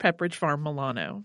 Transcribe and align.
Pepperidge 0.00 0.34
Farm 0.34 0.62
Milano. 0.62 1.24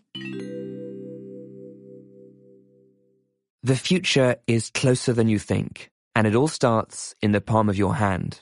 The 3.63 3.75
future 3.75 4.35
is 4.45 4.70
closer 4.70 5.13
than 5.13 5.29
you 5.29 5.39
think, 5.39 5.89
and 6.13 6.27
it 6.27 6.35
all 6.35 6.49
starts 6.49 7.15
in 7.21 7.31
the 7.31 7.41
palm 7.41 7.70
of 7.70 7.77
your 7.77 7.95
hand. 7.95 8.41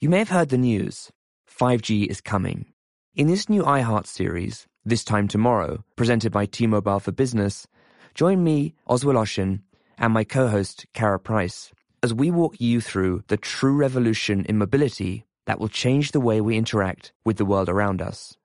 You 0.00 0.08
may 0.08 0.18
have 0.18 0.30
heard 0.30 0.48
the 0.48 0.58
news 0.58 1.10
5G 1.48 2.06
is 2.06 2.20
coming. 2.20 2.72
In 3.14 3.28
this 3.28 3.48
new 3.48 3.62
iHeart 3.62 4.06
series, 4.06 4.66
This 4.84 5.04
Time 5.04 5.28
Tomorrow, 5.28 5.84
presented 5.94 6.32
by 6.32 6.46
T 6.46 6.66
Mobile 6.66 6.98
for 6.98 7.12
Business, 7.12 7.66
join 8.14 8.42
me, 8.42 8.74
Oz 8.86 9.04
Woloshyn, 9.04 9.60
and 9.98 10.12
my 10.12 10.24
co 10.24 10.48
host, 10.48 10.86
Kara 10.94 11.20
Price, 11.20 11.70
as 12.02 12.14
we 12.14 12.30
walk 12.30 12.56
you 12.58 12.80
through 12.80 13.24
the 13.28 13.36
true 13.36 13.76
revolution 13.76 14.44
in 14.46 14.58
mobility 14.58 15.26
that 15.46 15.60
will 15.60 15.68
change 15.68 16.12
the 16.12 16.20
way 16.20 16.40
we 16.40 16.56
interact 16.56 17.12
with 17.26 17.36
the 17.36 17.44
world 17.44 17.68
around 17.68 18.00
us. 18.00 18.36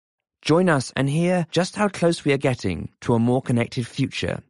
Join 0.42 0.70
us 0.70 0.92
and 0.96 1.08
hear 1.08 1.46
just 1.52 1.76
how 1.76 1.88
close 1.88 2.26
we 2.26 2.34
are 2.34 2.38
getting 2.38 2.90
to 3.02 3.14
a 3.14 3.20
more 3.20 3.44
connected 3.44 3.86
future. 3.86 4.42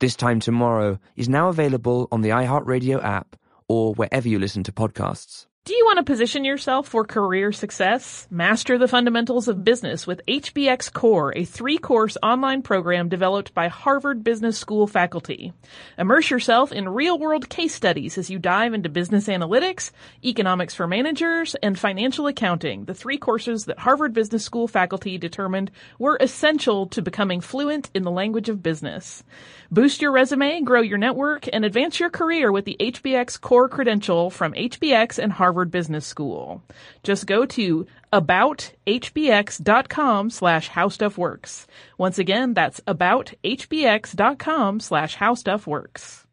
This 0.00 0.16
Time 0.16 0.40
Tomorrow 0.40 0.98
is 1.16 1.28
now 1.28 1.48
available 1.50 2.08
on 2.10 2.22
the 2.22 2.30
iHeartRadio 2.30 3.04
app 3.04 3.36
or 3.68 3.92
wherever 3.92 4.26
you 4.26 4.38
listen 4.38 4.62
to 4.64 4.72
podcasts. 4.72 5.44
Do 5.66 5.74
you 5.74 5.86
want 5.86 5.96
to 5.96 6.02
position 6.02 6.44
yourself 6.44 6.88
for 6.88 7.06
career 7.06 7.50
success? 7.50 8.28
Master 8.30 8.76
the 8.76 8.86
fundamentals 8.86 9.48
of 9.48 9.64
business 9.64 10.06
with 10.06 10.20
HBX 10.28 10.92
Core, 10.92 11.32
a 11.34 11.46
three-course 11.46 12.18
online 12.22 12.60
program 12.60 13.08
developed 13.08 13.54
by 13.54 13.68
Harvard 13.68 14.22
Business 14.22 14.58
School 14.58 14.86
faculty. 14.86 15.54
Immerse 15.96 16.28
yourself 16.28 16.70
in 16.70 16.86
real-world 16.86 17.48
case 17.48 17.74
studies 17.74 18.18
as 18.18 18.28
you 18.28 18.38
dive 18.38 18.74
into 18.74 18.90
business 18.90 19.26
analytics, 19.26 19.90
economics 20.22 20.74
for 20.74 20.86
managers, 20.86 21.54
and 21.62 21.78
financial 21.78 22.26
accounting, 22.26 22.84
the 22.84 22.92
three 22.92 23.16
courses 23.16 23.64
that 23.64 23.78
Harvard 23.78 24.12
Business 24.12 24.44
School 24.44 24.68
faculty 24.68 25.16
determined 25.16 25.70
were 25.98 26.18
essential 26.20 26.88
to 26.88 27.00
becoming 27.00 27.40
fluent 27.40 27.88
in 27.94 28.02
the 28.02 28.10
language 28.10 28.50
of 28.50 28.62
business. 28.62 29.24
Boost 29.70 30.02
your 30.02 30.12
resume, 30.12 30.60
grow 30.60 30.82
your 30.82 30.98
network, 30.98 31.48
and 31.50 31.64
advance 31.64 31.98
your 31.98 32.10
career 32.10 32.52
with 32.52 32.66
the 32.66 32.76
HBX 32.78 33.40
Core 33.40 33.70
credential 33.70 34.28
from 34.28 34.52
HBX 34.52 35.18
and 35.18 35.32
Harvard 35.32 35.53
Business 35.64 36.04
School. 36.06 36.62
Just 37.04 37.26
go 37.26 37.46
to 37.46 37.86
abouthbx.com 38.12 40.30
slash 40.30 40.70
howstuffworks. 40.70 41.66
Once 41.98 42.18
again, 42.18 42.54
that's 42.54 42.80
abouthbx.com 42.80 44.80
slash 44.80 45.16
howstuffworks. 45.16 46.24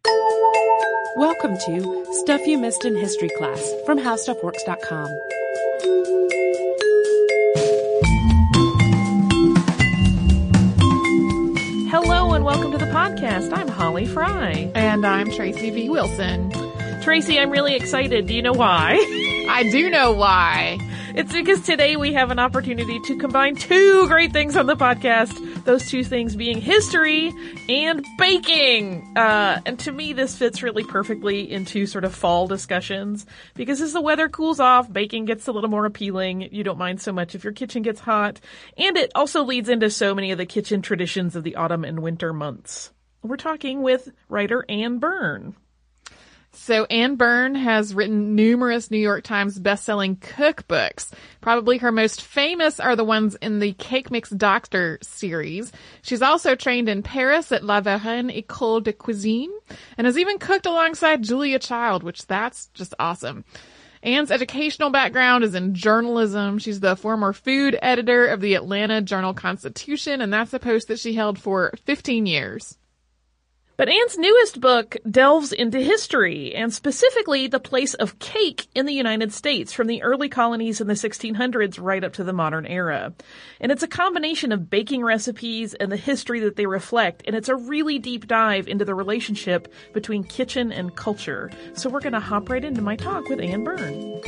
Welcome 1.18 1.58
to 1.66 2.06
Stuff 2.14 2.48
You 2.48 2.58
Missed 2.58 2.86
in 2.86 2.96
History 2.96 3.30
Class 3.38 3.74
from 3.86 4.00
howstuffworks.com. 4.00 5.10
Hello 11.92 12.34
and 12.34 12.46
welcome 12.46 12.72
to 12.72 12.78
the 12.78 12.86
podcast. 12.86 13.56
I'm 13.56 13.68
Holly 13.68 14.06
Fry. 14.06 14.72
And 14.74 15.06
I'm 15.06 15.30
Tracy 15.30 15.70
V. 15.70 15.90
Wilson. 15.90 16.50
Tracy, 17.02 17.40
I'm 17.40 17.50
really 17.50 17.74
excited. 17.74 18.28
Do 18.28 18.36
you 18.36 18.44
know 18.44 18.54
why? 18.54 18.94
I 19.50 19.68
do 19.72 19.90
know 19.90 20.12
why. 20.12 20.78
It's 21.16 21.34
because 21.34 21.62
today 21.62 21.96
we 21.96 22.14
have 22.14 22.30
an 22.30 22.38
opportunity 22.38 23.00
to 23.00 23.18
combine 23.18 23.56
two 23.56 24.08
great 24.08 24.32
things 24.32 24.56
on 24.56 24.68
the 24.68 24.76
podcast. 24.76 25.64
Those 25.66 25.90
two 25.90 26.04
things 26.04 26.36
being 26.36 26.62
history 26.62 27.34
and 27.68 28.06
baking. 28.20 29.18
Uh, 29.18 29.62
and 29.66 29.80
to 29.80 29.92
me, 29.92 30.14
this 30.14 30.38
fits 30.38 30.62
really 30.62 30.84
perfectly 30.84 31.52
into 31.52 31.88
sort 31.88 32.06
of 32.06 32.14
fall 32.14 32.48
discussions 32.48 33.26
because 33.56 33.82
as 33.82 33.94
the 33.94 34.02
weather 34.02 34.30
cools 34.30 34.60
off, 34.60 34.92
baking 34.94 35.26
gets 35.26 35.48
a 35.48 35.52
little 35.52 35.72
more 35.72 35.88
appealing. 35.88 36.54
You 36.54 36.64
don't 36.64 36.78
mind 36.78 37.02
so 37.02 37.12
much 37.12 37.34
if 37.34 37.44
your 37.44 37.54
kitchen 37.54 37.82
gets 37.82 38.00
hot. 38.00 38.40
And 38.78 38.96
it 38.96 39.12
also 39.16 39.44
leads 39.44 39.70
into 39.70 39.90
so 39.90 40.14
many 40.14 40.32
of 40.32 40.38
the 40.38 40.46
kitchen 40.46 40.84
traditions 40.84 41.36
of 41.36 41.44
the 41.44 41.56
autumn 41.56 41.84
and 41.84 42.04
winter 42.04 42.32
months. 42.32 42.92
We're 43.24 43.38
talking 43.38 43.82
with 43.82 44.10
writer 44.30 44.64
Anne 44.70 45.00
Byrn. 45.00 45.56
So 46.54 46.86
Anne 46.86 47.16
Byrn 47.16 47.56
has 47.56 47.96
written 47.96 48.36
numerous 48.36 48.92
New 48.92 48.98
York 48.98 49.24
Times 49.24 49.58
best-selling 49.58 50.18
cookbooks. 50.18 51.12
Probably 51.40 51.78
her 51.78 51.92
most 51.92 52.22
famous 52.22 52.80
are 52.80 52.96
the 52.96 53.06
ones 53.06 53.36
in 53.42 53.60
the 53.60 53.72
Cake 53.74 54.12
Mix 54.12 54.30
Doctor 54.30 55.00
series. 55.02 55.72
She's 56.02 56.22
also 56.22 56.56
trained 56.56 56.90
in 56.90 57.04
Paris 57.04 57.52
at 57.52 57.64
La 57.64 57.80
Varenne 57.82 58.30
École 58.30 58.84
de 58.84 58.92
Cuisine 58.92 59.52
and 59.98 60.06
has 60.06 60.18
even 60.18 60.40
cooked 60.40 60.66
alongside 60.66 61.24
Julia 61.24 61.58
Child, 61.58 62.04
which 62.04 62.28
that's 62.28 62.68
just 62.74 62.94
awesome. 63.00 63.46
Anne's 64.04 64.32
educational 64.32 64.90
background 64.90 65.44
is 65.44 65.56
in 65.56 65.74
journalism. 65.74 66.58
She's 66.58 66.80
the 66.80 66.96
former 66.96 67.34
food 67.34 67.78
editor 67.82 68.28
of 68.28 68.42
the 68.42 68.56
Atlanta 68.56 69.02
Journal 69.02 69.34
Constitution, 69.34 70.22
and 70.22 70.34
that's 70.34 70.54
a 70.54 70.60
post 70.60 70.88
that 70.90 71.00
she 71.00 71.14
held 71.14 71.40
for 71.40 71.72
15 71.86 72.26
years. 72.26 72.78
But 73.82 73.90
Anne's 73.90 74.16
newest 74.16 74.62
book 74.62 74.96
delves 75.10 75.52
into 75.52 75.80
history 75.80 76.54
and 76.54 76.72
specifically 76.72 77.48
the 77.48 77.60
place 77.60 77.96
of 77.96 78.20
cake 78.20 78.68
in 78.76 78.86
the 78.86 78.94
United 78.94 79.34
States 79.34 79.74
from 79.74 79.88
the 79.88 80.04
early 80.04 80.30
colonies 80.30 80.82
in 80.82 80.86
the 80.86 80.94
1600s 80.94 81.80
right 81.82 82.04
up 82.04 82.14
to 82.14 82.24
the 82.24 82.32
modern 82.32 82.68
era. 82.68 83.12
And 83.60 83.72
it's 83.72 83.82
a 83.82 83.88
combination 83.88 84.52
of 84.52 84.70
baking 84.70 85.04
recipes 85.04 85.74
and 85.74 85.92
the 85.92 85.98
history 85.98 86.42
that 86.42 86.58
they 86.58 86.68
reflect. 86.68 87.24
And 87.26 87.36
it's 87.36 87.50
a 87.50 87.56
really 87.56 87.98
deep 87.98 88.28
dive 88.28 88.68
into 88.68 88.86
the 88.86 88.94
relationship 88.94 89.74
between 89.94 90.26
kitchen 90.26 90.72
and 90.72 90.96
culture. 90.96 91.50
So 91.74 91.90
we're 91.90 92.02
going 92.02 92.14
to 92.14 92.20
hop 92.20 92.52
right 92.52 92.64
into 92.64 92.84
my 92.84 92.96
talk 92.96 93.30
with 93.30 93.40
Anne 93.40 93.64
Byrn. 93.64 94.22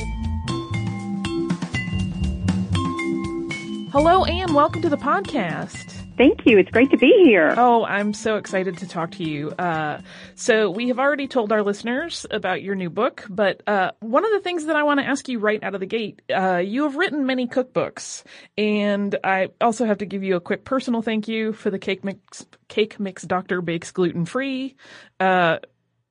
Hello, 3.92 4.24
Anne. 4.24 4.52
Welcome 4.52 4.82
to 4.82 4.88
the 4.88 4.96
podcast. 4.96 6.03
Thank 6.16 6.46
you. 6.46 6.58
It's 6.58 6.70
great 6.70 6.92
to 6.92 6.96
be 6.96 7.12
here. 7.24 7.52
Oh, 7.56 7.84
I'm 7.84 8.14
so 8.14 8.36
excited 8.36 8.78
to 8.78 8.88
talk 8.88 9.10
to 9.12 9.24
you. 9.24 9.50
Uh, 9.50 10.00
so 10.36 10.70
we 10.70 10.86
have 10.88 11.00
already 11.00 11.26
told 11.26 11.50
our 11.50 11.62
listeners 11.62 12.24
about 12.30 12.62
your 12.62 12.76
new 12.76 12.88
book, 12.88 13.24
but 13.28 13.62
uh, 13.66 13.90
one 13.98 14.24
of 14.24 14.30
the 14.30 14.38
things 14.38 14.66
that 14.66 14.76
I 14.76 14.84
want 14.84 15.00
to 15.00 15.06
ask 15.06 15.28
you 15.28 15.40
right 15.40 15.60
out 15.62 15.74
of 15.74 15.80
the 15.80 15.86
gate, 15.86 16.22
uh, 16.32 16.58
you 16.58 16.84
have 16.84 16.94
written 16.94 17.26
many 17.26 17.48
cookbooks, 17.48 18.22
and 18.56 19.18
I 19.24 19.48
also 19.60 19.86
have 19.86 19.98
to 19.98 20.06
give 20.06 20.22
you 20.22 20.36
a 20.36 20.40
quick 20.40 20.64
personal 20.64 21.02
thank 21.02 21.26
you 21.26 21.52
for 21.52 21.70
the 21.70 21.80
Cake 21.80 22.04
Mix 22.04 22.46
Cake 22.68 23.00
Mix 23.00 23.24
Doctor 23.24 23.60
Bakes 23.60 23.90
Gluten 23.90 24.24
Free. 24.24 24.76
Uh, 25.18 25.58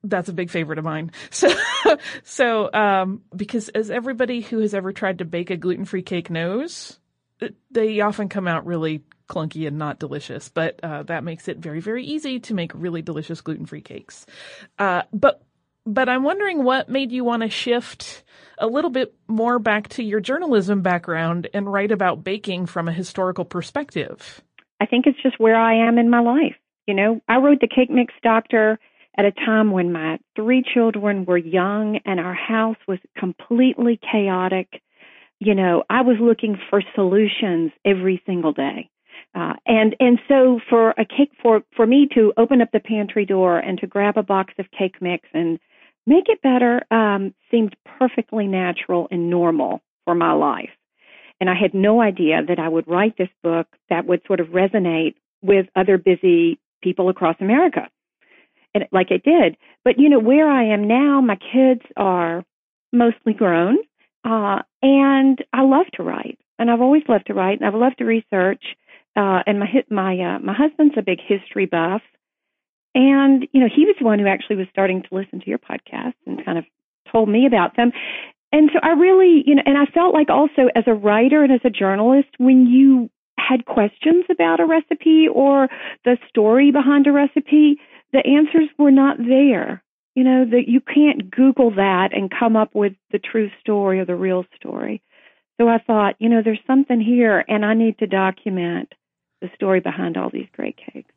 that's 0.02 0.28
a 0.28 0.34
big 0.34 0.50
favorite 0.50 0.78
of 0.78 0.84
mine. 0.84 1.12
So, 1.30 1.48
so 2.24 2.72
um, 2.72 3.22
because 3.34 3.70
as 3.70 3.90
everybody 3.90 4.42
who 4.42 4.58
has 4.58 4.74
ever 4.74 4.92
tried 4.92 5.18
to 5.18 5.24
bake 5.24 5.50
a 5.50 5.56
gluten 5.56 5.86
free 5.86 6.02
cake 6.02 6.30
knows, 6.30 6.98
they 7.70 8.00
often 8.00 8.28
come 8.28 8.48
out 8.48 8.66
really 8.66 9.02
clunky 9.28 9.66
and 9.66 9.78
not 9.78 9.98
delicious, 9.98 10.48
but 10.48 10.78
uh, 10.82 11.02
that 11.04 11.24
makes 11.24 11.48
it 11.48 11.58
very, 11.58 11.80
very 11.80 12.04
easy 12.04 12.40
to 12.40 12.54
make 12.54 12.72
really 12.74 13.02
delicious 13.02 13.40
gluten-free 13.40 13.80
cakes. 13.80 14.26
Uh, 14.78 15.02
but 15.12 15.42
but 15.86 16.08
I'm 16.08 16.22
wondering 16.22 16.64
what 16.64 16.88
made 16.88 17.12
you 17.12 17.24
want 17.24 17.42
to 17.42 17.50
shift 17.50 18.24
a 18.58 18.66
little 18.66 18.90
bit 18.90 19.14
more 19.28 19.58
back 19.58 19.88
to 19.90 20.02
your 20.02 20.20
journalism 20.20 20.80
background 20.80 21.48
and 21.52 21.70
write 21.70 21.92
about 21.92 22.24
baking 22.24 22.66
from 22.66 22.88
a 22.88 22.92
historical 22.92 23.44
perspective. 23.44 24.40
I 24.80 24.86
think 24.86 25.06
it's 25.06 25.22
just 25.22 25.38
where 25.38 25.56
I 25.56 25.86
am 25.86 25.98
in 25.98 26.08
my 26.08 26.20
life. 26.20 26.56
You 26.86 26.94
know, 26.94 27.20
I 27.28 27.36
wrote 27.36 27.60
the 27.60 27.68
Cake 27.68 27.90
Mix 27.90 28.14
Doctor 28.22 28.78
at 29.16 29.24
a 29.24 29.32
time 29.32 29.70
when 29.70 29.92
my 29.92 30.18
three 30.34 30.62
children 30.74 31.24
were 31.24 31.38
young 31.38 32.00
and 32.04 32.18
our 32.18 32.34
house 32.34 32.76
was 32.88 32.98
completely 33.16 33.98
chaotic. 34.10 34.82
You 35.38 35.54
know, 35.54 35.84
I 35.90 36.02
was 36.02 36.16
looking 36.20 36.58
for 36.70 36.82
solutions 36.94 37.72
every 37.84 38.22
single 38.26 38.52
day. 38.52 38.90
Uh, 39.34 39.54
and 39.66 39.96
and 39.98 40.20
so 40.28 40.60
for 40.70 40.90
a 40.90 41.04
cake 41.04 41.32
for 41.42 41.62
for 41.74 41.86
me 41.86 42.08
to 42.14 42.32
open 42.36 42.60
up 42.62 42.70
the 42.72 42.80
pantry 42.80 43.26
door 43.26 43.58
and 43.58 43.78
to 43.78 43.86
grab 43.86 44.16
a 44.16 44.22
box 44.22 44.54
of 44.58 44.66
cake 44.70 45.00
mix 45.00 45.28
and 45.34 45.58
make 46.06 46.24
it 46.28 46.40
better 46.42 46.82
um, 46.90 47.34
seemed 47.50 47.74
perfectly 47.98 48.46
natural 48.46 49.08
and 49.10 49.30
normal 49.30 49.80
for 50.04 50.14
my 50.14 50.32
life. 50.32 50.70
And 51.40 51.50
I 51.50 51.54
had 51.60 51.74
no 51.74 52.00
idea 52.00 52.42
that 52.46 52.58
I 52.58 52.68
would 52.68 52.86
write 52.86 53.16
this 53.18 53.28
book 53.42 53.66
that 53.90 54.06
would 54.06 54.22
sort 54.26 54.40
of 54.40 54.48
resonate 54.48 55.14
with 55.42 55.66
other 55.74 55.98
busy 55.98 56.58
people 56.82 57.08
across 57.08 57.36
America. 57.40 57.88
And 58.74 58.84
like 58.92 59.10
it 59.10 59.22
did. 59.24 59.56
But 59.84 59.98
you 59.98 60.08
know, 60.08 60.18
where 60.18 60.48
I 60.48 60.72
am 60.72 60.86
now, 60.86 61.20
my 61.20 61.36
kids 61.36 61.82
are 61.96 62.44
mostly 62.92 63.32
grown. 63.32 63.78
Uh, 64.24 64.60
and 64.82 65.38
I 65.52 65.62
love 65.62 65.86
to 65.94 66.02
write. 66.02 66.38
And 66.58 66.70
I've 66.70 66.80
always 66.80 67.02
loved 67.08 67.26
to 67.26 67.34
write 67.34 67.58
and 67.58 67.66
I've 67.66 67.74
loved 67.74 67.98
to 67.98 68.04
research. 68.04 68.62
Uh, 69.16 69.42
and 69.46 69.60
my, 69.60 69.68
my, 69.90 70.18
uh, 70.18 70.38
my 70.40 70.54
husband's 70.54 70.94
a 70.98 71.02
big 71.02 71.18
history 71.20 71.66
buff. 71.66 72.02
And, 72.94 73.46
you 73.52 73.60
know, 73.60 73.68
he 73.74 73.86
was 73.86 73.96
the 73.98 74.04
one 74.04 74.18
who 74.18 74.26
actually 74.26 74.56
was 74.56 74.66
starting 74.70 75.02
to 75.02 75.14
listen 75.14 75.40
to 75.40 75.48
your 75.48 75.58
podcast 75.58 76.14
and 76.26 76.44
kind 76.44 76.58
of 76.58 76.64
told 77.10 77.28
me 77.28 77.46
about 77.46 77.76
them. 77.76 77.92
And 78.52 78.70
so 78.72 78.78
I 78.82 78.90
really, 78.90 79.42
you 79.46 79.56
know, 79.56 79.62
and 79.66 79.76
I 79.76 79.86
felt 79.86 80.14
like 80.14 80.30
also 80.30 80.68
as 80.76 80.84
a 80.86 80.94
writer 80.94 81.42
and 81.42 81.52
as 81.52 81.60
a 81.64 81.70
journalist, 81.70 82.28
when 82.38 82.66
you 82.66 83.10
had 83.36 83.66
questions 83.66 84.24
about 84.30 84.60
a 84.60 84.66
recipe 84.66 85.26
or 85.32 85.68
the 86.04 86.16
story 86.28 86.70
behind 86.70 87.06
a 87.06 87.12
recipe, 87.12 87.80
the 88.12 88.24
answers 88.24 88.68
were 88.78 88.92
not 88.92 89.18
there. 89.18 89.82
You 90.14 90.22
know, 90.22 90.44
that 90.44 90.68
you 90.68 90.80
can't 90.80 91.28
Google 91.28 91.72
that 91.72 92.10
and 92.12 92.30
come 92.30 92.54
up 92.54 92.76
with 92.76 92.92
the 93.10 93.18
true 93.18 93.50
story 93.60 93.98
or 93.98 94.04
the 94.04 94.14
real 94.14 94.44
story. 94.54 95.02
So 95.60 95.68
I 95.68 95.78
thought, 95.78 96.14
you 96.20 96.28
know, 96.28 96.40
there's 96.44 96.60
something 96.68 97.00
here 97.00 97.44
and 97.48 97.64
I 97.64 97.74
need 97.74 97.98
to 97.98 98.06
document 98.06 98.92
the 99.44 99.54
story 99.54 99.80
behind 99.80 100.16
all 100.16 100.30
these 100.30 100.48
great 100.56 100.76
cakes. 100.76 101.12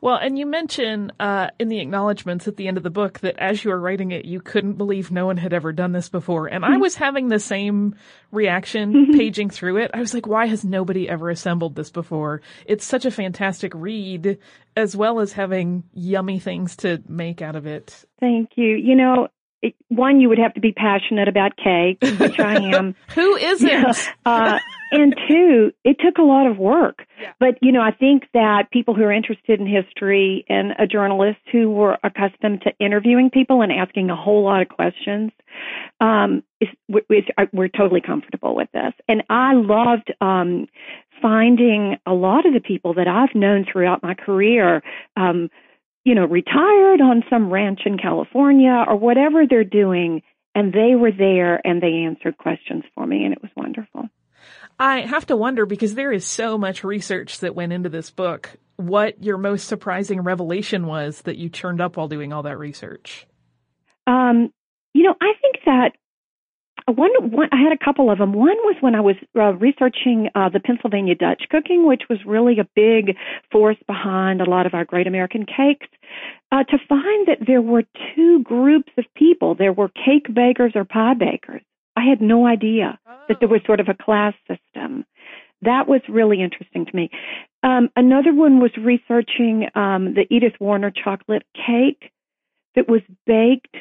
Well, 0.00 0.16
and 0.16 0.38
you 0.38 0.46
mention 0.46 1.12
uh, 1.18 1.48
in 1.58 1.68
the 1.68 1.80
acknowledgments 1.80 2.46
at 2.46 2.56
the 2.56 2.68
end 2.68 2.76
of 2.76 2.82
the 2.82 2.90
book 2.90 3.20
that 3.20 3.36
as 3.38 3.64
you 3.64 3.70
were 3.70 3.80
writing 3.80 4.12
it, 4.12 4.24
you 4.24 4.40
couldn't 4.40 4.74
believe 4.74 5.10
no 5.10 5.26
one 5.26 5.36
had 5.36 5.52
ever 5.52 5.72
done 5.72 5.92
this 5.92 6.08
before. 6.08 6.46
And 6.46 6.64
I 6.64 6.72
mm-hmm. 6.72 6.80
was 6.80 6.94
having 6.94 7.28
the 7.28 7.40
same 7.40 7.96
reaction 8.30 8.92
mm-hmm. 8.92 9.18
paging 9.18 9.50
through 9.50 9.78
it. 9.78 9.90
I 9.92 9.98
was 9.98 10.14
like, 10.14 10.26
why 10.26 10.46
has 10.46 10.64
nobody 10.64 11.08
ever 11.08 11.28
assembled 11.28 11.74
this 11.74 11.90
before? 11.90 12.42
It's 12.66 12.84
such 12.84 13.04
a 13.04 13.10
fantastic 13.10 13.72
read, 13.74 14.38
as 14.76 14.94
well 14.94 15.20
as 15.20 15.32
having 15.32 15.84
yummy 15.92 16.38
things 16.38 16.76
to 16.76 17.02
make 17.08 17.42
out 17.42 17.56
of 17.56 17.66
it. 17.66 18.04
Thank 18.20 18.50
you. 18.56 18.76
You 18.76 18.94
know, 18.94 19.28
one, 19.88 20.20
you 20.20 20.28
would 20.28 20.38
have 20.38 20.54
to 20.54 20.60
be 20.60 20.72
passionate 20.72 21.28
about 21.28 21.56
cake, 21.56 21.98
which 22.18 22.38
I 22.38 22.54
am. 22.74 22.94
Who 23.14 23.36
isn't? 23.36 23.68
Yeah. 23.68 23.92
Uh, 24.24 24.58
and 24.90 25.14
two, 25.28 25.72
it 25.84 25.96
took 25.98 26.18
a 26.18 26.22
lot 26.22 26.46
of 26.46 26.58
work. 26.58 27.06
Yeah. 27.20 27.32
But, 27.40 27.58
you 27.62 27.72
know, 27.72 27.80
I 27.80 27.90
think 27.90 28.24
that 28.34 28.70
people 28.70 28.94
who 28.94 29.02
are 29.02 29.12
interested 29.12 29.60
in 29.60 29.66
history 29.66 30.44
and 30.48 30.72
a 30.78 30.86
journalist 30.86 31.40
who 31.50 31.70
were 31.70 31.98
accustomed 32.04 32.62
to 32.62 32.72
interviewing 32.78 33.30
people 33.30 33.62
and 33.62 33.72
asking 33.72 34.10
a 34.10 34.16
whole 34.16 34.44
lot 34.44 34.62
of 34.62 34.68
questions, 34.68 35.32
um, 36.00 36.42
is, 36.60 36.68
is, 37.10 37.24
we're 37.52 37.68
totally 37.68 38.00
comfortable 38.00 38.54
with 38.54 38.68
this. 38.72 38.92
And 39.08 39.22
I 39.30 39.54
loved, 39.54 40.12
um, 40.20 40.66
finding 41.22 41.96
a 42.06 42.12
lot 42.12 42.44
of 42.44 42.52
the 42.52 42.60
people 42.60 42.94
that 42.94 43.08
I've 43.08 43.34
known 43.34 43.64
throughout 43.64 44.02
my 44.02 44.14
career, 44.14 44.82
um, 45.16 45.48
you 46.04 46.14
know, 46.14 46.26
retired 46.26 47.00
on 47.00 47.24
some 47.30 47.50
ranch 47.50 47.80
in 47.86 47.98
California 47.98 48.84
or 48.86 48.96
whatever 48.96 49.44
they're 49.48 49.64
doing. 49.64 50.22
And 50.54 50.72
they 50.72 50.94
were 50.94 51.10
there 51.10 51.60
and 51.66 51.82
they 51.82 52.04
answered 52.06 52.38
questions 52.38 52.84
for 52.94 53.06
me 53.06 53.24
and 53.24 53.32
it 53.32 53.42
was 53.42 53.50
wonderful. 53.56 54.08
I 54.78 55.00
have 55.00 55.26
to 55.26 55.36
wonder 55.36 55.66
because 55.66 55.94
there 55.94 56.12
is 56.12 56.26
so 56.26 56.58
much 56.58 56.84
research 56.84 57.40
that 57.40 57.54
went 57.54 57.72
into 57.72 57.88
this 57.88 58.10
book. 58.10 58.56
What 58.76 59.22
your 59.22 59.38
most 59.38 59.66
surprising 59.66 60.20
revelation 60.20 60.86
was 60.86 61.22
that 61.22 61.38
you 61.38 61.48
churned 61.48 61.80
up 61.80 61.96
while 61.96 62.08
doing 62.08 62.32
all 62.32 62.42
that 62.42 62.58
research? 62.58 63.26
Um, 64.06 64.52
you 64.92 65.04
know, 65.04 65.14
I 65.20 65.32
think 65.40 65.56
that 65.64 65.92
one, 66.86 67.10
one, 67.30 67.48
I 67.50 67.56
had 67.56 67.72
a 67.72 67.82
couple 67.82 68.10
of 68.10 68.18
them. 68.18 68.32
One 68.32 68.56
was 68.64 68.76
when 68.80 68.94
I 68.94 69.00
was 69.00 69.16
uh, 69.36 69.54
researching 69.54 70.28
uh, 70.34 70.50
the 70.50 70.60
Pennsylvania 70.60 71.14
Dutch 71.14 71.44
cooking, 71.50 71.86
which 71.86 72.02
was 72.10 72.18
really 72.26 72.58
a 72.58 72.68
big 72.76 73.16
force 73.50 73.78
behind 73.86 74.42
a 74.42 74.48
lot 74.48 74.66
of 74.66 74.74
our 74.74 74.84
great 74.84 75.06
American 75.06 75.46
cakes. 75.46 75.86
Uh, 76.52 76.62
to 76.64 76.78
find 76.88 77.26
that 77.26 77.38
there 77.46 77.62
were 77.62 77.84
two 78.14 78.42
groups 78.42 78.92
of 78.98 79.04
people. 79.16 79.54
There 79.54 79.72
were 79.72 79.88
cake 79.88 80.32
bakers 80.32 80.72
or 80.74 80.84
pie 80.84 81.14
bakers. 81.14 81.62
I 81.96 82.04
had 82.08 82.20
no 82.20 82.46
idea 82.46 82.98
oh. 83.06 83.16
that 83.28 83.38
there 83.40 83.48
was 83.48 83.60
sort 83.66 83.80
of 83.80 83.88
a 83.88 83.94
class 83.94 84.34
system. 84.46 85.04
That 85.62 85.88
was 85.88 86.02
really 86.08 86.42
interesting 86.42 86.84
to 86.84 86.94
me. 86.94 87.10
Um, 87.62 87.88
another 87.96 88.34
one 88.34 88.60
was 88.60 88.72
researching 88.76 89.68
um, 89.74 90.14
the 90.14 90.26
Edith 90.30 90.60
Warner 90.60 90.90
chocolate 90.92 91.44
cake 91.54 92.12
that 92.74 92.88
was 92.88 93.00
baked 93.26 93.74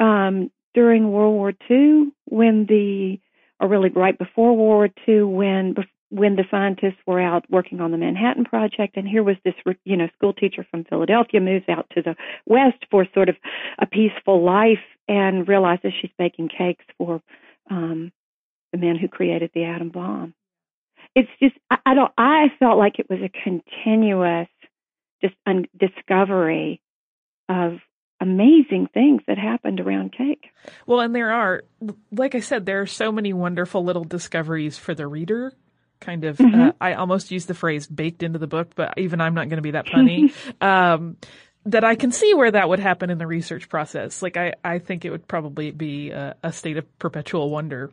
um, 0.00 0.50
during 0.78 1.10
World 1.10 1.34
War 1.34 1.52
II 1.68 2.12
when 2.26 2.64
the, 2.68 3.18
or 3.58 3.66
really 3.66 3.88
right 3.88 4.16
before 4.16 4.56
World 4.56 4.58
War 4.58 4.88
II 5.08 5.22
when 5.24 5.74
when 6.10 6.36
the 6.36 6.44
scientists 6.52 7.00
were 7.04 7.20
out 7.20 7.44
working 7.50 7.80
on 7.80 7.90
the 7.90 7.98
Manhattan 7.98 8.44
Project, 8.44 8.96
and 8.96 9.06
here 9.06 9.24
was 9.24 9.34
this, 9.44 9.54
you 9.84 9.96
know, 9.96 10.08
school 10.16 10.32
teacher 10.32 10.64
from 10.70 10.84
Philadelphia 10.84 11.40
moves 11.40 11.68
out 11.68 11.90
to 11.96 12.00
the 12.00 12.14
West 12.46 12.78
for 12.92 13.06
sort 13.12 13.28
of 13.28 13.34
a 13.80 13.86
peaceful 13.86 14.42
life 14.44 14.78
and 15.08 15.48
realizes 15.48 15.92
she's 16.00 16.12
baking 16.16 16.48
cakes 16.48 16.84
for 16.96 17.20
um, 17.70 18.12
the 18.72 18.78
man 18.78 18.94
who 18.96 19.08
created 19.08 19.50
the 19.54 19.64
atom 19.64 19.88
bomb. 19.88 20.32
It's 21.16 21.28
just 21.42 21.56
I, 21.72 21.78
I 21.86 21.94
don't. 21.94 22.12
I 22.16 22.52
felt 22.60 22.78
like 22.78 23.00
it 23.00 23.10
was 23.10 23.18
a 23.20 23.42
continuous 23.42 24.48
just 25.20 25.34
un- 25.44 25.66
discovery 25.76 26.80
of 27.48 27.78
amazing 28.20 28.88
things 28.92 29.22
that 29.26 29.38
happened 29.38 29.80
around 29.80 30.12
cake. 30.12 30.50
Well, 30.86 31.00
and 31.00 31.14
there 31.14 31.32
are, 31.32 31.64
like 32.12 32.34
I 32.34 32.40
said, 32.40 32.66
there 32.66 32.80
are 32.80 32.86
so 32.86 33.12
many 33.12 33.32
wonderful 33.32 33.84
little 33.84 34.04
discoveries 34.04 34.76
for 34.78 34.94
the 34.94 35.06
reader. 35.06 35.52
Kind 36.00 36.24
of, 36.24 36.38
mm-hmm. 36.38 36.60
uh, 36.60 36.72
I 36.80 36.94
almost 36.94 37.30
use 37.30 37.46
the 37.46 37.54
phrase 37.54 37.86
baked 37.86 38.22
into 38.22 38.38
the 38.38 38.46
book, 38.46 38.72
but 38.74 38.94
even 38.98 39.20
I'm 39.20 39.34
not 39.34 39.48
going 39.48 39.58
to 39.58 39.62
be 39.62 39.72
that 39.72 39.86
punny. 39.86 40.32
um, 40.62 41.16
that 41.66 41.84
I 41.84 41.96
can 41.96 42.12
see 42.12 42.34
where 42.34 42.50
that 42.50 42.68
would 42.68 42.78
happen 42.78 43.10
in 43.10 43.18
the 43.18 43.26
research 43.26 43.68
process. 43.68 44.22
Like 44.22 44.36
I, 44.36 44.54
I 44.64 44.78
think 44.78 45.04
it 45.04 45.10
would 45.10 45.26
probably 45.26 45.70
be 45.70 46.10
a, 46.10 46.36
a 46.42 46.52
state 46.52 46.76
of 46.76 46.98
perpetual 46.98 47.50
wonder. 47.50 47.90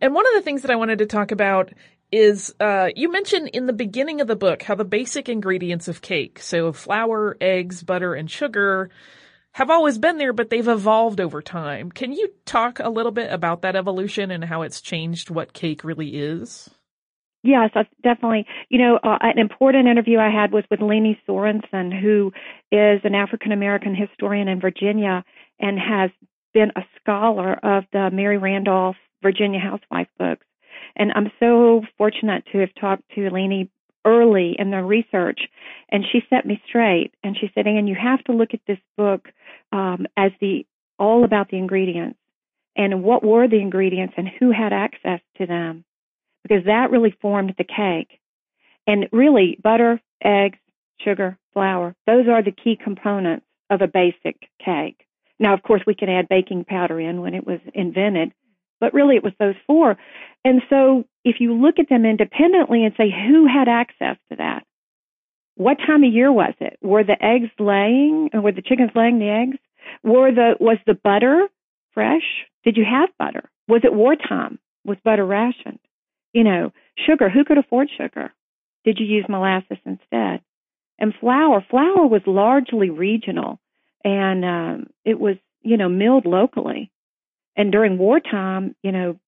And 0.00 0.14
one 0.14 0.26
of 0.26 0.34
the 0.34 0.42
things 0.42 0.62
that 0.62 0.70
I 0.70 0.76
wanted 0.76 0.98
to 0.98 1.06
talk 1.06 1.32
about 1.32 1.72
is 2.12 2.54
uh, 2.60 2.90
you 2.94 3.10
mentioned 3.10 3.48
in 3.48 3.66
the 3.66 3.72
beginning 3.72 4.20
of 4.20 4.26
the 4.26 4.36
book 4.36 4.62
how 4.62 4.74
the 4.74 4.84
basic 4.84 5.28
ingredients 5.28 5.88
of 5.88 6.02
cake, 6.02 6.38
so 6.40 6.72
flour, 6.72 7.36
eggs, 7.40 7.82
butter, 7.82 8.14
and 8.14 8.30
sugar, 8.30 8.90
have 9.52 9.70
always 9.70 9.98
been 9.98 10.18
there, 10.18 10.32
but 10.32 10.50
they've 10.50 10.66
evolved 10.66 11.20
over 11.20 11.42
time. 11.42 11.90
Can 11.90 12.12
you 12.12 12.28
talk 12.46 12.78
a 12.80 12.88
little 12.88 13.12
bit 13.12 13.32
about 13.32 13.62
that 13.62 13.76
evolution 13.76 14.30
and 14.30 14.44
how 14.44 14.62
it's 14.62 14.80
changed 14.80 15.30
what 15.30 15.52
cake 15.52 15.84
really 15.84 16.16
is? 16.16 16.70
Yes, 17.44 17.70
definitely. 18.02 18.46
You 18.68 18.78
know, 18.78 19.00
uh, 19.02 19.18
an 19.20 19.38
important 19.38 19.88
interview 19.88 20.18
I 20.18 20.30
had 20.30 20.52
was 20.52 20.64
with 20.70 20.80
Leni 20.80 21.20
Sorensen, 21.28 21.92
who 21.92 22.32
is 22.70 23.00
an 23.04 23.14
African 23.14 23.50
American 23.50 23.96
historian 23.96 24.48
in 24.48 24.60
Virginia 24.60 25.24
and 25.58 25.78
has 25.78 26.10
been 26.54 26.70
a 26.76 26.82
scholar 27.00 27.54
of 27.54 27.84
the 27.92 28.10
Mary 28.12 28.38
Randolph 28.38 28.96
Virginia 29.22 29.58
Housewife 29.58 30.08
books. 30.18 30.46
And 30.94 31.10
I'm 31.14 31.32
so 31.40 31.82
fortunate 31.98 32.44
to 32.52 32.58
have 32.58 32.74
talked 32.80 33.02
to 33.16 33.30
Leni 33.30 33.70
early 34.04 34.54
in 34.58 34.70
the 34.70 34.82
research, 34.82 35.40
and 35.90 36.04
she 36.10 36.20
set 36.28 36.46
me 36.46 36.60
straight. 36.68 37.12
And 37.22 37.36
she 37.36 37.50
said, 37.54 37.66
"Anne, 37.66 37.86
you 37.86 37.96
have 37.96 38.22
to 38.24 38.32
look 38.32 38.54
at 38.54 38.60
this 38.66 38.78
book 38.96 39.28
um, 39.72 40.06
as 40.16 40.32
the 40.40 40.66
all 40.98 41.24
about 41.24 41.48
the 41.50 41.56
ingredients 41.58 42.18
and 42.76 43.02
what 43.02 43.24
were 43.24 43.48
the 43.48 43.60
ingredients 43.60 44.14
and 44.16 44.28
who 44.28 44.50
had 44.50 44.72
access 44.72 45.20
to 45.38 45.46
them." 45.46 45.84
because 46.42 46.64
that 46.66 46.90
really 46.90 47.14
formed 47.20 47.54
the 47.56 47.64
cake. 47.64 48.18
And 48.86 49.08
really, 49.12 49.58
butter, 49.62 50.00
eggs, 50.22 50.58
sugar, 51.00 51.38
flour, 51.52 51.94
those 52.06 52.26
are 52.28 52.42
the 52.42 52.52
key 52.52 52.78
components 52.82 53.46
of 53.70 53.80
a 53.80 53.86
basic 53.86 54.48
cake. 54.64 55.06
Now, 55.38 55.54
of 55.54 55.62
course, 55.62 55.82
we 55.86 55.94
can 55.94 56.08
add 56.08 56.28
baking 56.28 56.64
powder 56.64 57.00
in 57.00 57.20
when 57.20 57.34
it 57.34 57.46
was 57.46 57.60
invented, 57.74 58.32
but 58.80 58.94
really 58.94 59.16
it 59.16 59.24
was 59.24 59.32
those 59.38 59.54
four. 59.66 59.96
And 60.44 60.62
so 60.68 61.04
if 61.24 61.36
you 61.40 61.54
look 61.54 61.78
at 61.78 61.88
them 61.88 62.04
independently 62.04 62.84
and 62.84 62.94
say, 62.96 63.10
who 63.10 63.46
had 63.46 63.68
access 63.68 64.16
to 64.30 64.36
that? 64.36 64.64
What 65.56 65.78
time 65.86 66.04
of 66.04 66.12
year 66.12 66.32
was 66.32 66.54
it? 66.60 66.78
Were 66.82 67.04
the 67.04 67.22
eggs 67.22 67.50
laying 67.58 68.30
or 68.32 68.40
were 68.40 68.52
the 68.52 68.62
chickens 68.62 68.90
laying 68.94 69.18
the 69.18 69.28
eggs? 69.28 69.58
Were 70.02 70.32
the, 70.32 70.54
was 70.58 70.78
the 70.86 70.94
butter 70.94 71.48
fresh? 71.92 72.22
Did 72.64 72.76
you 72.76 72.84
have 72.84 73.10
butter? 73.18 73.50
Was 73.68 73.82
it 73.84 73.92
wartime? 73.92 74.58
Was 74.84 74.98
butter 75.04 75.26
rationed? 75.26 75.78
You 76.32 76.44
know, 76.44 76.72
sugar, 77.06 77.28
who 77.28 77.44
could 77.44 77.58
afford 77.58 77.88
sugar? 77.96 78.32
Did 78.84 78.98
you 78.98 79.06
use 79.06 79.26
molasses 79.28 79.78
instead? 79.84 80.40
And 80.98 81.14
flour, 81.20 81.64
flour 81.68 82.06
was 82.06 82.22
largely 82.26 82.90
regional 82.90 83.60
and 84.04 84.44
um, 84.44 84.86
it 85.04 85.18
was, 85.18 85.36
you 85.62 85.76
know, 85.76 85.88
milled 85.88 86.26
locally. 86.26 86.90
And 87.56 87.70
during 87.70 87.98
wartime, 87.98 88.74
you 88.82 88.92
know, 88.92 89.18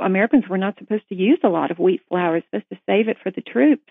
Americans 0.00 0.44
were 0.48 0.58
not 0.58 0.78
supposed 0.78 1.08
to 1.08 1.14
use 1.14 1.38
a 1.42 1.48
lot 1.48 1.70
of 1.70 1.78
wheat 1.78 2.02
flour, 2.08 2.40
supposed 2.42 2.68
to 2.70 2.78
save 2.86 3.08
it 3.08 3.16
for 3.22 3.30
the 3.30 3.40
troops. 3.40 3.90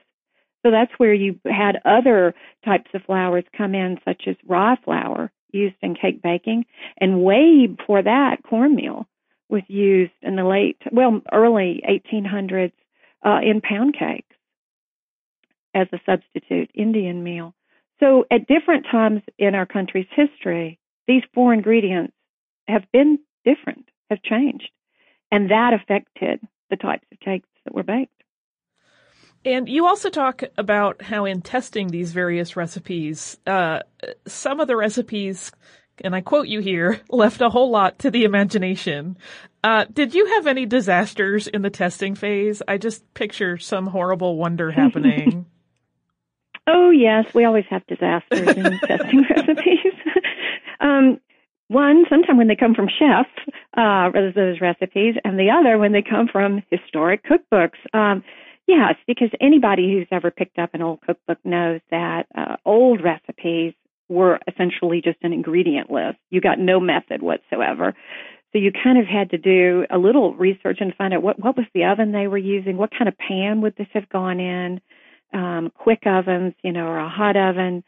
So 0.67 0.71
that's 0.71 0.91
where 0.97 1.13
you 1.13 1.39
had 1.45 1.79
other 1.85 2.35
types 2.65 2.91
of 2.93 3.01
flours 3.03 3.45
come 3.57 3.73
in, 3.73 3.99
such 4.03 4.23
as 4.27 4.35
rye 4.45 4.75
flour 4.83 5.31
used 5.53 5.77
in 5.81 5.95
cake 5.95 6.21
baking, 6.21 6.65
and 6.99 7.23
way 7.23 7.67
before 7.67 8.01
that, 8.03 8.43
cornmeal 8.43 9.07
was 9.47 9.61
used 9.69 10.11
in 10.21 10.35
the 10.35 10.43
late, 10.43 10.75
well, 10.91 11.21
early 11.31 11.81
1800s 11.89 12.73
uh, 13.25 13.39
in 13.41 13.61
pound 13.61 13.95
cakes 13.97 14.35
as 15.73 15.87
a 15.93 16.01
substitute 16.05 16.69
Indian 16.73 17.23
meal. 17.23 17.53
So 18.01 18.25
at 18.29 18.47
different 18.47 18.87
times 18.91 19.21
in 19.39 19.55
our 19.55 19.65
country's 19.65 20.09
history, 20.13 20.79
these 21.07 21.23
four 21.33 21.53
ingredients 21.53 22.13
have 22.67 22.83
been 22.91 23.19
different, 23.45 23.87
have 24.09 24.21
changed. 24.21 24.69
And 25.31 25.49
that 25.49 25.71
affected 25.71 26.41
the 26.69 26.75
types 26.75 27.07
of 27.13 27.21
cakes 27.21 27.47
that 27.63 27.73
were 27.73 27.83
baked. 27.83 28.16
And 29.45 29.69
you 29.69 29.85
also 29.85 30.09
talk 30.09 30.43
about 30.57 31.01
how 31.01 31.25
in 31.25 31.41
testing 31.41 31.87
these 31.87 32.11
various 32.11 32.55
recipes, 32.55 33.37
uh, 33.47 33.79
some 34.25 34.59
of 34.59 34.67
the 34.67 34.75
recipes, 34.75 35.51
and 36.03 36.15
I 36.15 36.21
quote 36.21 36.47
you 36.47 36.59
here, 36.59 36.99
left 37.09 37.41
a 37.41 37.49
whole 37.49 37.69
lot 37.69 37.99
to 37.99 38.11
the 38.11 38.23
imagination. 38.23 39.17
Uh, 39.63 39.85
did 39.91 40.13
you 40.13 40.25
have 40.25 40.47
any 40.47 40.65
disasters 40.65 41.47
in 41.47 41.61
the 41.61 41.69
testing 41.69 42.15
phase? 42.15 42.61
I 42.67 42.77
just 42.77 43.13
picture 43.13 43.57
some 43.57 43.87
horrible 43.87 44.37
wonder 44.37 44.71
happening. 44.71 45.45
oh 46.67 46.89
yes, 46.89 47.25
we 47.33 47.45
always 47.45 47.65
have 47.69 47.85
disasters 47.87 48.47
in 48.49 48.79
testing 48.87 49.25
recipes. 49.29 49.93
um, 50.79 51.19
one, 51.69 52.05
sometimes 52.09 52.37
when 52.37 52.47
they 52.47 52.55
come 52.55 52.73
from 52.73 52.87
chefs, 52.87 53.29
uh, 53.75 54.09
those 54.35 54.61
recipes, 54.61 55.15
and 55.25 55.37
the 55.37 55.49
other 55.51 55.77
when 55.77 55.91
they 55.91 56.01
come 56.01 56.27
from 56.31 56.63
historic 56.69 57.23
cookbooks. 57.25 57.77
Um, 57.93 58.23
yes, 58.67 58.95
because 59.07 59.29
anybody 59.41 59.91
who's 59.93 60.07
ever 60.11 60.31
picked 60.31 60.59
up 60.59 60.73
an 60.73 60.81
old 60.81 61.01
cookbook 61.01 61.39
knows 61.43 61.81
that 61.91 62.27
uh, 62.37 62.57
old 62.65 63.03
recipes 63.03 63.73
were 64.09 64.39
essentially 64.47 65.01
just 65.03 65.17
an 65.23 65.33
ingredient 65.33 65.91
list. 65.91 66.17
You 66.29 66.41
got 66.41 66.59
no 66.59 66.79
method 66.79 67.21
whatsoever. 67.21 67.93
So 68.53 68.59
you 68.59 68.71
kind 68.71 68.97
of 68.97 69.05
had 69.05 69.31
to 69.31 69.37
do 69.37 69.85
a 69.89 69.97
little 69.97 70.33
research 70.33 70.77
and 70.79 70.95
find 70.95 71.13
out 71.13 71.21
what, 71.21 71.39
what 71.39 71.57
was 71.57 71.65
the 71.73 71.85
oven 71.85 72.11
they 72.11 72.27
were 72.27 72.37
using, 72.37 72.77
what 72.77 72.91
kind 72.91 73.09
of 73.09 73.17
pan 73.17 73.61
would 73.61 73.75
this 73.75 73.87
have 73.93 74.07
gone 74.09 74.39
in, 74.39 74.79
um, 75.33 75.71
quick 75.77 76.03
ovens, 76.05 76.53
you 76.63 76.71
know, 76.71 76.87
or 76.87 76.99
a 76.99 77.09
hot 77.09 77.35
oven. 77.35 77.83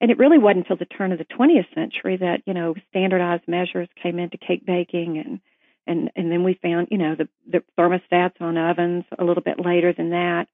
And 0.00 0.10
it 0.10 0.18
really 0.18 0.38
wasn't 0.38 0.66
until 0.68 0.76
the 0.76 0.84
turn 0.84 1.12
of 1.12 1.18
the 1.18 1.24
20th 1.24 1.72
century 1.74 2.18
that, 2.18 2.42
you 2.44 2.52
know, 2.52 2.74
standardized 2.90 3.44
measures 3.46 3.88
came 4.02 4.18
into 4.18 4.36
cake 4.36 4.66
baking 4.66 5.22
and, 5.24 5.40
and, 5.86 6.10
and 6.16 6.30
then 6.30 6.44
we 6.44 6.58
found, 6.62 6.88
you 6.90 6.98
know, 6.98 7.14
the, 7.14 7.28
the 7.50 7.62
thermostats 7.78 8.40
on 8.40 8.56
ovens 8.56 9.04
a 9.18 9.24
little 9.24 9.42
bit 9.42 9.64
later 9.64 9.92
than 9.92 10.10
that. 10.10 10.46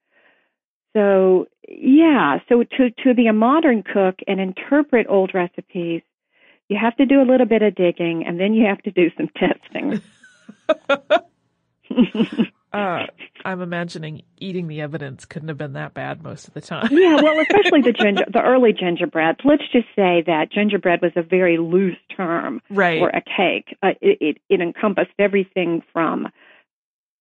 So 0.93 1.47
yeah, 1.67 2.39
so 2.49 2.63
to, 2.63 2.89
to 3.03 3.13
be 3.13 3.27
a 3.27 3.33
modern 3.33 3.83
cook 3.83 4.19
and 4.27 4.39
interpret 4.39 5.05
old 5.07 5.33
recipes, 5.33 6.01
you 6.67 6.77
have 6.79 6.95
to 6.97 7.05
do 7.05 7.21
a 7.21 7.29
little 7.29 7.45
bit 7.45 7.61
of 7.61 7.75
digging 7.75 8.25
and 8.25 8.39
then 8.39 8.53
you 8.53 8.65
have 8.65 8.81
to 8.83 8.91
do 8.91 9.11
some 9.17 9.29
testing. 9.37 10.01
uh, 12.73 13.05
I'm 13.45 13.61
imagining 13.61 14.23
eating 14.37 14.67
the 14.67 14.81
evidence 14.81 15.25
couldn't 15.25 15.49
have 15.49 15.57
been 15.57 15.73
that 15.73 15.93
bad 15.93 16.23
most 16.23 16.47
of 16.47 16.53
the 16.53 16.61
time. 16.61 16.89
yeah, 16.91 17.15
well, 17.15 17.39
especially 17.49 17.81
the 17.81 17.93
ginger, 17.93 18.25
the 18.31 18.41
early 18.41 18.73
gingerbreads. 18.73 19.39
Let's 19.43 19.63
just 19.71 19.87
say 19.95 20.23
that 20.27 20.51
gingerbread 20.51 21.01
was 21.01 21.11
a 21.15 21.23
very 21.23 21.57
loose 21.57 21.97
term 22.15 22.61
right. 22.69 22.99
for 22.99 23.09
a 23.09 23.21
cake. 23.21 23.75
Uh, 23.81 23.89
it, 24.01 24.17
it, 24.21 24.37
it 24.49 24.61
encompassed 24.61 25.11
everything 25.17 25.81
from 25.93 26.27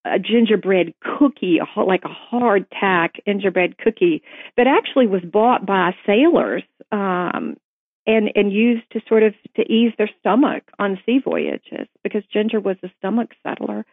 a 0.05 0.19
gingerbread 0.19 0.95
cookie, 1.19 1.59
like 1.77 2.05
a 2.05 2.09
hard 2.09 2.67
tack 2.71 3.15
gingerbread 3.27 3.79
cookie 3.79 4.23
that 4.57 4.67
actually 4.67 5.07
was 5.07 5.23
bought 5.23 5.67
by 5.67 5.95
sailors 6.07 6.63
um, 6.93 7.57
and 8.07 8.31
and 8.35 8.53
used 8.53 8.91
to 8.93 9.01
sort 9.09 9.23
of 9.23 9.35
to 9.57 9.63
ease 9.63 9.93
their 9.99 10.11
stomach 10.21 10.65
on 10.79 10.99
sea 11.05 11.21
voyages 11.23 11.87
because 12.03 12.23
ginger 12.33 12.61
was 12.61 12.77
a 12.83 12.89
stomach 12.99 13.31
settler. 13.43 13.85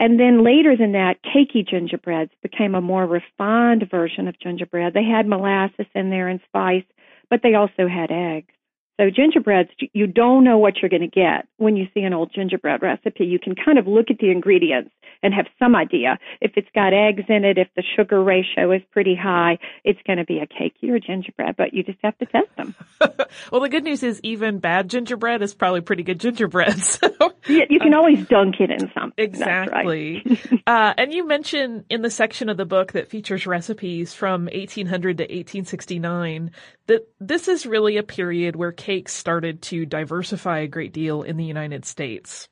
And 0.00 0.18
then 0.18 0.42
later 0.42 0.76
than 0.78 0.92
that, 0.92 1.18
cakey 1.22 1.68
gingerbreads 1.68 2.30
became 2.42 2.74
a 2.74 2.80
more 2.80 3.06
refined 3.06 3.86
version 3.90 4.28
of 4.28 4.40
gingerbread. 4.40 4.94
They 4.94 5.04
had 5.04 5.28
molasses 5.28 5.86
in 5.94 6.08
there 6.08 6.26
and 6.26 6.40
spice, 6.48 6.84
but 7.28 7.40
they 7.42 7.54
also 7.54 7.86
had 7.86 8.10
eggs. 8.10 8.54
So 8.98 9.08
gingerbreads, 9.08 9.70
you 9.92 10.06
don't 10.06 10.44
know 10.44 10.58
what 10.58 10.74
you're 10.80 10.90
going 10.90 11.00
to 11.00 11.08
get 11.08 11.46
when 11.56 11.76
you 11.76 11.86
see 11.94 12.00
an 12.00 12.12
old 12.12 12.32
gingerbread 12.34 12.82
recipe. 12.82 13.24
You 13.24 13.38
can 13.38 13.54
kind 13.54 13.78
of 13.78 13.86
look 13.86 14.10
at 14.10 14.18
the 14.18 14.30
ingredients 14.30 14.90
and 15.22 15.34
have 15.34 15.46
some 15.58 15.74
idea. 15.74 16.18
If 16.40 16.52
it's 16.56 16.68
got 16.74 16.92
eggs 16.92 17.24
in 17.28 17.44
it, 17.44 17.58
if 17.58 17.68
the 17.76 17.82
sugar 17.96 18.22
ratio 18.22 18.72
is 18.72 18.82
pretty 18.90 19.14
high, 19.14 19.58
it's 19.84 20.00
going 20.06 20.18
to 20.18 20.24
be 20.24 20.38
a 20.38 20.46
cakey 20.46 20.90
or 20.90 20.98
gingerbread, 20.98 21.56
but 21.56 21.74
you 21.74 21.82
just 21.82 21.98
have 22.02 22.16
to 22.18 22.26
test 22.26 22.48
them. 22.56 22.74
well, 23.52 23.60
the 23.60 23.68
good 23.68 23.84
news 23.84 24.02
is 24.02 24.20
even 24.22 24.58
bad 24.58 24.88
gingerbread 24.88 25.42
is 25.42 25.54
probably 25.54 25.80
pretty 25.80 26.02
good 26.02 26.20
gingerbread. 26.20 26.80
So. 26.90 27.08
Yeah, 27.46 27.64
you 27.70 27.78
can 27.78 27.94
always 27.94 28.26
dunk 28.26 28.56
it 28.60 28.70
in 28.70 28.90
something. 28.92 29.12
Exactly. 29.16 30.22
Right. 30.24 30.62
uh, 30.66 30.94
and 30.98 31.12
you 31.12 31.26
mentioned 31.26 31.84
in 31.88 32.02
the 32.02 32.10
section 32.10 32.48
of 32.48 32.56
the 32.56 32.66
book 32.66 32.92
that 32.92 33.08
features 33.08 33.46
recipes 33.46 34.12
from 34.12 34.46
1800 34.46 35.18
to 35.18 35.24
1869 35.24 36.50
that 36.86 37.08
this 37.20 37.48
is 37.48 37.66
really 37.66 37.96
a 37.96 38.02
period 38.02 38.56
where 38.56 38.72
started 38.98 39.62
to 39.62 39.86
diversify 39.86 40.60
a 40.60 40.68
great 40.68 40.92
deal 40.92 41.22
in 41.22 41.36
the 41.36 41.44
United 41.44 41.84
States. 41.84 42.48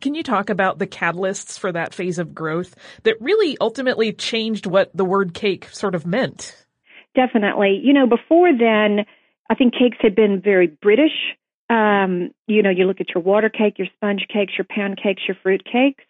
Can 0.00 0.14
you 0.14 0.22
talk 0.22 0.50
about 0.50 0.78
the 0.78 0.86
catalysts 0.86 1.58
for 1.58 1.72
that 1.72 1.94
phase 1.94 2.18
of 2.18 2.34
growth 2.34 2.74
that 3.02 3.20
really 3.20 3.56
ultimately 3.60 4.12
changed 4.12 4.66
what 4.66 4.90
the 4.94 5.04
word 5.04 5.34
cake 5.34 5.68
sort 5.72 5.94
of 5.94 6.06
meant? 6.06 6.66
Definitely. 7.14 7.80
You 7.82 7.92
know, 7.92 8.06
before 8.06 8.50
then, 8.52 9.06
I 9.50 9.54
think 9.54 9.74
cakes 9.74 9.98
had 10.00 10.14
been 10.14 10.40
very 10.40 10.66
British. 10.66 11.34
Um, 11.68 12.30
you 12.46 12.62
know, 12.62 12.70
you 12.70 12.84
look 12.84 13.00
at 13.00 13.14
your 13.14 13.22
water 13.22 13.48
cake, 13.48 13.78
your 13.78 13.88
sponge 13.96 14.26
cakes, 14.32 14.52
your 14.56 14.66
pound 14.68 15.00
cakes, 15.02 15.22
your 15.26 15.36
fruit 15.42 15.64
cakes, 15.64 16.04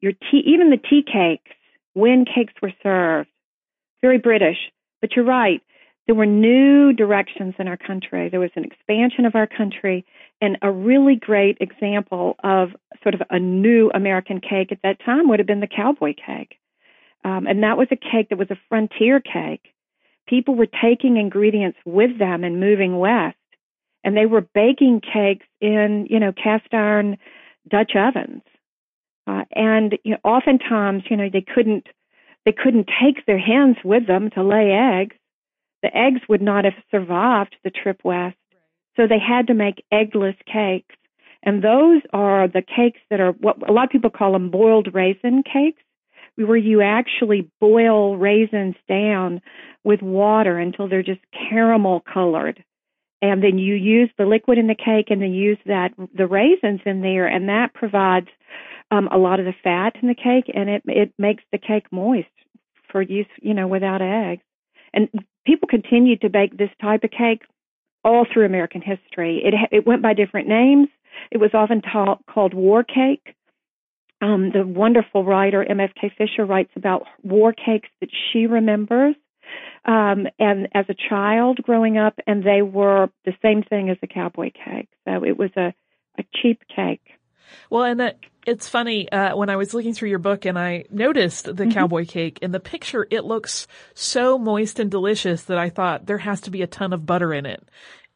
your 0.00 0.12
tea, 0.12 0.42
even 0.46 0.70
the 0.70 0.76
tea 0.76 1.02
cakes, 1.02 1.50
when 1.94 2.24
cakes 2.24 2.52
were 2.60 2.72
served, 2.82 3.28
very 4.02 4.18
British. 4.18 4.58
But 5.00 5.16
you're 5.16 5.24
right 5.24 5.62
there 6.06 6.14
were 6.14 6.26
new 6.26 6.92
directions 6.92 7.54
in 7.58 7.66
our 7.66 7.78
country. 7.78 8.28
There 8.28 8.40
was 8.40 8.50
an 8.56 8.64
expansion 8.64 9.24
of 9.24 9.34
our 9.34 9.46
country, 9.46 10.04
and 10.40 10.58
a 10.60 10.70
really 10.70 11.16
great 11.16 11.56
example 11.60 12.36
of 12.44 12.70
sort 13.02 13.14
of 13.14 13.22
a 13.30 13.38
new 13.38 13.90
American 13.94 14.40
cake 14.40 14.70
at 14.70 14.82
that 14.82 14.98
time 15.04 15.28
would 15.28 15.38
have 15.38 15.46
been 15.46 15.60
the 15.60 15.66
cowboy 15.66 16.14
cake. 16.14 16.58
Um, 17.24 17.46
and 17.46 17.62
that 17.62 17.78
was 17.78 17.88
a 17.90 17.96
cake 17.96 18.28
that 18.28 18.38
was 18.38 18.50
a 18.50 18.58
frontier 18.68 19.18
cake. 19.18 19.72
People 20.28 20.54
were 20.54 20.66
taking 20.66 21.16
ingredients 21.16 21.78
with 21.86 22.18
them 22.18 22.44
and 22.44 22.60
moving 22.60 22.98
west, 22.98 23.36
and 24.02 24.14
they 24.14 24.26
were 24.26 24.42
baking 24.54 25.00
cakes 25.00 25.46
in, 25.60 26.06
you 26.10 26.20
know, 26.20 26.32
cast 26.32 26.72
iron 26.72 27.16
Dutch 27.68 27.92
ovens. 27.96 28.42
Uh, 29.26 29.44
and 29.52 29.98
you 30.04 30.12
know, 30.12 30.18
oftentimes, 30.22 31.04
you 31.08 31.16
know, 31.16 31.30
they 31.32 31.40
couldn't 31.40 31.86
they 32.44 32.52
couldn't 32.52 32.90
take 33.02 33.24
their 33.24 33.38
hens 33.38 33.76
with 33.82 34.06
them 34.06 34.28
to 34.34 34.42
lay 34.42 34.70
eggs 34.70 35.16
the 35.84 35.94
eggs 35.94 36.22
would 36.30 36.40
not 36.40 36.64
have 36.64 36.72
survived 36.90 37.56
the 37.62 37.70
trip 37.70 38.00
west. 38.02 38.36
So 38.96 39.06
they 39.06 39.18
had 39.18 39.48
to 39.48 39.54
make 39.54 39.84
eggless 39.92 40.36
cakes. 40.50 40.96
And 41.42 41.62
those 41.62 42.00
are 42.14 42.48
the 42.48 42.62
cakes 42.62 43.00
that 43.10 43.20
are 43.20 43.32
what 43.32 43.68
a 43.68 43.72
lot 43.72 43.84
of 43.84 43.90
people 43.90 44.08
call 44.08 44.32
them 44.32 44.50
boiled 44.50 44.94
raisin 44.94 45.42
cakes, 45.42 45.82
where 46.36 46.56
you 46.56 46.80
actually 46.80 47.50
boil 47.60 48.16
raisins 48.16 48.76
down 48.88 49.42
with 49.84 50.00
water 50.00 50.58
until 50.58 50.88
they're 50.88 51.02
just 51.02 51.20
caramel 51.50 52.00
colored. 52.00 52.64
And 53.20 53.42
then 53.42 53.58
you 53.58 53.74
use 53.74 54.08
the 54.16 54.24
liquid 54.24 54.56
in 54.56 54.66
the 54.66 54.74
cake 54.74 55.10
and 55.10 55.20
then 55.20 55.34
use 55.34 55.58
that 55.66 55.90
the 56.16 56.26
raisins 56.26 56.80
in 56.86 57.02
there 57.02 57.26
and 57.26 57.50
that 57.50 57.74
provides 57.74 58.28
um, 58.90 59.08
a 59.12 59.18
lot 59.18 59.38
of 59.38 59.44
the 59.44 59.54
fat 59.62 59.96
in 60.00 60.08
the 60.08 60.14
cake 60.14 60.50
and 60.54 60.70
it 60.70 60.82
it 60.86 61.12
makes 61.18 61.42
the 61.52 61.58
cake 61.58 61.92
moist 61.92 62.28
for 62.90 63.02
use, 63.02 63.26
you 63.42 63.52
know, 63.52 63.66
without 63.66 64.00
eggs. 64.00 64.42
And 64.94 65.10
people 65.44 65.68
continued 65.68 66.20
to 66.22 66.30
bake 66.30 66.56
this 66.56 66.70
type 66.80 67.04
of 67.04 67.10
cake 67.10 67.42
all 68.04 68.26
through 68.30 68.46
American 68.46 68.82
history. 68.82 69.42
It 69.44 69.54
it 69.72 69.86
went 69.86 70.02
by 70.02 70.14
different 70.14 70.48
names. 70.48 70.88
It 71.30 71.38
was 71.38 71.50
often 71.54 71.80
ta- 71.80 72.18
called 72.28 72.54
war 72.54 72.84
cake. 72.84 73.34
Um, 74.20 74.50
the 74.52 74.66
wonderful 74.66 75.24
writer 75.24 75.62
M.F.K. 75.62 76.12
Fisher 76.16 76.44
writes 76.46 76.70
about 76.76 77.02
war 77.22 77.52
cakes 77.52 77.88
that 78.00 78.08
she 78.10 78.46
remembers, 78.46 79.16
um, 79.84 80.26
and 80.38 80.68
as 80.72 80.86
a 80.88 80.94
child 81.08 81.58
growing 81.62 81.98
up, 81.98 82.18
and 82.26 82.42
they 82.42 82.62
were 82.62 83.10
the 83.24 83.34
same 83.42 83.62
thing 83.62 83.90
as 83.90 83.98
a 84.02 84.06
cowboy 84.06 84.50
cake. 84.52 84.88
So 85.04 85.24
it 85.24 85.36
was 85.38 85.50
a 85.56 85.74
a 86.18 86.24
cheap 86.40 86.62
cake. 86.74 87.02
Well, 87.70 87.84
and 87.84 88.00
that 88.00 88.18
it's 88.46 88.68
funny 88.68 89.10
uh, 89.10 89.36
when 89.36 89.48
I 89.50 89.56
was 89.56 89.74
looking 89.74 89.94
through 89.94 90.10
your 90.10 90.18
book 90.18 90.44
and 90.44 90.58
I 90.58 90.84
noticed 90.90 91.44
the 91.44 91.52
mm-hmm. 91.52 91.70
cowboy 91.70 92.06
cake 92.06 92.38
in 92.42 92.52
the 92.52 92.60
picture. 92.60 93.06
It 93.10 93.24
looks 93.24 93.66
so 93.94 94.38
moist 94.38 94.78
and 94.78 94.90
delicious 94.90 95.44
that 95.44 95.58
I 95.58 95.70
thought 95.70 96.06
there 96.06 96.18
has 96.18 96.42
to 96.42 96.50
be 96.50 96.62
a 96.62 96.66
ton 96.66 96.92
of 96.92 97.06
butter 97.06 97.32
in 97.32 97.46
it. 97.46 97.66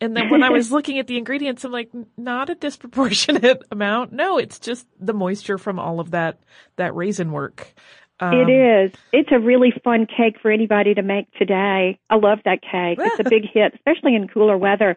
And 0.00 0.16
then 0.16 0.30
when 0.30 0.42
I 0.44 0.50
was 0.50 0.70
looking 0.72 0.98
at 0.98 1.06
the 1.06 1.16
ingredients, 1.16 1.64
I'm 1.64 1.72
like, 1.72 1.90
not 2.16 2.50
a 2.50 2.54
disproportionate 2.54 3.62
amount. 3.70 4.12
No, 4.12 4.38
it's 4.38 4.58
just 4.58 4.86
the 5.00 5.14
moisture 5.14 5.58
from 5.58 5.78
all 5.78 6.00
of 6.00 6.12
that 6.12 6.38
that 6.76 6.94
raisin 6.94 7.32
work. 7.32 7.74
Um, 8.20 8.34
it 8.34 8.50
is. 8.50 8.92
It's 9.12 9.30
a 9.30 9.38
really 9.38 9.72
fun 9.84 10.06
cake 10.06 10.36
for 10.42 10.50
anybody 10.50 10.94
to 10.94 11.02
make 11.02 11.30
today. 11.32 11.98
I 12.10 12.16
love 12.16 12.40
that 12.44 12.60
cake. 12.62 12.98
It's 13.00 13.20
a 13.20 13.24
big 13.30 13.44
hit, 13.52 13.74
especially 13.74 14.14
in 14.14 14.28
cooler 14.28 14.58
weather. 14.58 14.96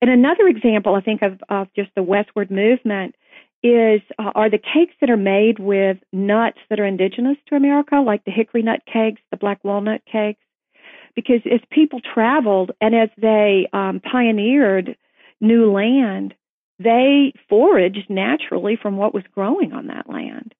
And 0.00 0.10
another 0.10 0.46
example, 0.46 0.94
I 0.94 1.00
think, 1.00 1.22
of, 1.22 1.40
of 1.48 1.68
just 1.74 1.90
the 1.94 2.02
westward 2.02 2.50
movement 2.50 3.14
is 3.62 4.00
uh, 4.18 4.30
are 4.34 4.50
the 4.50 4.58
cakes 4.58 4.94
that 5.00 5.10
are 5.10 5.16
made 5.16 5.58
with 5.58 5.98
nuts 6.12 6.58
that 6.70 6.78
are 6.78 6.84
indigenous 6.86 7.36
to 7.48 7.56
America, 7.56 7.96
like 7.96 8.24
the 8.24 8.30
hickory 8.30 8.62
nut 8.62 8.80
cakes, 8.92 9.20
the 9.30 9.36
black 9.36 9.62
walnut 9.64 10.02
cakes. 10.10 10.40
because 11.14 11.40
as 11.52 11.60
people 11.70 12.00
traveled 12.00 12.70
and 12.80 12.94
as 12.94 13.08
they 13.20 13.68
um, 13.72 14.00
pioneered 14.00 14.96
new 15.40 15.72
land, 15.72 16.34
they 16.78 17.32
foraged 17.48 18.08
naturally 18.08 18.76
from 18.80 18.96
what 18.96 19.12
was 19.12 19.24
growing 19.34 19.72
on 19.72 19.88
that 19.88 20.08
land. 20.08 20.54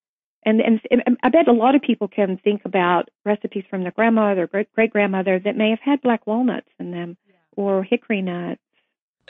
And, 0.44 0.60
and, 0.60 0.80
and 0.90 1.16
I 1.22 1.28
bet 1.28 1.46
a 1.46 1.52
lot 1.52 1.74
of 1.74 1.82
people 1.82 2.08
can 2.08 2.38
think 2.42 2.62
about 2.64 3.08
recipes 3.24 3.64
from 3.70 3.82
their 3.82 3.92
grandmother, 3.92 4.46
great 4.46 4.72
great 4.72 4.90
grandmother 4.90 5.38
that 5.38 5.56
may 5.56 5.70
have 5.70 5.80
had 5.80 6.00
black 6.02 6.26
walnuts 6.26 6.70
in 6.80 6.90
them 6.90 7.16
or 7.56 7.84
hickory 7.84 8.22
nuts. 8.22 8.60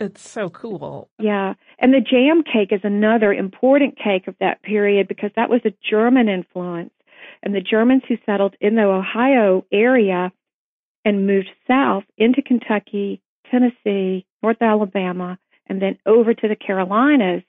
It's 0.01 0.29
so 0.29 0.49
cool. 0.49 1.09
Yeah. 1.19 1.55
And 1.79 1.93
the 1.93 2.01
jam 2.01 2.43
cake 2.43 2.73
is 2.73 2.81
another 2.85 3.33
important 3.33 3.99
cake 3.99 4.29
of 4.29 4.37
that 4.41 4.63
period 4.63 5.09
because 5.09 5.31
that 5.37 5.51
was 5.51 5.61
a 5.65 5.75
German 5.89 6.29
influence. 6.29 6.91
And 7.43 7.55
the 7.55 7.61
Germans 7.61 8.03
who 8.09 8.17
settled 8.27 8.55
in 8.61 8.75
the 8.75 8.83
Ohio 8.83 9.65
area 9.73 10.33
and 11.05 11.27
moved 11.27 11.51
south 11.67 12.05
into 12.17 12.43
Kentucky, 12.43 13.21
Tennessee, 13.51 14.27
North 14.43 14.61
Alabama, 14.61 15.39
and 15.67 15.81
then 15.81 15.99
over 16.07 16.35
to 16.35 16.49
the 16.49 16.57
Carolinas, 16.57 17.43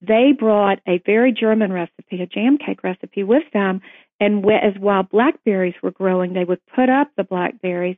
they 0.00 0.32
brought 0.38 0.80
a 0.86 1.00
very 1.06 1.32
German 1.32 1.72
recipe, 1.72 2.22
a 2.22 2.26
jam 2.26 2.58
cake 2.58 2.82
recipe 2.82 3.22
with 3.22 3.44
them. 3.52 3.80
And 4.20 4.44
as 4.50 4.78
while 4.78 5.02
blackberries 5.02 5.74
were 5.82 5.90
growing, 5.90 6.32
they 6.32 6.44
would 6.44 6.60
put 6.74 6.88
up 6.88 7.10
the 7.16 7.24
blackberries 7.24 7.96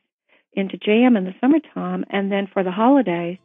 into 0.52 0.76
jam 0.76 1.16
in 1.16 1.24
the 1.24 1.34
summertime, 1.40 2.04
and 2.10 2.32
then 2.32 2.48
for 2.52 2.64
the 2.64 2.70
holidays, 2.70 3.38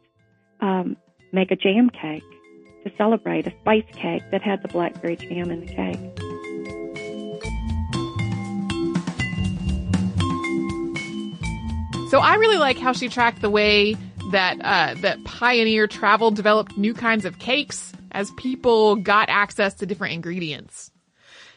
um, 0.60 0.96
make 1.32 1.50
a 1.50 1.56
jam 1.56 1.90
cake 1.90 2.22
to 2.84 2.92
celebrate 2.96 3.46
a 3.46 3.52
spice 3.60 3.84
cake 3.92 4.22
that 4.30 4.42
had 4.42 4.62
the 4.62 4.68
blackberry 4.68 5.16
jam 5.16 5.50
in 5.50 5.60
the 5.60 5.66
cake. 5.66 5.98
So 12.10 12.20
I 12.20 12.36
really 12.36 12.58
like 12.58 12.78
how 12.78 12.92
she 12.92 13.08
tracked 13.08 13.40
the 13.40 13.50
way 13.50 13.96
that 14.30 14.58
uh, 14.60 14.94
that 15.00 15.24
pioneer 15.24 15.86
travel 15.86 16.30
developed 16.30 16.76
new 16.76 16.94
kinds 16.94 17.24
of 17.24 17.38
cakes 17.38 17.92
as 18.12 18.30
people 18.36 18.96
got 18.96 19.28
access 19.28 19.74
to 19.74 19.86
different 19.86 20.14
ingredients. 20.14 20.92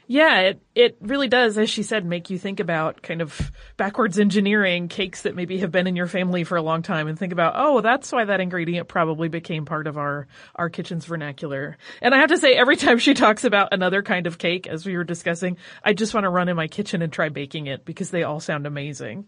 Yeah, 0.09 0.39
it, 0.39 0.61
it 0.73 0.97
really 1.01 1.27
does, 1.27 1.57
as 1.57 1.69
she 1.69 1.83
said, 1.83 2.05
make 2.05 2.29
you 2.29 2.39
think 2.39 2.61
about 2.61 3.01
kind 3.01 3.21
of 3.21 3.51
backwards 3.75 4.17
engineering 4.17 4.87
cakes 4.87 5.23
that 5.23 5.35
maybe 5.35 5.57
have 5.57 5.71
been 5.71 5.85
in 5.85 5.97
your 5.97 6.07
family 6.07 6.45
for 6.45 6.55
a 6.55 6.61
long 6.61 6.81
time 6.81 7.09
and 7.09 7.19
think 7.19 7.33
about, 7.33 7.55
oh, 7.57 7.81
that's 7.81 8.09
why 8.13 8.23
that 8.23 8.39
ingredient 8.39 8.87
probably 8.87 9.27
became 9.27 9.65
part 9.65 9.85
of 9.85 9.97
our, 9.97 10.27
our 10.55 10.69
kitchen's 10.69 11.05
vernacular. 11.05 11.77
And 12.01 12.15
I 12.15 12.19
have 12.19 12.29
to 12.29 12.37
say, 12.37 12.53
every 12.53 12.77
time 12.77 12.99
she 12.99 13.13
talks 13.15 13.43
about 13.43 13.73
another 13.73 14.01
kind 14.01 14.27
of 14.27 14.37
cake, 14.37 14.65
as 14.65 14.85
we 14.85 14.95
were 14.95 15.03
discussing, 15.03 15.57
I 15.83 15.91
just 15.91 16.13
want 16.13 16.23
to 16.23 16.29
run 16.29 16.47
in 16.47 16.55
my 16.55 16.69
kitchen 16.69 17.01
and 17.01 17.11
try 17.11 17.27
baking 17.27 17.67
it 17.67 17.83
because 17.83 18.09
they 18.09 18.23
all 18.23 18.39
sound 18.39 18.65
amazing. 18.65 19.25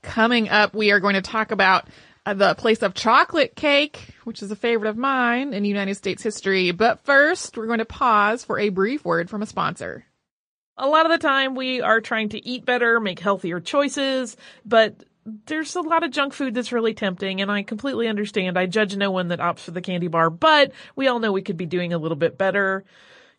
Coming 0.00 0.48
up, 0.48 0.74
we 0.74 0.90
are 0.90 1.00
going 1.00 1.16
to 1.16 1.22
talk 1.22 1.50
about 1.50 1.88
Uh, 2.28 2.34
the 2.34 2.54
place 2.54 2.82
of 2.82 2.92
chocolate 2.92 3.56
cake, 3.56 4.14
which 4.24 4.42
is 4.42 4.50
a 4.50 4.56
favorite 4.56 4.90
of 4.90 4.98
mine 4.98 5.54
in 5.54 5.64
United 5.64 5.94
States 5.94 6.22
history. 6.22 6.72
But 6.72 7.00
first, 7.06 7.56
we're 7.56 7.68
going 7.68 7.78
to 7.78 7.86
pause 7.86 8.44
for 8.44 8.58
a 8.58 8.68
brief 8.68 9.02
word 9.02 9.30
from 9.30 9.40
a 9.40 9.46
sponsor. 9.46 10.04
A 10.76 10.86
lot 10.86 11.06
of 11.06 11.10
the 11.10 11.26
time 11.26 11.54
we 11.54 11.80
are 11.80 12.02
trying 12.02 12.28
to 12.30 12.46
eat 12.46 12.66
better, 12.66 13.00
make 13.00 13.18
healthier 13.18 13.60
choices, 13.60 14.36
but 14.62 15.04
there's 15.46 15.74
a 15.74 15.80
lot 15.80 16.02
of 16.02 16.10
junk 16.10 16.34
food 16.34 16.52
that's 16.52 16.70
really 16.70 16.92
tempting 16.92 17.40
and 17.40 17.50
I 17.50 17.62
completely 17.62 18.08
understand. 18.08 18.58
I 18.58 18.66
judge 18.66 18.94
no 18.94 19.10
one 19.10 19.28
that 19.28 19.40
opts 19.40 19.60
for 19.60 19.70
the 19.70 19.80
candy 19.80 20.08
bar, 20.08 20.28
but 20.28 20.72
we 20.94 21.08
all 21.08 21.20
know 21.20 21.32
we 21.32 21.40
could 21.40 21.56
be 21.56 21.64
doing 21.64 21.94
a 21.94 21.98
little 21.98 22.14
bit 22.14 22.36
better. 22.36 22.84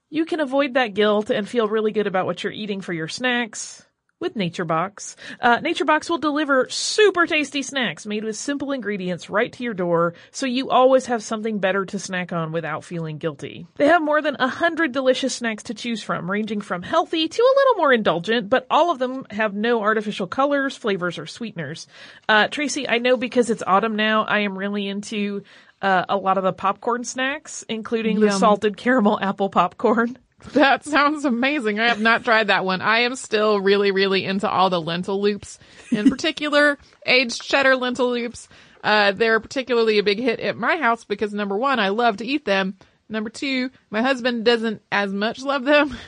You 0.10 0.26
can 0.26 0.40
avoid 0.40 0.74
that 0.74 0.96
guilt 0.96 1.30
and 1.30 1.48
feel 1.48 1.68
really 1.68 1.92
good 1.92 2.08
about 2.08 2.26
what 2.26 2.44
you're 2.44 2.52
eating 2.52 2.82
for 2.82 2.94
your 2.94 3.08
snacks 3.08 3.86
with 4.20 4.36
NatureBox. 4.36 5.16
Uh, 5.40 5.60
NatureBox 5.60 6.10
will 6.10 6.18
deliver 6.18 6.68
super 6.70 7.26
tasty 7.26 7.62
snacks 7.62 8.06
made 8.06 8.24
with 8.24 8.36
simple 8.36 8.72
ingredients 8.72 9.30
right 9.30 9.52
to 9.54 9.64
your 9.64 9.74
door, 9.74 10.14
so 10.32 10.46
you 10.46 10.70
always 10.70 11.06
have 11.06 11.24
something 11.24 11.60
better 11.60 11.86
to 11.86 12.00
snack 12.00 12.34
on 12.34 12.52
without 12.52 12.84
feeling 12.84 13.18
guilty. 13.18 13.68
They 13.78 13.88
have 13.88 14.02
more 14.02 14.22
than 14.22 14.36
a 14.40 14.48
hundred 14.48 14.92
delicious 14.92 15.36
snacks 15.36 15.64
to 15.64 15.74
choose 15.74 16.04
from, 16.04 16.30
ranging 16.30 16.62
from 16.62 16.84
healthy 16.84 17.28
to 17.28 17.42
a 17.42 17.56
little 17.58 17.76
more 17.78 17.94
indulgent, 17.94 18.50
but 18.50 18.68
all 18.70 18.92
of 18.92 19.00
them 19.00 19.26
have 19.32 19.54
no 19.54 19.82
artificial 19.82 20.28
colors, 20.28 20.76
flavors, 20.76 21.18
or 21.18 21.26
sweeteners. 21.26 21.88
Uh, 22.28 22.48
Tracy, 22.48 22.88
I 22.88 22.98
know 22.98 23.18
because 23.18 23.50
it's 23.50 23.64
autumn 23.66 23.96
now, 23.96 24.24
I 24.24 24.40
am 24.40 24.58
really 24.58 24.88
into 24.88 25.44
uh, 25.82 26.06
a 26.10 26.18
lot 26.18 26.38
of 26.38 26.44
the 26.44 26.54
popcorn 26.54 27.04
snacks, 27.04 27.64
including 27.70 28.18
Yum. 28.18 28.26
the 28.26 28.32
salted 28.32 28.76
caramel 28.76 29.20
apple 29.22 29.50
popcorn. 29.50 30.18
That 30.54 30.86
sounds 30.86 31.26
amazing. 31.26 31.80
I 31.80 31.90
have 31.90 32.00
not 32.00 32.24
tried 32.24 32.48
that 32.48 32.64
one. 32.64 32.82
I 32.82 33.00
am 33.00 33.16
still 33.16 33.60
really, 33.60 33.92
really 33.92 34.24
into 34.26 34.50
all 34.50 34.70
the 34.70 34.82
lentil 34.82 35.22
loops, 35.22 35.60
in 35.92 36.10
particular, 36.10 36.78
aged 37.06 37.42
cheddar 37.42 37.76
lentil 37.76 38.12
loops. 38.12 38.48
Uh, 38.84 39.12
they're 39.12 39.42
particularly 39.42 40.00
a 40.00 40.04
big 40.04 40.20
hit 40.20 40.40
at 40.40 40.56
my 40.56 40.78
house 40.78 41.04
because 41.04 41.34
number 41.34 41.58
one, 41.58 41.80
I 41.80 41.90
love 41.90 42.18
to 42.18 42.26
eat 42.26 42.46
them. 42.46 42.78
Number 43.10 43.30
two, 43.30 43.70
my 43.90 44.02
husband 44.02 44.46
doesn't 44.46 44.82
as 44.92 45.12
much 45.12 45.42
love 45.42 45.66
them. 45.66 45.98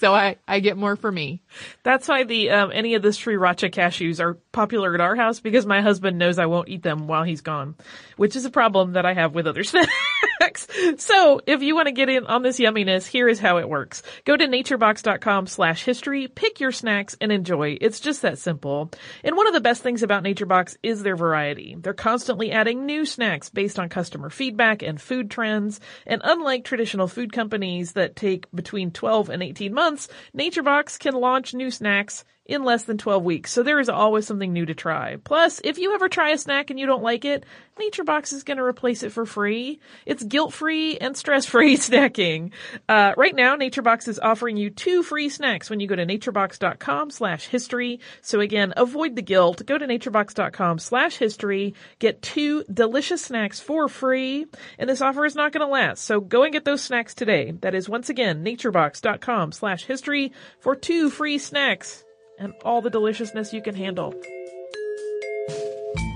So 0.00 0.12
I, 0.12 0.36
I 0.46 0.60
get 0.60 0.76
more 0.76 0.96
for 0.96 1.10
me. 1.10 1.40
That's 1.82 2.08
why 2.08 2.24
the 2.24 2.50
um, 2.50 2.72
any 2.74 2.94
of 2.94 3.02
the 3.02 3.10
sriracha 3.10 3.70
cashews 3.72 4.20
are 4.20 4.34
popular 4.52 4.92
at 4.92 5.00
our 5.00 5.14
house 5.14 5.40
because 5.40 5.66
my 5.66 5.80
husband 5.82 6.18
knows 6.18 6.38
I 6.38 6.46
won't 6.46 6.68
eat 6.68 6.82
them 6.82 7.06
while 7.06 7.22
he's 7.22 7.40
gone, 7.42 7.76
which 8.16 8.36
is 8.36 8.44
a 8.44 8.50
problem 8.50 8.92
that 8.92 9.06
I 9.06 9.14
have 9.14 9.34
with 9.34 9.46
other 9.46 9.64
snacks. 9.64 10.66
so 10.98 11.40
if 11.46 11.62
you 11.62 11.74
want 11.74 11.86
to 11.86 11.92
get 11.92 12.08
in 12.08 12.26
on 12.26 12.42
this 12.42 12.58
yumminess, 12.58 13.06
here 13.06 13.28
is 13.28 13.38
how 13.38 13.58
it 13.58 13.68
works. 13.68 14.02
Go 14.24 14.36
to 14.36 14.46
naturebox.com 14.46 15.46
slash 15.46 15.84
history, 15.84 16.28
pick 16.28 16.60
your 16.60 16.72
snacks 16.72 17.16
and 17.20 17.32
enjoy. 17.32 17.76
It's 17.80 18.00
just 18.00 18.22
that 18.22 18.38
simple. 18.38 18.90
And 19.22 19.36
one 19.36 19.46
of 19.46 19.54
the 19.54 19.60
best 19.60 19.82
things 19.82 20.02
about 20.02 20.24
NatureBox 20.24 20.76
is 20.82 21.02
their 21.02 21.16
variety. 21.16 21.76
They're 21.78 21.94
constantly 21.94 22.52
adding 22.52 22.86
new 22.86 23.04
snacks 23.04 23.50
based 23.50 23.78
on 23.78 23.88
customer 23.88 24.30
feedback 24.30 24.82
and 24.82 25.00
food 25.00 25.30
trends. 25.30 25.80
And 26.06 26.20
unlike 26.24 26.64
traditional 26.64 27.08
food 27.08 27.32
companies 27.32 27.92
that 27.92 28.16
take 28.16 28.50
between 28.52 28.90
12 28.90 29.30
and 29.30 29.42
18 29.42 29.72
months, 29.72 30.08
NatureBox 30.36 30.98
can 30.98 31.14
launch 31.14 31.54
new 31.54 31.70
snacks 31.70 32.24
in 32.46 32.62
less 32.62 32.84
than 32.84 32.98
12 32.98 33.24
weeks. 33.24 33.52
So 33.52 33.62
there 33.62 33.80
is 33.80 33.88
always 33.88 34.26
something 34.26 34.52
new 34.52 34.66
to 34.66 34.74
try. 34.74 35.16
Plus, 35.16 35.60
if 35.64 35.78
you 35.78 35.94
ever 35.94 36.08
try 36.08 36.30
a 36.30 36.38
snack 36.38 36.70
and 36.70 36.78
you 36.78 36.86
don't 36.86 37.02
like 37.02 37.24
it, 37.24 37.44
NatureBox 37.80 38.32
is 38.32 38.44
going 38.44 38.58
to 38.58 38.62
replace 38.62 39.02
it 39.02 39.12
for 39.12 39.24
free. 39.24 39.80
It's 40.06 40.22
guilt-free 40.22 40.98
and 40.98 41.16
stress-free 41.16 41.76
snacking. 41.78 42.52
Uh, 42.88 43.14
right 43.16 43.34
now, 43.34 43.56
NatureBox 43.56 44.08
is 44.08 44.20
offering 44.20 44.56
you 44.56 44.70
two 44.70 45.02
free 45.02 45.28
snacks 45.28 45.70
when 45.70 45.80
you 45.80 45.86
go 45.86 45.96
to 45.96 46.06
naturebox.com 46.06 47.10
slash 47.10 47.46
history. 47.46 48.00
So 48.20 48.40
again, 48.40 48.74
avoid 48.76 49.16
the 49.16 49.22
guilt. 49.22 49.64
Go 49.64 49.78
to 49.78 49.86
naturebox.com 49.86 50.78
slash 50.78 51.16
history. 51.16 51.74
Get 51.98 52.22
two 52.22 52.64
delicious 52.72 53.22
snacks 53.22 53.58
for 53.58 53.88
free. 53.88 54.46
And 54.78 54.88
this 54.88 55.00
offer 55.00 55.24
is 55.24 55.34
not 55.34 55.52
going 55.52 55.66
to 55.66 55.72
last. 55.72 56.04
So 56.04 56.20
go 56.20 56.42
and 56.44 56.52
get 56.52 56.64
those 56.64 56.82
snacks 56.82 57.14
today. 57.14 57.52
That 57.62 57.74
is 57.74 57.88
once 57.88 58.10
again, 58.10 58.44
naturebox.com 58.44 59.52
slash 59.52 59.84
history 59.86 60.32
for 60.60 60.76
two 60.76 61.10
free 61.10 61.38
snacks 61.38 62.03
and 62.38 62.52
all 62.64 62.80
the 62.80 62.90
deliciousness 62.90 63.52
you 63.52 63.62
can 63.62 63.74
handle. 63.74 64.14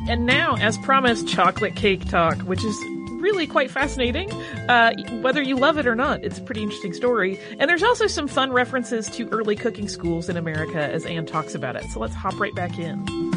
And 0.08 0.24
now, 0.24 0.56
as 0.56 0.78
promised, 0.78 1.28
chocolate 1.28 1.76
cake 1.76 2.08
talk, 2.08 2.38
which 2.42 2.64
is 2.64 2.76
really 3.20 3.46
quite 3.46 3.70
fascinating. 3.70 4.32
Uh, 4.68 4.94
whether 5.20 5.42
you 5.42 5.56
love 5.56 5.76
it 5.76 5.86
or 5.86 5.94
not, 5.94 6.24
it's 6.24 6.38
a 6.38 6.42
pretty 6.42 6.62
interesting 6.62 6.94
story. 6.94 7.38
And 7.58 7.68
there's 7.68 7.82
also 7.82 8.06
some 8.06 8.26
fun 8.26 8.52
references 8.52 9.08
to 9.10 9.28
early 9.28 9.56
cooking 9.56 9.88
schools 9.88 10.28
in 10.28 10.36
America 10.36 10.80
as 10.80 11.04
Anne 11.04 11.26
talks 11.26 11.54
about 11.54 11.76
it. 11.76 11.84
So 11.90 12.00
let's 12.00 12.14
hop 12.14 12.38
right 12.40 12.54
back 12.54 12.78
in. 12.78 13.27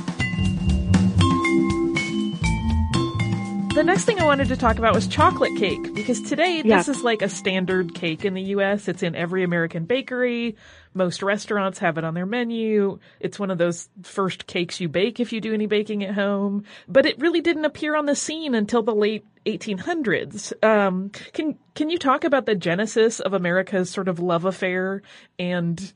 The 3.73 3.83
next 3.85 4.03
thing 4.03 4.19
I 4.19 4.25
wanted 4.25 4.49
to 4.49 4.57
talk 4.57 4.77
about 4.77 4.93
was 4.93 5.07
chocolate 5.07 5.57
cake 5.57 5.93
because 5.95 6.21
today 6.21 6.61
Yeah. 6.63 6.77
this 6.77 6.89
is 6.89 7.03
like 7.03 7.21
a 7.21 7.29
standard 7.29 7.95
cake 7.95 8.25
in 8.25 8.33
the 8.33 8.41
US. 8.55 8.89
It's 8.89 9.01
in 9.01 9.15
every 9.15 9.43
American 9.43 9.85
bakery. 9.85 10.57
Most 10.93 11.23
restaurants 11.23 11.79
have 11.79 11.97
it 11.97 12.03
on 12.03 12.13
their 12.13 12.25
menu. 12.25 12.99
It's 13.21 13.39
one 13.39 13.49
of 13.49 13.57
those 13.57 13.89
first 14.03 14.45
cakes 14.45 14.81
you 14.81 14.89
bake 14.89 15.21
if 15.21 15.31
you 15.31 15.39
do 15.39 15.53
any 15.53 15.67
baking 15.67 16.03
at 16.03 16.13
home. 16.13 16.65
But 16.89 17.05
it 17.05 17.17
really 17.19 17.39
didn't 17.39 17.63
appear 17.63 17.95
on 17.95 18.07
the 18.07 18.15
scene 18.15 18.55
until 18.55 18.83
the 18.83 18.93
late 18.93 19.25
1800s. 19.45 20.51
Um, 20.63 21.09
can 21.31 21.57
can 21.73 21.89
you 21.89 21.97
talk 21.97 22.25
about 22.25 22.45
the 22.45 22.55
genesis 22.55 23.21
of 23.21 23.33
America's 23.33 23.89
sort 23.89 24.09
of 24.09 24.19
love 24.19 24.43
affair 24.43 25.01
and 25.39 25.93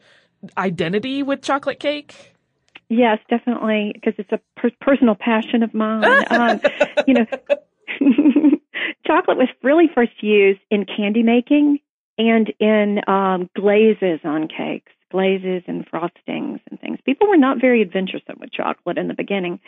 identity 0.58 1.24
with 1.24 1.42
chocolate 1.42 1.82
cake? 1.82 2.35
Yes, 2.90 3.20
definitely, 3.30 3.92
because 3.94 4.14
it's 4.18 4.32
a 4.32 4.40
per- 4.60 4.72
personal 4.82 5.16
passion 5.16 5.64
of 5.64 5.74
mine. 5.74 6.26
um, 6.30 6.62
you 7.08 7.14
know, 7.16 7.26
chocolate 9.08 9.38
was 9.38 9.48
really 9.64 9.90
first 9.94 10.22
used 10.22 10.60
in 10.70 10.86
candy 10.86 11.24
making 11.24 11.80
and 12.18 12.54
in 12.60 13.02
um, 13.08 13.50
glazes 13.56 14.20
on 14.24 14.48
cakes, 14.48 14.92
glazes 15.12 15.64
and 15.68 15.86
frostings 15.90 16.60
and 16.70 16.80
things. 16.80 17.00
People 17.06 17.28
were 17.28 17.38
not 17.38 17.60
very 17.60 17.82
adventuresome 17.82 18.38
with 18.40 18.52
chocolate 18.52 18.98
in 18.98 19.08
the 19.08 19.14
beginning. 19.14 19.60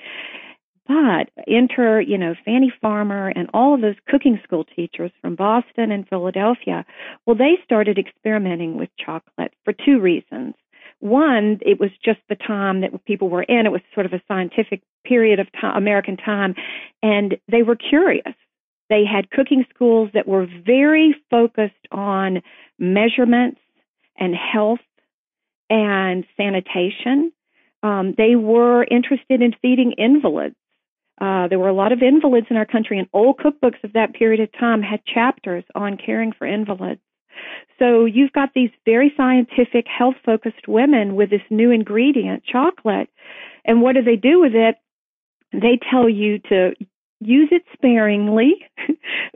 But 0.88 1.30
enter, 1.48 2.00
you 2.00 2.18
know, 2.18 2.34
Fannie 2.46 2.72
Farmer 2.82 3.28
and 3.36 3.50
all 3.54 3.74
of 3.74 3.82
those 3.82 3.98
cooking 4.08 4.40
school 4.44 4.64
teachers 4.64 5.12
from 5.22 5.36
Boston 5.36 5.92
and 5.92 6.08
Philadelphia. 6.08 6.86
Well, 7.26 7.36
they 7.36 7.60
started 7.66 7.98
experimenting 7.98 8.78
with 8.78 8.90
chocolate 8.98 9.54
for 9.66 9.74
two 9.74 10.00
reasons. 10.00 10.56
One, 11.00 11.60
it 11.62 11.80
was 11.80 11.92
just 12.04 12.20
the 12.28 12.36
time 12.36 12.82
that 12.82 13.06
people 13.06 13.30
were 13.30 13.44
in. 13.44 13.66
It 13.66 13.72
was 13.72 13.82
sort 13.94 14.06
of 14.06 14.14
a 14.14 14.22
scientific 14.28 14.82
period 15.06 15.40
of 15.40 15.48
time, 15.60 15.78
American 15.78 16.18
time, 16.18 16.56
and 17.04 17.38
they 17.52 17.64
were 17.64 17.76
curious. 17.76 18.34
They 18.90 19.04
had 19.06 19.30
cooking 19.30 19.66
schools 19.74 20.10
that 20.14 20.28
were 20.28 20.48
very 20.66 21.16
focused 21.30 21.74
on 21.92 22.42
measurements 22.80 23.60
and 24.18 24.34
health 24.34 24.80
and 25.70 26.26
sanitation. 26.36 27.32
Um, 27.84 28.16
they 28.18 28.36
were 28.36 28.84
interested 28.84 29.42
in 29.42 29.54
feeding 29.62 29.94
invalids. 29.98 30.56
Uh, 31.20 31.48
there 31.48 31.60
were 31.60 31.68
a 31.68 31.74
lot 31.74 31.92
of 31.92 32.02
invalids 32.02 32.48
in 32.50 32.58
our 32.58 32.66
country, 32.66 33.00
and 33.00 33.08
old 33.12 33.38
cookbooks 33.40 33.84
of 33.84 33.94
that 33.94 34.14
period 34.14 34.40
of 34.40 34.50
time 34.60 34.82
had 34.82 35.02
chapters 35.06 35.64
on 35.76 35.98
caring 35.98 36.32
for 36.32 36.46
invalids. 36.46 37.02
So 37.80 38.06
you've 38.06 38.32
got 38.32 38.54
these 38.54 38.72
very 38.86 39.14
scientific, 39.16 39.86
health 39.88 40.16
focused 40.26 40.68
women 40.68 41.16
with 41.16 41.30
this 41.30 41.42
new 41.50 41.72
ingredient, 41.72 42.44
chocolate. 42.44 43.10
And 43.66 43.82
what 43.82 43.96
do 43.96 44.02
they 44.02 44.16
do 44.16 44.40
with 44.40 44.56
it? 44.56 44.76
They 45.52 45.80
tell 45.92 46.10
you 46.10 46.40
to 46.50 46.72
use 47.20 47.50
it 47.52 47.64
sparingly, 47.74 48.56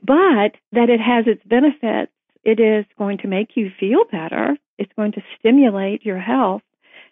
but 0.03 0.55
that 0.71 0.89
it 0.89 0.99
has 0.99 1.25
its 1.27 1.43
benefits. 1.45 2.11
It 2.43 2.59
is 2.59 2.85
going 2.97 3.19
to 3.19 3.27
make 3.27 3.55
you 3.55 3.69
feel 3.79 4.03
better. 4.11 4.57
It's 4.77 4.91
going 4.95 5.11
to 5.13 5.21
stimulate 5.39 6.03
your 6.03 6.19
health 6.19 6.63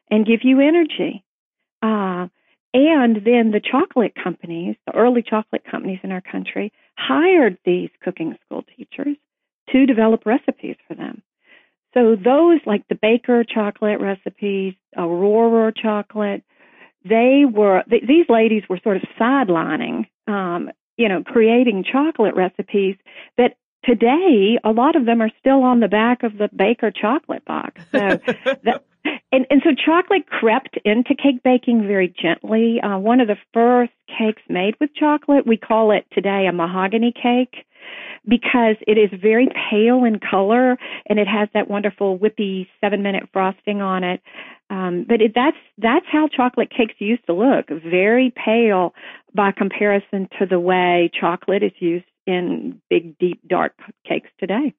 and 0.09 0.25
give 0.25 0.39
you 0.43 0.59
energy. 0.59 1.23
Uh, 1.83 2.27
and 2.73 3.17
then 3.25 3.51
the 3.51 3.61
chocolate 3.63 4.13
companies, 4.21 4.75
the 4.85 4.95
early 4.95 5.23
chocolate 5.23 5.63
companies 5.69 5.99
in 6.03 6.11
our 6.11 6.21
country, 6.21 6.71
hired 6.97 7.57
these 7.65 7.89
cooking 8.03 8.35
school 8.45 8.63
teachers 8.75 9.17
to 9.71 9.85
develop 9.85 10.25
recipes 10.25 10.75
for 10.87 10.95
them. 10.95 11.21
So 11.93 12.15
those 12.15 12.59
like 12.65 12.87
the 12.87 12.95
Baker 12.95 13.43
chocolate 13.43 13.99
recipes, 13.99 14.75
Aurora 14.95 15.73
chocolate, 15.73 16.43
they 17.03 17.43
were 17.51 17.83
th- 17.89 18.03
these 18.07 18.25
ladies 18.29 18.63
were 18.69 18.79
sort 18.83 18.97
of 18.97 19.03
sidelining, 19.19 20.05
um, 20.27 20.69
you 20.97 21.09
know, 21.09 21.23
creating 21.23 21.85
chocolate 21.89 22.35
recipes 22.35 22.95
that 23.37 23.57
today 23.83 24.59
a 24.63 24.71
lot 24.71 24.95
of 24.95 25.05
them 25.05 25.21
are 25.21 25.31
still 25.39 25.63
on 25.63 25.79
the 25.79 25.87
back 25.87 26.23
of 26.23 26.37
the 26.37 26.49
Baker 26.55 26.91
chocolate 26.91 27.45
box. 27.45 27.81
So 27.91 27.97
that, 28.63 28.85
and, 29.31 29.45
and 29.49 29.61
so 29.63 29.71
chocolate 29.73 30.27
crept 30.27 30.77
into 30.85 31.15
cake 31.15 31.41
baking 31.43 31.87
very 31.87 32.13
gently. 32.21 32.79
Uh, 32.81 32.97
one 32.97 33.19
of 33.21 33.27
the 33.27 33.37
first 33.53 33.93
cakes 34.07 34.41
made 34.49 34.75
with 34.79 34.93
chocolate, 34.93 35.47
we 35.47 35.57
call 35.57 35.91
it 35.91 36.05
today 36.11 36.45
a 36.47 36.53
mahogany 36.53 37.13
cake 37.13 37.65
because 38.27 38.75
it 38.87 38.97
is 38.97 39.09
very 39.19 39.47
pale 39.69 40.03
in 40.03 40.19
color 40.19 40.77
and 41.07 41.19
it 41.19 41.27
has 41.27 41.49
that 41.53 41.69
wonderful 41.69 42.17
whippy 42.17 42.67
seven 42.81 43.03
minute 43.03 43.29
frosting 43.31 43.81
on 43.81 44.03
it. 44.03 44.21
Um, 44.69 45.05
but 45.07 45.21
it, 45.21 45.31
that's 45.33 45.57
that's 45.77 46.05
how 46.11 46.27
chocolate 46.27 46.69
cakes 46.69 46.93
used 46.99 47.25
to 47.25 47.33
look, 47.33 47.69
very 47.69 48.31
pale 48.31 48.93
by 49.33 49.51
comparison 49.51 50.29
to 50.39 50.45
the 50.45 50.59
way 50.59 51.09
chocolate 51.19 51.63
is 51.63 51.71
used 51.79 52.05
in 52.27 52.79
big, 52.89 53.17
deep, 53.17 53.41
dark 53.47 53.73
cakes 54.07 54.29
today. 54.39 54.73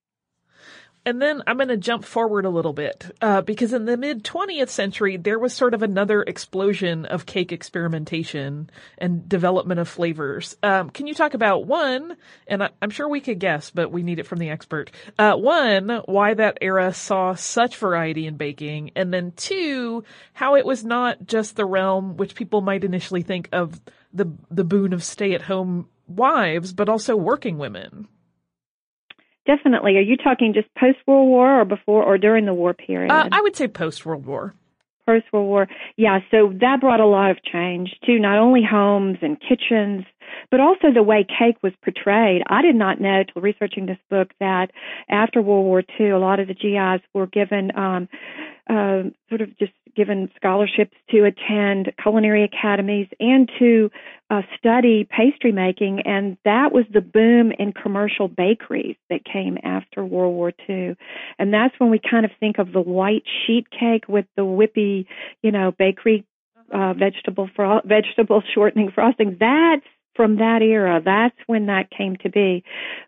And 1.06 1.20
then 1.20 1.42
I'm 1.46 1.56
going 1.56 1.68
to 1.68 1.78
jump 1.78 2.04
forward 2.04 2.44
a 2.44 2.50
little 2.50 2.74
bit 2.74 3.16
uh, 3.22 3.40
because 3.40 3.72
in 3.72 3.86
the 3.86 3.96
mid 3.96 4.22
20th 4.22 4.68
century 4.68 5.16
there 5.16 5.38
was 5.38 5.54
sort 5.54 5.72
of 5.72 5.82
another 5.82 6.22
explosion 6.22 7.06
of 7.06 7.24
cake 7.24 7.52
experimentation 7.52 8.70
and 8.98 9.26
development 9.26 9.80
of 9.80 9.88
flavors. 9.88 10.56
Um, 10.62 10.90
can 10.90 11.06
you 11.06 11.14
talk 11.14 11.32
about 11.32 11.66
one? 11.66 12.16
And 12.46 12.62
I, 12.62 12.70
am 12.82 12.90
sure 12.90 13.08
we 13.08 13.20
could 13.20 13.38
guess, 13.38 13.70
but 13.70 13.90
we 13.90 14.02
need 14.02 14.18
it 14.18 14.26
from 14.26 14.38
the 14.38 14.50
expert. 14.50 14.90
Uh, 15.18 15.36
one, 15.36 16.02
why 16.04 16.34
that 16.34 16.58
era 16.60 16.92
saw 16.92 17.34
such 17.34 17.76
variety 17.76 18.26
in 18.26 18.36
baking, 18.36 18.90
and 18.94 19.12
then 19.12 19.32
two, 19.36 20.04
how 20.34 20.56
it 20.56 20.66
was 20.66 20.84
not 20.84 21.26
just 21.26 21.56
the 21.56 21.64
realm 21.64 22.18
which 22.18 22.34
people 22.34 22.60
might 22.60 22.84
initially 22.84 23.22
think 23.22 23.48
of 23.52 23.80
the 24.12 24.30
the 24.50 24.64
boon 24.64 24.92
of 24.92 25.02
stay 25.02 25.32
at 25.34 25.42
home 25.42 25.88
wives, 26.06 26.72
but 26.72 26.88
also 26.88 27.16
working 27.16 27.56
women. 27.56 28.08
Definitely. 29.50 29.96
Are 29.96 30.00
you 30.00 30.16
talking 30.16 30.52
just 30.54 30.72
post 30.76 30.98
World 31.08 31.28
War 31.28 31.62
or 31.62 31.64
before 31.64 32.04
or 32.04 32.18
during 32.18 32.46
the 32.46 32.54
war 32.54 32.72
period? 32.72 33.10
Uh, 33.10 33.28
I 33.32 33.40
would 33.40 33.56
say 33.56 33.66
post 33.66 34.06
World 34.06 34.24
War. 34.24 34.54
Post 35.06 35.24
World 35.32 35.48
War. 35.48 35.66
Yeah, 35.96 36.20
so 36.30 36.52
that 36.60 36.80
brought 36.80 37.00
a 37.00 37.06
lot 37.06 37.32
of 37.32 37.38
change 37.42 37.90
to 38.04 38.20
not 38.20 38.38
only 38.38 38.62
homes 38.62 39.18
and 39.22 39.36
kitchens, 39.40 40.04
but 40.52 40.60
also 40.60 40.92
the 40.94 41.02
way 41.02 41.26
cake 41.26 41.56
was 41.64 41.72
portrayed. 41.82 42.42
I 42.48 42.62
did 42.62 42.76
not 42.76 43.00
know 43.00 43.24
till 43.24 43.42
researching 43.42 43.86
this 43.86 43.98
book 44.08 44.30
that 44.38 44.70
after 45.08 45.42
World 45.42 45.64
War 45.64 45.82
II, 45.98 46.10
a 46.10 46.18
lot 46.18 46.38
of 46.38 46.46
the 46.46 46.54
GIs 46.54 47.04
were 47.12 47.26
given 47.26 47.76
um, 47.76 48.08
uh, 48.70 49.02
sort 49.28 49.40
of 49.40 49.56
just 49.58 49.72
given 49.96 50.30
scholarships 50.36 50.96
to 51.10 51.24
attend 51.24 51.92
culinary 52.00 52.44
academies 52.44 53.08
and 53.18 53.50
to 53.58 53.90
uh, 54.30 54.42
study 54.56 55.08
pastry 55.10 55.50
making, 55.50 56.00
and 56.04 56.36
that 56.44 56.72
was 56.72 56.84
the 56.92 57.00
boom 57.00 57.50
in 57.58 57.72
commercial 57.72 58.28
bakeries 58.28 58.96
that 59.08 59.24
came 59.24 59.58
after 59.64 60.04
World 60.04 60.34
War 60.34 60.52
II. 60.68 60.94
And 61.38 61.52
that's 61.52 61.74
when 61.78 61.90
we 61.90 61.98
kind 61.98 62.24
of 62.24 62.30
think 62.38 62.58
of 62.58 62.72
the 62.72 62.80
white 62.80 63.24
sheet 63.44 63.66
cake 63.70 64.04
with 64.08 64.26
the 64.36 64.42
whippy, 64.42 65.06
you 65.42 65.50
know, 65.50 65.72
bakery 65.76 66.24
uh, 66.72 66.94
vegetable 66.94 67.50
fro- 67.56 67.80
vegetable 67.84 68.42
shortening 68.54 68.92
frosting. 68.94 69.36
That's 69.40 69.84
from 70.14 70.36
that 70.36 70.62
era. 70.62 71.00
That's 71.04 71.36
when 71.46 71.66
that 71.66 71.90
came 71.90 72.16
to 72.22 72.30
be. 72.30 72.62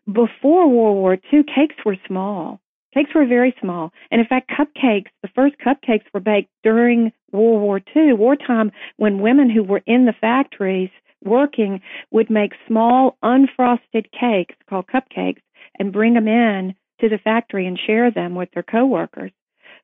Before 0.07 0.69
World 0.69 0.97
War 0.97 1.19
II, 1.33 1.45
cakes 1.45 1.77
were 1.85 1.97
small. 2.07 2.61
Cakes 2.95 3.11
were 3.15 3.27
very 3.27 3.55
small. 3.61 3.93
And 4.11 4.21
in 4.21 4.27
fact, 4.27 4.51
cupcakes, 4.51 5.11
the 5.23 5.31
first 5.35 5.57
cupcakes 5.59 6.05
were 6.13 6.21
baked 6.21 6.51
during 6.63 7.13
World 7.33 7.63
War 7.63 7.81
II, 7.97 8.13
wartime, 8.15 8.71
when 8.97 9.21
women 9.21 9.49
who 9.49 9.63
were 9.63 9.83
in 9.87 10.05
the 10.05 10.15
factories 10.21 10.91
working 11.25 11.81
would 12.11 12.31
make 12.31 12.53
small 12.67 13.17
unfrosted 13.23 14.07
cakes 14.13 14.57
called 14.69 14.87
cupcakes 14.87 15.43
and 15.79 15.93
bring 15.93 16.15
them 16.15 16.29
in 16.29 16.75
to 17.01 17.09
the 17.09 17.19
factory 17.19 17.67
and 17.67 17.79
share 17.79 18.11
them 18.11 18.35
with 18.35 18.51
their 18.53 18.63
coworkers. 18.63 19.33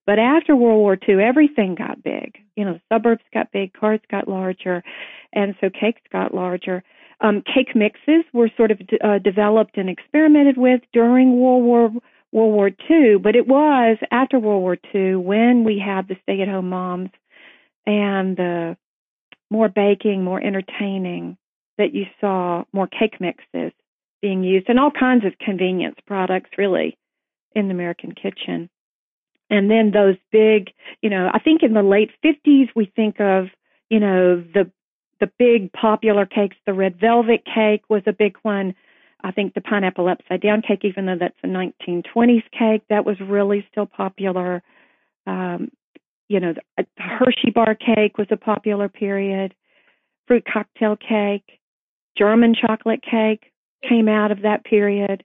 But 0.07 0.19
after 0.19 0.57
World 0.57 0.79
War 0.79 0.99
II, 1.09 1.23
everything 1.23 1.75
got 1.75 2.03
big. 2.03 2.39
You 2.57 2.65
know, 2.65 2.75
the 2.75 2.95
suburbs 2.95 3.25
got 3.33 3.53
big, 3.53 3.73
cars 3.75 4.01
got 4.11 4.29
larger, 4.29 4.83
and 5.33 5.55
so 5.61 5.69
cakes 5.69 6.01
got 6.11 6.35
larger. 6.35 6.83
Um, 7.21 7.43
cake 7.43 7.75
mixes 7.75 8.25
were 8.33 8.51
sort 8.57 8.71
of 8.71 8.81
uh, 9.05 9.19
developed 9.19 9.77
and 9.77 9.91
experimented 9.91 10.57
with 10.57 10.81
during 10.93 11.41
World 11.41 11.65
War 11.65 11.91
World 12.33 12.53
War 12.53 12.71
II, 12.91 13.19
but 13.19 13.37
it 13.37 13.47
was 13.47 13.97
after 14.11 14.39
World 14.39 14.63
War 14.63 14.79
II 14.95 15.17
when 15.17 15.65
we 15.65 15.83
had 15.85 16.09
the 16.09 16.17
stay 16.23 16.41
at 16.43 16.49
home 16.49 16.69
moms 16.69 17.11
and 17.87 18.37
the 18.37 18.77
more 19.51 19.69
baking, 19.69 20.23
more 20.23 20.43
entertaining 20.43 21.39
that 21.79 21.95
you 21.95 22.05
saw 22.21 22.65
more 22.73 22.87
cake 22.87 23.21
mixes 23.21 23.73
being 24.21 24.43
used 24.43 24.69
and 24.69 24.79
all 24.79 24.91
kinds 24.91 25.25
of 25.25 25.39
convenience 25.39 25.97
products 26.07 26.51
really 26.59 26.99
in 27.55 27.69
the 27.69 27.75
American 27.75 28.13
kitchen. 28.13 28.69
And 29.49 29.71
then 29.71 29.93
those 29.93 30.17
big, 30.31 30.73
you 31.01 31.09
know, 31.09 31.31
I 31.33 31.39
think 31.39 31.63
in 31.63 31.73
the 31.73 31.83
late 31.83 32.11
50s 32.23 32.69
we 32.75 32.93
think 32.95 33.21
of, 33.21 33.47
you 33.89 34.01
know, 34.01 34.43
the 34.43 34.71
the 35.21 35.31
big 35.37 35.73
popular 35.73 36.27
cakes, 36.27 36.57
the 36.65 36.73
red 36.73 37.01
velvet 37.01 37.43
cake 37.45 37.83
was 37.89 38.03
a 38.07 38.13
big 38.13 38.37
one. 38.43 38.75
I 39.23 39.33
think 39.33 39.55
the 39.55 39.61
pineapple 39.61 40.09
upside 40.09 40.41
down 40.41 40.63
cake, 40.63 40.85
even 40.85 41.07
though 41.07 41.19
that's 41.19 41.39
a 41.43 41.49
1920s 41.49 42.45
cake, 42.57 42.83
that 42.89 43.05
was 43.05 43.17
really 43.21 43.67
still 43.71 43.87
popular. 43.87 44.63
Um, 45.27 45.71
you 46.29 46.41
know, 46.41 46.55
the 46.77 46.87
Hershey 46.97 47.51
bar 47.53 47.75
cake 47.75 48.19
was 48.19 48.29
a 48.31 48.37
popular 48.37 48.89
period. 48.89 49.55
Fruit 50.27 50.45
cocktail 50.51 50.97
cake, 50.97 51.59
German 52.17 52.55
chocolate 52.55 53.03
cake 53.03 53.53
came 53.89 54.09
out 54.09 54.31
of 54.31 54.43
that 54.43 54.65
period. 54.65 55.25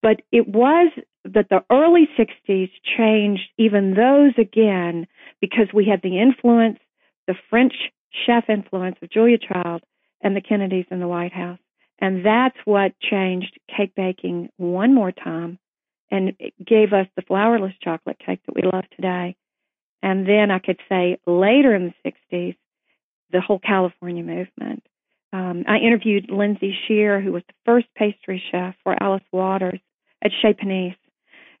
But 0.00 0.22
it 0.30 0.46
was 0.46 0.92
that 1.24 1.48
the 1.50 1.64
early 1.70 2.08
60s 2.18 2.70
changed 2.96 3.42
even 3.58 3.94
those 3.94 4.32
again 4.38 5.06
because 5.40 5.66
we 5.74 5.86
had 5.86 6.00
the 6.02 6.20
influence, 6.20 6.78
the 7.26 7.34
French 7.50 7.74
chef 8.26 8.44
influence 8.48 8.96
of 9.02 9.10
Julia 9.10 9.38
Child 9.38 9.82
and 10.22 10.36
the 10.36 10.40
Kennedys 10.40 10.86
in 10.90 11.00
the 11.00 11.08
White 11.08 11.32
House. 11.32 11.58
And 12.00 12.24
that's 12.24 12.56
what 12.64 12.98
changed 13.00 13.58
cake 13.74 13.94
baking 13.96 14.50
one 14.56 14.94
more 14.94 15.12
time 15.12 15.58
and 16.10 16.32
gave 16.64 16.92
us 16.92 17.06
the 17.16 17.22
flourless 17.22 17.74
chocolate 17.82 18.18
cake 18.24 18.40
that 18.46 18.54
we 18.54 18.62
love 18.62 18.84
today. 18.94 19.36
And 20.02 20.26
then 20.26 20.50
I 20.50 20.58
could 20.58 20.78
say 20.88 21.18
later 21.26 21.74
in 21.74 21.92
the 22.04 22.12
60s, 22.32 22.56
the 23.32 23.40
whole 23.40 23.58
California 23.58 24.22
movement. 24.22 24.84
Um, 25.32 25.64
I 25.68 25.78
interviewed 25.78 26.30
Lindsey 26.30 26.74
Shere, 26.86 27.20
who 27.20 27.32
was 27.32 27.42
the 27.46 27.54
first 27.66 27.86
pastry 27.94 28.42
chef 28.50 28.74
for 28.82 29.00
Alice 29.02 29.24
Waters 29.32 29.80
at 30.22 30.30
Chez 30.40 30.54
Panisse. 30.54 30.96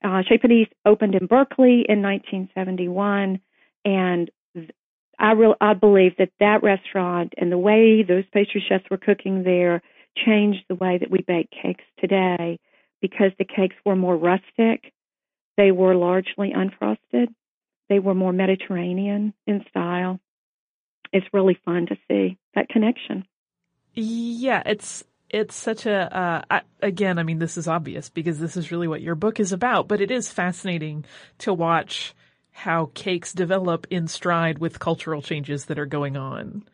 Uh, 0.02 0.22
Chez 0.26 0.38
Panisse 0.38 0.70
opened 0.86 1.14
in 1.14 1.26
Berkeley 1.26 1.84
in 1.86 2.00
1971, 2.00 3.40
and 3.84 4.30
I, 5.18 5.32
re- 5.32 5.54
I 5.60 5.74
believe 5.74 6.16
that 6.18 6.30
that 6.40 6.62
restaurant 6.62 7.34
and 7.36 7.52
the 7.52 7.58
way 7.58 8.02
those 8.02 8.24
pastry 8.32 8.64
chefs 8.66 8.84
were 8.90 8.96
cooking 8.96 9.42
there 9.42 9.82
changed 10.16 10.64
the 10.68 10.74
way 10.74 10.98
that 10.98 11.10
we 11.10 11.22
bake 11.22 11.48
cakes 11.50 11.84
today 11.98 12.58
because 13.00 13.30
the 13.38 13.44
cakes 13.44 13.76
were 13.84 13.96
more 13.96 14.16
rustic. 14.16 14.92
They 15.56 15.70
were 15.72 15.94
largely 15.94 16.52
unfrosted. 16.52 17.28
they 17.88 17.98
were 17.98 18.14
more 18.14 18.32
Mediterranean 18.32 19.32
in 19.46 19.64
style. 19.70 20.20
It's 21.12 21.26
really 21.32 21.58
fun 21.64 21.86
to 21.86 21.96
see 22.08 22.36
that 22.54 22.68
connection. 22.68 23.24
Yeah, 23.94 24.62
it's 24.66 25.04
it's 25.30 25.54
such 25.54 25.86
a 25.86 26.16
uh, 26.16 26.42
I, 26.50 26.60
again. 26.82 27.18
I 27.18 27.22
mean, 27.22 27.38
this 27.38 27.56
is 27.56 27.66
obvious 27.66 28.08
because 28.10 28.38
this 28.38 28.56
is 28.56 28.70
really 28.70 28.88
what 28.88 29.00
your 29.00 29.14
book 29.14 29.40
is 29.40 29.52
about. 29.52 29.88
But 29.88 30.00
it 30.00 30.10
is 30.10 30.30
fascinating 30.30 31.04
to 31.38 31.54
watch 31.54 32.14
how 32.50 32.90
cakes 32.94 33.32
develop 33.32 33.86
in 33.90 34.08
stride 34.08 34.58
with 34.58 34.78
cultural 34.80 35.22
changes 35.22 35.66
that 35.66 35.78
are 35.78 35.86
going 35.86 36.16
on. 36.16 36.64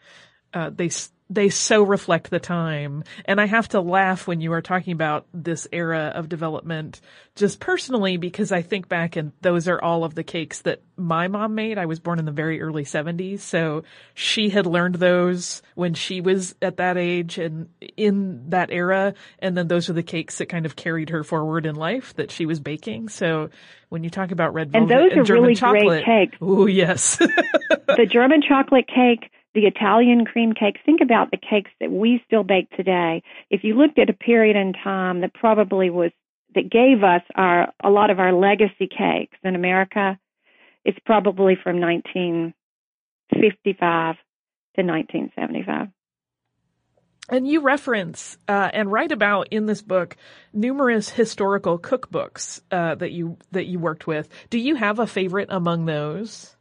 Uh, 0.52 0.70
they 0.70 0.90
they 1.34 1.48
so 1.48 1.82
reflect 1.82 2.30
the 2.30 2.40
time. 2.40 3.04
And 3.24 3.40
I 3.40 3.46
have 3.46 3.68
to 3.70 3.80
laugh 3.80 4.26
when 4.26 4.40
you 4.40 4.52
are 4.52 4.62
talking 4.62 4.92
about 4.92 5.26
this 5.34 5.66
era 5.72 6.12
of 6.14 6.28
development 6.28 7.00
just 7.34 7.58
personally 7.58 8.16
because 8.16 8.52
I 8.52 8.62
think 8.62 8.88
back 8.88 9.16
and 9.16 9.32
those 9.40 9.66
are 9.66 9.82
all 9.82 10.04
of 10.04 10.14
the 10.14 10.22
cakes 10.22 10.62
that 10.62 10.82
my 10.96 11.26
mom 11.26 11.56
made. 11.56 11.78
I 11.78 11.86
was 11.86 11.98
born 11.98 12.20
in 12.20 12.24
the 12.24 12.32
very 12.32 12.62
early 12.62 12.84
70s. 12.84 13.40
So 13.40 13.82
she 14.14 14.48
had 14.50 14.66
learned 14.66 14.96
those 14.96 15.62
when 15.74 15.94
she 15.94 16.20
was 16.20 16.54
at 16.62 16.76
that 16.76 16.96
age 16.96 17.38
and 17.38 17.68
in 17.96 18.50
that 18.50 18.70
era. 18.70 19.14
And 19.40 19.56
then 19.56 19.66
those 19.66 19.90
are 19.90 19.94
the 19.94 20.04
cakes 20.04 20.38
that 20.38 20.46
kind 20.46 20.66
of 20.66 20.76
carried 20.76 21.10
her 21.10 21.24
forward 21.24 21.66
in 21.66 21.74
life 21.74 22.14
that 22.14 22.30
she 22.30 22.46
was 22.46 22.60
baking. 22.60 23.08
So 23.08 23.50
when 23.88 24.04
you 24.04 24.10
talk 24.10 24.30
about 24.30 24.54
red 24.54 24.70
velvet 24.70 24.92
and 24.92 25.00
those 25.00 25.12
and 25.12 25.20
are 25.20 25.24
German 25.24 25.42
really 25.42 25.54
chocolate, 25.56 26.04
great 26.04 26.30
cakes. 26.30 26.38
Oh 26.40 26.66
yes. 26.66 27.16
the 27.18 28.06
German 28.08 28.42
chocolate 28.42 28.86
cake 28.86 29.30
the 29.54 29.66
Italian 29.66 30.24
cream 30.24 30.52
cakes. 30.52 30.80
Think 30.84 31.00
about 31.00 31.30
the 31.30 31.38
cakes 31.38 31.70
that 31.80 31.90
we 31.90 32.22
still 32.26 32.42
bake 32.42 32.68
today. 32.70 33.22
If 33.50 33.64
you 33.64 33.74
looked 33.74 33.98
at 33.98 34.10
a 34.10 34.14
period 34.14 34.56
in 34.56 34.72
time 34.72 35.20
that 35.20 35.34
probably 35.34 35.90
was 35.90 36.10
that 36.54 36.70
gave 36.70 37.02
us 37.02 37.22
our 37.34 37.72
a 37.82 37.90
lot 37.90 38.10
of 38.10 38.20
our 38.20 38.32
legacy 38.32 38.88
cakes 38.88 39.36
in 39.42 39.54
America, 39.54 40.18
it's 40.84 40.98
probably 41.06 41.56
from 41.62 41.80
1955 41.80 44.16
to 44.76 44.82
1975. 44.82 45.88
And 47.30 47.48
you 47.48 47.62
reference 47.62 48.36
uh, 48.48 48.68
and 48.72 48.92
write 48.92 49.10
about 49.10 49.48
in 49.50 49.64
this 49.64 49.80
book 49.80 50.16
numerous 50.52 51.08
historical 51.08 51.78
cookbooks 51.78 52.60
uh, 52.70 52.96
that 52.96 53.12
you 53.12 53.38
that 53.52 53.64
you 53.64 53.78
worked 53.78 54.06
with. 54.06 54.28
Do 54.50 54.58
you 54.58 54.74
have 54.74 54.98
a 54.98 55.06
favorite 55.06 55.48
among 55.50 55.86
those? 55.86 56.53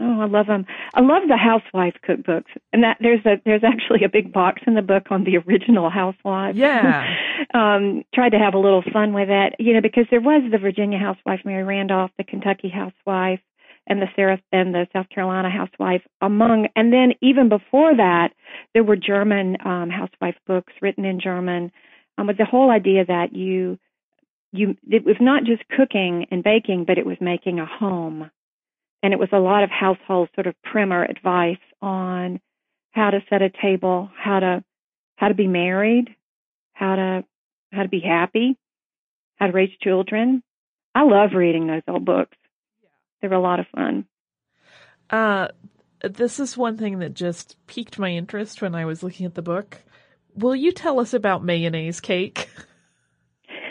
Oh, 0.00 0.20
I 0.20 0.26
love 0.26 0.46
them. 0.46 0.66
I 0.94 1.00
love 1.00 1.22
the 1.28 1.36
housewife 1.36 1.94
cookbooks, 2.06 2.50
and 2.72 2.82
that 2.82 2.96
there's 3.00 3.24
a 3.24 3.40
there's 3.44 3.62
actually 3.62 4.02
a 4.04 4.08
big 4.08 4.32
box 4.32 4.62
in 4.66 4.74
the 4.74 4.82
book 4.82 5.04
on 5.10 5.22
the 5.22 5.38
original 5.38 5.88
housewife. 5.88 6.56
Yeah. 6.56 7.14
um, 7.54 8.04
tried 8.12 8.30
to 8.30 8.38
have 8.38 8.54
a 8.54 8.58
little 8.58 8.82
fun 8.92 9.12
with 9.12 9.28
it, 9.30 9.54
you 9.60 9.72
know, 9.72 9.80
because 9.80 10.06
there 10.10 10.20
was 10.20 10.42
the 10.50 10.58
Virginia 10.58 10.98
housewife, 10.98 11.40
Mary 11.44 11.62
Randolph, 11.62 12.10
the 12.18 12.24
Kentucky 12.24 12.68
housewife, 12.68 13.40
and 13.86 14.02
the 14.02 14.08
Sarah 14.16 14.40
and 14.50 14.74
the 14.74 14.88
South 14.92 15.08
Carolina 15.10 15.48
housewife 15.48 16.02
among, 16.20 16.68
and 16.74 16.92
then 16.92 17.12
even 17.20 17.48
before 17.48 17.96
that, 17.96 18.32
there 18.72 18.84
were 18.84 18.96
German 18.96 19.56
um, 19.64 19.90
housewife 19.90 20.36
books 20.46 20.72
written 20.82 21.04
in 21.04 21.20
German, 21.20 21.70
um, 22.18 22.26
with 22.26 22.38
the 22.38 22.44
whole 22.44 22.70
idea 22.70 23.04
that 23.04 23.34
you 23.34 23.78
you 24.50 24.76
it 24.88 25.04
was 25.04 25.16
not 25.20 25.44
just 25.44 25.62
cooking 25.68 26.26
and 26.32 26.42
baking, 26.42 26.84
but 26.84 26.98
it 26.98 27.06
was 27.06 27.16
making 27.20 27.60
a 27.60 27.66
home 27.66 28.30
and 29.04 29.12
it 29.12 29.18
was 29.18 29.28
a 29.32 29.38
lot 29.38 29.62
of 29.62 29.70
household 29.70 30.30
sort 30.34 30.46
of 30.46 30.54
primer 30.62 31.04
advice 31.04 31.58
on 31.82 32.40
how 32.92 33.10
to 33.10 33.20
set 33.28 33.42
a 33.42 33.50
table, 33.50 34.08
how 34.16 34.40
to 34.40 34.64
how 35.16 35.28
to 35.28 35.34
be 35.34 35.46
married, 35.46 36.16
how 36.72 36.96
to 36.96 37.24
how 37.70 37.82
to 37.82 37.88
be 37.90 38.00
happy, 38.00 38.56
how 39.36 39.48
to 39.48 39.52
raise 39.52 39.76
children. 39.82 40.42
I 40.94 41.02
love 41.02 41.32
reading 41.36 41.66
those 41.66 41.82
old 41.86 42.06
books. 42.06 42.38
They 43.20 43.28
were 43.28 43.34
a 43.34 43.42
lot 43.42 43.60
of 43.60 43.66
fun. 43.74 44.06
Uh, 45.10 45.48
this 46.00 46.40
is 46.40 46.56
one 46.56 46.78
thing 46.78 47.00
that 47.00 47.12
just 47.12 47.58
piqued 47.66 47.98
my 47.98 48.10
interest 48.10 48.62
when 48.62 48.74
I 48.74 48.86
was 48.86 49.02
looking 49.02 49.26
at 49.26 49.34
the 49.34 49.42
book. 49.42 49.82
Will 50.34 50.56
you 50.56 50.72
tell 50.72 50.98
us 50.98 51.12
about 51.12 51.44
mayonnaise 51.44 52.00
cake? 52.00 52.48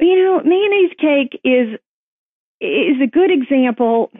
you 0.00 0.24
know, 0.24 0.40
mayonnaise 0.44 0.96
cake 0.98 1.40
is 1.44 1.78
is 2.60 3.00
a 3.02 3.06
good 3.06 3.30
example. 3.30 4.10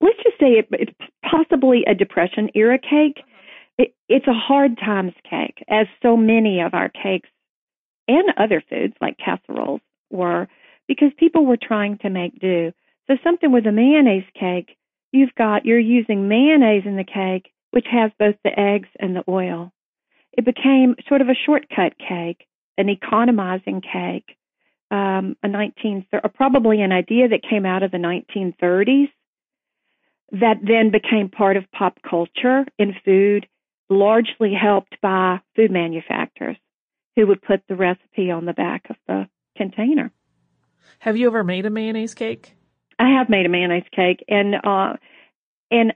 Let's 0.00 0.18
just 0.22 0.38
say 0.38 0.58
it, 0.58 0.68
it's 0.72 0.92
possibly 1.28 1.84
a 1.86 1.94
depression 1.94 2.50
era 2.54 2.78
cake. 2.78 3.18
Mm-hmm. 3.18 3.82
It, 3.82 3.94
it's 4.08 4.26
a 4.26 4.32
hard 4.32 4.78
times 4.78 5.12
cake, 5.28 5.62
as 5.68 5.86
so 6.02 6.16
many 6.16 6.60
of 6.60 6.74
our 6.74 6.88
cakes 6.88 7.28
and 8.08 8.32
other 8.36 8.62
foods 8.68 8.94
like 9.00 9.18
casseroles 9.18 9.80
were, 10.10 10.48
because 10.88 11.10
people 11.18 11.44
were 11.44 11.58
trying 11.60 11.98
to 11.98 12.10
make 12.10 12.38
do. 12.40 12.72
So 13.06 13.16
something 13.22 13.52
with 13.52 13.66
a 13.66 13.72
mayonnaise 13.72 14.24
cake, 14.38 14.76
you've 15.12 15.34
got 15.36 15.64
you're 15.64 15.78
using 15.78 16.28
mayonnaise 16.28 16.84
in 16.86 16.96
the 16.96 17.04
cake, 17.04 17.52
which 17.70 17.86
has 17.90 18.10
both 18.18 18.36
the 18.44 18.58
eggs 18.58 18.88
and 18.98 19.14
the 19.14 19.24
oil. 19.28 19.72
It 20.32 20.44
became 20.44 20.96
sort 21.08 21.20
of 21.20 21.28
a 21.28 21.34
shortcut 21.34 21.94
cake, 21.98 22.46
an 22.78 22.88
economizing 22.88 23.80
cake 23.80 24.36
um, 24.90 25.36
a 25.42 25.48
19 25.48 26.06
or 26.12 26.28
probably 26.32 26.80
an 26.82 26.92
idea 26.92 27.28
that 27.28 27.42
came 27.48 27.66
out 27.66 27.82
of 27.82 27.90
the 27.90 27.98
1930s 27.98 29.08
that 30.32 30.56
then 30.62 30.90
became 30.90 31.28
part 31.28 31.56
of 31.56 31.70
pop 31.72 31.98
culture 32.08 32.64
in 32.78 32.94
food, 33.04 33.46
largely 33.88 34.52
helped 34.52 35.00
by 35.00 35.40
food 35.54 35.70
manufacturers 35.70 36.56
who 37.14 37.26
would 37.26 37.42
put 37.42 37.62
the 37.68 37.76
recipe 37.76 38.30
on 38.30 38.44
the 38.44 38.52
back 38.52 38.86
of 38.90 38.96
the 39.06 39.28
container. 39.56 40.10
Have 40.98 41.16
you 41.16 41.26
ever 41.28 41.44
made 41.44 41.66
a 41.66 41.70
mayonnaise 41.70 42.14
cake? 42.14 42.54
I 42.98 43.10
have 43.18 43.28
made 43.28 43.46
a 43.46 43.48
mayonnaise 43.48 43.84
cake, 43.94 44.24
and 44.28 44.54
uh, 44.54 44.96
and 45.70 45.92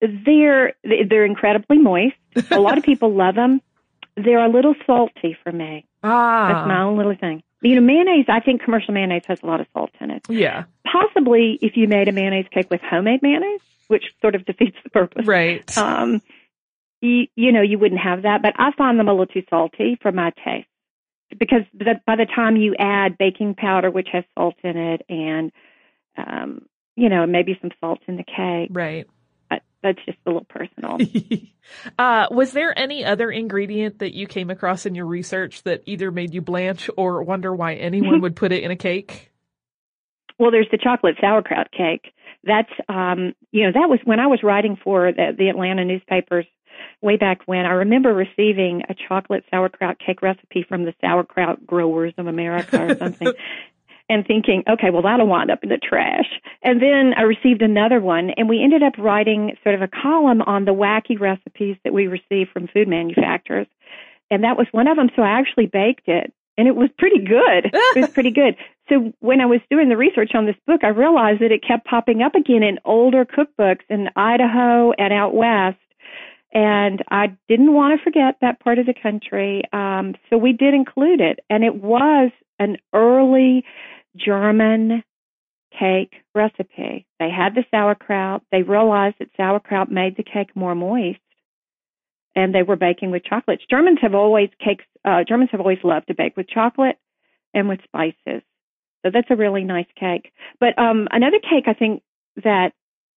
they're 0.00 0.74
they're 0.82 1.24
incredibly 1.24 1.78
moist. 1.78 2.16
a 2.50 2.60
lot 2.60 2.78
of 2.78 2.84
people 2.90 3.14
love 3.14 3.34
them. 3.34 3.60
They're 4.16 4.44
a 4.44 4.50
little 4.50 4.74
salty 4.86 5.36
for 5.42 5.52
me. 5.52 5.86
Ah, 6.02 6.52
that's 6.52 6.68
my 6.68 6.82
own 6.82 6.96
little 6.96 7.14
thing. 7.14 7.42
You 7.62 7.74
know, 7.74 7.82
mayonnaise, 7.82 8.26
I 8.28 8.40
think 8.40 8.62
commercial 8.62 8.94
mayonnaise 8.94 9.24
has 9.26 9.42
a 9.42 9.46
lot 9.46 9.60
of 9.60 9.66
salt 9.74 9.90
in 10.00 10.10
it. 10.10 10.24
Yeah. 10.28 10.64
Possibly 10.90 11.58
if 11.60 11.76
you 11.76 11.88
made 11.88 12.08
a 12.08 12.12
mayonnaise 12.12 12.46
cake 12.50 12.70
with 12.70 12.80
homemade 12.80 13.22
mayonnaise, 13.22 13.60
which 13.88 14.04
sort 14.22 14.34
of 14.34 14.44
defeats 14.46 14.78
the 14.82 14.90
purpose. 14.90 15.26
Right. 15.26 15.76
Um, 15.76 16.22
you, 17.02 17.26
you 17.36 17.52
know, 17.52 17.62
you 17.62 17.78
wouldn't 17.78 18.00
have 18.00 18.22
that, 18.22 18.42
but 18.42 18.54
I 18.58 18.72
find 18.72 18.98
them 18.98 19.08
a 19.08 19.12
little 19.12 19.26
too 19.26 19.42
salty 19.50 19.98
for 20.00 20.10
my 20.10 20.32
taste 20.44 20.68
because 21.38 21.62
the, 21.74 22.00
by 22.06 22.16
the 22.16 22.26
time 22.26 22.56
you 22.56 22.74
add 22.78 23.18
baking 23.18 23.54
powder, 23.54 23.90
which 23.90 24.08
has 24.12 24.24
salt 24.34 24.56
in 24.64 24.76
it, 24.76 25.02
and, 25.08 25.52
um, 26.16 26.66
you 26.96 27.08
know, 27.08 27.26
maybe 27.26 27.58
some 27.60 27.70
salt 27.80 28.00
in 28.08 28.16
the 28.16 28.24
cake. 28.24 28.70
Right 28.72 29.06
that's 29.82 29.98
just 30.04 30.18
a 30.26 30.30
little 30.30 30.46
personal. 30.48 30.98
uh, 31.98 32.26
was 32.30 32.52
there 32.52 32.78
any 32.78 33.04
other 33.04 33.30
ingredient 33.30 34.00
that 34.00 34.14
you 34.14 34.26
came 34.26 34.50
across 34.50 34.86
in 34.86 34.94
your 34.94 35.06
research 35.06 35.62
that 35.62 35.82
either 35.86 36.10
made 36.10 36.34
you 36.34 36.40
blanch 36.40 36.90
or 36.96 37.22
wonder 37.22 37.54
why 37.54 37.74
anyone 37.74 38.20
would 38.22 38.36
put 38.36 38.52
it 38.52 38.62
in 38.62 38.70
a 38.70 38.76
cake? 38.76 39.30
Well, 40.38 40.50
there's 40.50 40.68
the 40.70 40.78
chocolate 40.78 41.16
sauerkraut 41.20 41.70
cake. 41.70 42.12
That's, 42.44 42.70
um, 42.88 43.34
you 43.52 43.64
know, 43.64 43.72
that 43.72 43.90
was 43.90 44.00
when 44.04 44.20
I 44.20 44.26
was 44.26 44.42
writing 44.42 44.78
for 44.82 45.12
the, 45.12 45.34
the 45.36 45.48
Atlanta 45.48 45.84
newspapers 45.84 46.46
way 47.02 47.16
back 47.16 47.40
when. 47.46 47.66
I 47.66 47.72
remember 47.72 48.14
receiving 48.14 48.82
a 48.88 48.94
chocolate 49.08 49.44
sauerkraut 49.50 49.98
cake 49.98 50.22
recipe 50.22 50.64
from 50.66 50.84
the 50.84 50.94
Sauerkraut 51.00 51.66
Growers 51.66 52.14
of 52.16 52.26
America 52.26 52.86
or 52.86 52.94
something 52.98 53.32
and 54.10 54.26
thinking, 54.26 54.64
okay, 54.68 54.90
well, 54.90 55.02
that'll 55.02 55.28
wind 55.28 55.52
up 55.52 55.62
in 55.62 55.68
the 55.68 55.78
trash. 55.78 56.26
And 56.62 56.82
then 56.82 57.14
I 57.16 57.22
received 57.22 57.62
another 57.62 58.00
one, 58.00 58.30
and 58.36 58.48
we 58.48 58.62
ended 58.62 58.82
up 58.82 58.98
writing 58.98 59.56
sort 59.62 59.76
of 59.76 59.82
a 59.82 59.88
column 59.88 60.42
on 60.42 60.64
the 60.64 60.74
wacky 60.74 61.18
recipes 61.18 61.76
that 61.84 61.94
we 61.94 62.08
received 62.08 62.50
from 62.52 62.66
food 62.66 62.88
manufacturers. 62.88 63.68
And 64.28 64.42
that 64.42 64.58
was 64.58 64.66
one 64.72 64.88
of 64.88 64.96
them. 64.96 65.10
So 65.14 65.22
I 65.22 65.38
actually 65.38 65.66
baked 65.66 66.08
it, 66.08 66.32
and 66.58 66.66
it 66.66 66.74
was 66.74 66.90
pretty 66.98 67.20
good. 67.20 67.70
it 67.72 68.00
was 68.00 68.10
pretty 68.10 68.32
good. 68.32 68.56
So 68.88 69.12
when 69.20 69.40
I 69.40 69.46
was 69.46 69.60
doing 69.70 69.88
the 69.88 69.96
research 69.96 70.32
on 70.34 70.44
this 70.44 70.56
book, 70.66 70.82
I 70.82 70.88
realized 70.88 71.40
that 71.40 71.52
it 71.52 71.62
kept 71.66 71.86
popping 71.86 72.20
up 72.20 72.34
again 72.34 72.64
in 72.64 72.80
older 72.84 73.24
cookbooks 73.24 73.84
in 73.88 74.08
Idaho 74.16 74.90
and 74.90 75.12
out 75.12 75.34
west. 75.34 75.78
And 76.52 77.00
I 77.08 77.36
didn't 77.48 77.72
want 77.72 77.96
to 77.96 78.02
forget 78.02 78.38
that 78.40 78.58
part 78.58 78.80
of 78.80 78.86
the 78.86 78.94
country. 79.00 79.62
Um, 79.72 80.16
so 80.28 80.36
we 80.36 80.52
did 80.52 80.74
include 80.74 81.20
it. 81.20 81.38
And 81.48 81.62
it 81.62 81.76
was 81.76 82.32
an 82.58 82.76
early 82.92 83.64
German 84.16 85.02
cake 85.78 86.14
recipe. 86.34 87.06
They 87.18 87.30
had 87.30 87.54
the 87.54 87.64
sauerkraut. 87.70 88.42
They 88.50 88.62
realized 88.62 89.16
that 89.20 89.28
sauerkraut 89.36 89.90
made 89.90 90.16
the 90.16 90.22
cake 90.22 90.54
more 90.54 90.74
moist, 90.74 91.20
and 92.34 92.54
they 92.54 92.62
were 92.62 92.76
baking 92.76 93.10
with 93.10 93.24
chocolates. 93.24 93.64
Germans 93.70 93.98
have 94.02 94.14
always 94.14 94.50
cakes. 94.62 94.84
Uh, 95.04 95.24
Germans 95.26 95.50
have 95.52 95.60
always 95.60 95.78
loved 95.84 96.08
to 96.08 96.14
bake 96.14 96.36
with 96.36 96.48
chocolate 96.48 96.96
and 97.54 97.68
with 97.68 97.80
spices. 97.84 98.42
So 99.02 99.10
that's 99.12 99.30
a 99.30 99.36
really 99.36 99.64
nice 99.64 99.86
cake. 99.98 100.32
But 100.58 100.78
um, 100.78 101.08
another 101.10 101.38
cake 101.38 101.64
I 101.66 101.74
think 101.74 102.02
that 102.44 102.72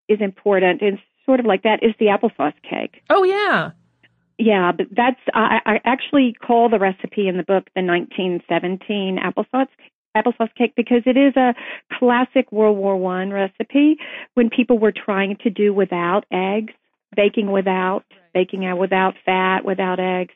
is 0.08 0.20
important 0.22 0.82
and 0.82 1.00
sort 1.26 1.40
of 1.40 1.46
like 1.46 1.64
that 1.64 1.84
is 1.84 1.94
the 2.00 2.08
applesauce 2.08 2.54
cake. 2.68 3.02
Oh 3.10 3.24
yeah. 3.24 3.72
Yeah, 4.38 4.72
but 4.72 4.88
that's 4.92 5.20
I, 5.34 5.60
I 5.66 5.80
actually 5.86 6.34
call 6.34 6.70
the 6.70 6.80
recipe 6.80 7.28
in 7.28 7.38
the 7.38 7.44
book 7.44 7.70
the 7.76 7.84
1917 7.84 9.20
applesauce 9.20 9.68
applesauce 10.16 10.54
cake 10.56 10.74
because 10.76 11.02
it 11.06 11.18
is 11.18 11.36
a 11.36 11.54
classic 11.98 12.52
World 12.52 12.78
War 12.78 12.98
One 12.98 13.32
recipe 13.32 13.98
when 14.34 14.50
people 14.50 14.80
were 14.80 14.94
trying 14.94 15.38
to 15.44 15.50
do 15.50 15.74
without 15.74 16.26
eggs, 16.32 16.74
baking 17.16 17.52
without, 17.52 18.04
baking 18.34 18.66
out 18.66 18.78
without 18.78 19.16
fat, 19.26 19.66
without 19.66 20.00
eggs. 20.00 20.34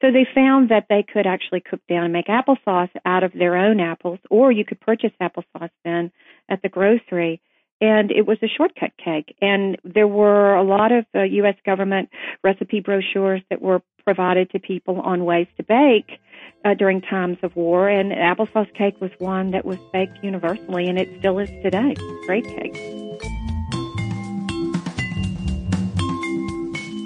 So 0.00 0.10
they 0.10 0.26
found 0.34 0.70
that 0.70 0.86
they 0.88 1.02
could 1.02 1.26
actually 1.26 1.60
cook 1.60 1.80
down 1.88 2.04
and 2.04 2.12
make 2.12 2.26
applesauce 2.26 2.90
out 3.06 3.22
of 3.22 3.32
their 3.32 3.56
own 3.56 3.80
apples, 3.80 4.18
or 4.30 4.52
you 4.52 4.64
could 4.64 4.80
purchase 4.80 5.12
applesauce 5.20 5.70
then 5.84 6.12
at 6.48 6.60
the 6.62 6.68
grocery. 6.68 7.40
And 7.80 8.10
it 8.10 8.26
was 8.26 8.38
a 8.42 8.48
shortcut 8.48 8.92
cake. 9.02 9.36
And 9.40 9.76
there 9.84 10.08
were 10.08 10.54
a 10.54 10.62
lot 10.62 10.92
of 10.92 11.04
uh, 11.14 11.22
U.S. 11.22 11.56
government 11.66 12.08
recipe 12.42 12.80
brochures 12.80 13.42
that 13.50 13.60
were 13.60 13.82
provided 14.04 14.50
to 14.50 14.58
people 14.58 15.00
on 15.00 15.24
ways 15.24 15.46
to 15.56 15.62
bake 15.62 16.18
uh, 16.64 16.74
during 16.74 17.00
times 17.00 17.38
of 17.42 17.54
war. 17.56 17.88
And 17.88 18.12
applesauce 18.12 18.72
cake 18.74 19.00
was 19.00 19.10
one 19.18 19.50
that 19.50 19.64
was 19.64 19.78
baked 19.92 20.22
universally, 20.22 20.88
and 20.88 20.98
it 20.98 21.08
still 21.18 21.38
is 21.38 21.50
today. 21.62 21.94
Great 22.26 22.44
cake. 22.44 23.04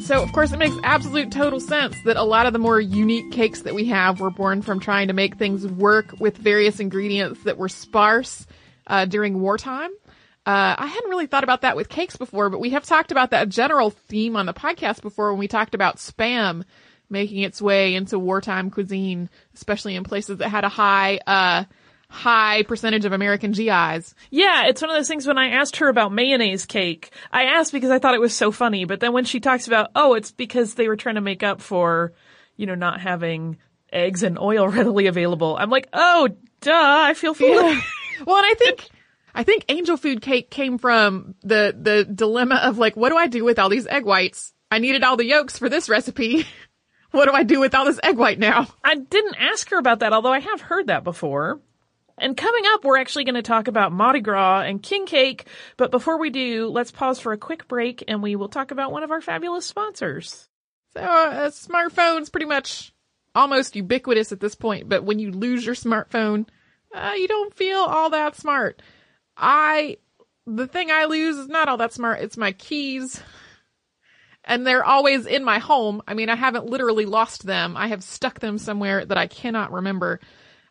So, 0.08 0.22
of 0.22 0.32
course, 0.32 0.52
it 0.52 0.58
makes 0.58 0.74
absolute 0.84 1.30
total 1.30 1.60
sense 1.60 1.94
that 2.06 2.16
a 2.16 2.22
lot 2.22 2.46
of 2.46 2.54
the 2.54 2.58
more 2.58 2.80
unique 2.80 3.30
cakes 3.30 3.60
that 3.60 3.74
we 3.74 3.84
have 3.88 4.20
were 4.20 4.30
born 4.30 4.62
from 4.62 4.80
trying 4.80 5.08
to 5.08 5.12
make 5.12 5.36
things 5.36 5.66
work 5.66 6.14
with 6.18 6.38
various 6.38 6.80
ingredients 6.80 7.42
that 7.42 7.58
were 7.58 7.68
sparse 7.68 8.46
uh, 8.86 9.04
during 9.04 9.38
wartime. 9.40 9.90
Uh, 10.48 10.74
I 10.78 10.86
hadn't 10.86 11.10
really 11.10 11.26
thought 11.26 11.44
about 11.44 11.60
that 11.60 11.76
with 11.76 11.90
cakes 11.90 12.16
before, 12.16 12.48
but 12.48 12.58
we 12.58 12.70
have 12.70 12.86
talked 12.86 13.12
about 13.12 13.32
that 13.32 13.50
general 13.50 13.90
theme 13.90 14.34
on 14.34 14.46
the 14.46 14.54
podcast 14.54 15.02
before 15.02 15.30
when 15.30 15.38
we 15.38 15.46
talked 15.46 15.74
about 15.74 15.98
spam 15.98 16.64
making 17.10 17.42
its 17.42 17.60
way 17.60 17.94
into 17.94 18.18
wartime 18.18 18.70
cuisine, 18.70 19.28
especially 19.52 19.94
in 19.94 20.04
places 20.04 20.38
that 20.38 20.48
had 20.48 20.64
a 20.64 20.70
high, 20.70 21.20
uh, 21.26 21.64
high 22.08 22.62
percentage 22.62 23.04
of 23.04 23.12
American 23.12 23.52
GIs. 23.52 24.14
Yeah, 24.30 24.68
it's 24.68 24.80
one 24.80 24.88
of 24.88 24.96
those 24.96 25.06
things 25.06 25.26
when 25.26 25.36
I 25.36 25.50
asked 25.50 25.76
her 25.76 25.88
about 25.90 26.14
mayonnaise 26.14 26.64
cake, 26.64 27.10
I 27.30 27.42
asked 27.42 27.72
because 27.72 27.90
I 27.90 27.98
thought 27.98 28.14
it 28.14 28.20
was 28.20 28.34
so 28.34 28.50
funny, 28.50 28.86
but 28.86 29.00
then 29.00 29.12
when 29.12 29.26
she 29.26 29.40
talks 29.40 29.66
about, 29.66 29.90
oh, 29.94 30.14
it's 30.14 30.30
because 30.30 30.72
they 30.72 30.88
were 30.88 30.96
trying 30.96 31.16
to 31.16 31.20
make 31.20 31.42
up 31.42 31.60
for, 31.60 32.14
you 32.56 32.64
know, 32.64 32.74
not 32.74 33.02
having 33.02 33.58
eggs 33.92 34.22
and 34.22 34.38
oil 34.38 34.66
readily 34.70 35.08
available, 35.08 35.58
I'm 35.60 35.68
like, 35.68 35.90
oh, 35.92 36.30
duh, 36.62 36.72
I 36.72 37.12
feel 37.12 37.34
foolish. 37.34 37.76
Yeah. 37.76 38.24
well, 38.26 38.38
and 38.38 38.46
I 38.46 38.54
think, 38.54 38.88
I 39.34 39.42
think 39.42 39.64
angel 39.68 39.96
food 39.96 40.20
cake 40.20 40.50
came 40.50 40.78
from 40.78 41.34
the, 41.42 41.76
the 41.78 42.04
dilemma 42.04 42.56
of 42.56 42.78
like, 42.78 42.96
what 42.96 43.10
do 43.10 43.16
I 43.16 43.26
do 43.26 43.44
with 43.44 43.58
all 43.58 43.68
these 43.68 43.86
egg 43.86 44.04
whites? 44.04 44.52
I 44.70 44.78
needed 44.78 45.04
all 45.04 45.16
the 45.16 45.24
yolks 45.24 45.58
for 45.58 45.68
this 45.68 45.88
recipe. 45.88 46.46
what 47.10 47.26
do 47.26 47.32
I 47.32 47.42
do 47.42 47.60
with 47.60 47.74
all 47.74 47.84
this 47.84 48.00
egg 48.02 48.16
white 48.16 48.38
now? 48.38 48.68
I 48.84 48.96
didn't 48.96 49.36
ask 49.36 49.70
her 49.70 49.78
about 49.78 50.00
that, 50.00 50.12
although 50.12 50.32
I 50.32 50.40
have 50.40 50.60
heard 50.60 50.88
that 50.88 51.04
before. 51.04 51.60
And 52.20 52.36
coming 52.36 52.64
up, 52.66 52.84
we're 52.84 52.98
actually 52.98 53.24
going 53.24 53.36
to 53.36 53.42
talk 53.42 53.68
about 53.68 53.92
Mardi 53.92 54.20
Gras 54.20 54.62
and 54.62 54.82
King 54.82 55.06
Cake. 55.06 55.46
But 55.76 55.90
before 55.90 56.18
we 56.18 56.30
do, 56.30 56.68
let's 56.68 56.90
pause 56.90 57.20
for 57.20 57.32
a 57.32 57.38
quick 57.38 57.68
break 57.68 58.02
and 58.08 58.22
we 58.22 58.36
will 58.36 58.48
talk 58.48 58.70
about 58.70 58.92
one 58.92 59.04
of 59.04 59.10
our 59.10 59.20
fabulous 59.20 59.66
sponsors. 59.66 60.48
So, 60.94 61.00
uh, 61.00 61.46
a 61.46 61.50
smartphone's 61.50 62.30
pretty 62.30 62.46
much 62.46 62.92
almost 63.34 63.76
ubiquitous 63.76 64.32
at 64.32 64.40
this 64.40 64.54
point, 64.54 64.88
but 64.88 65.04
when 65.04 65.18
you 65.18 65.30
lose 65.30 65.64
your 65.64 65.74
smartphone, 65.74 66.46
uh, 66.94 67.12
you 67.16 67.28
don't 67.28 67.54
feel 67.54 67.78
all 67.78 68.10
that 68.10 68.36
smart. 68.36 68.82
I, 69.38 69.98
the 70.46 70.66
thing 70.66 70.90
I 70.90 71.04
lose 71.04 71.36
is 71.36 71.48
not 71.48 71.68
all 71.68 71.76
that 71.78 71.92
smart. 71.92 72.20
It's 72.20 72.36
my 72.36 72.52
keys. 72.52 73.22
And 74.44 74.66
they're 74.66 74.84
always 74.84 75.26
in 75.26 75.44
my 75.44 75.58
home. 75.58 76.02
I 76.08 76.14
mean, 76.14 76.28
I 76.30 76.34
haven't 76.36 76.66
literally 76.66 77.04
lost 77.04 77.46
them. 77.46 77.76
I 77.76 77.88
have 77.88 78.02
stuck 78.02 78.40
them 78.40 78.58
somewhere 78.58 79.04
that 79.04 79.18
I 79.18 79.26
cannot 79.26 79.72
remember. 79.72 80.20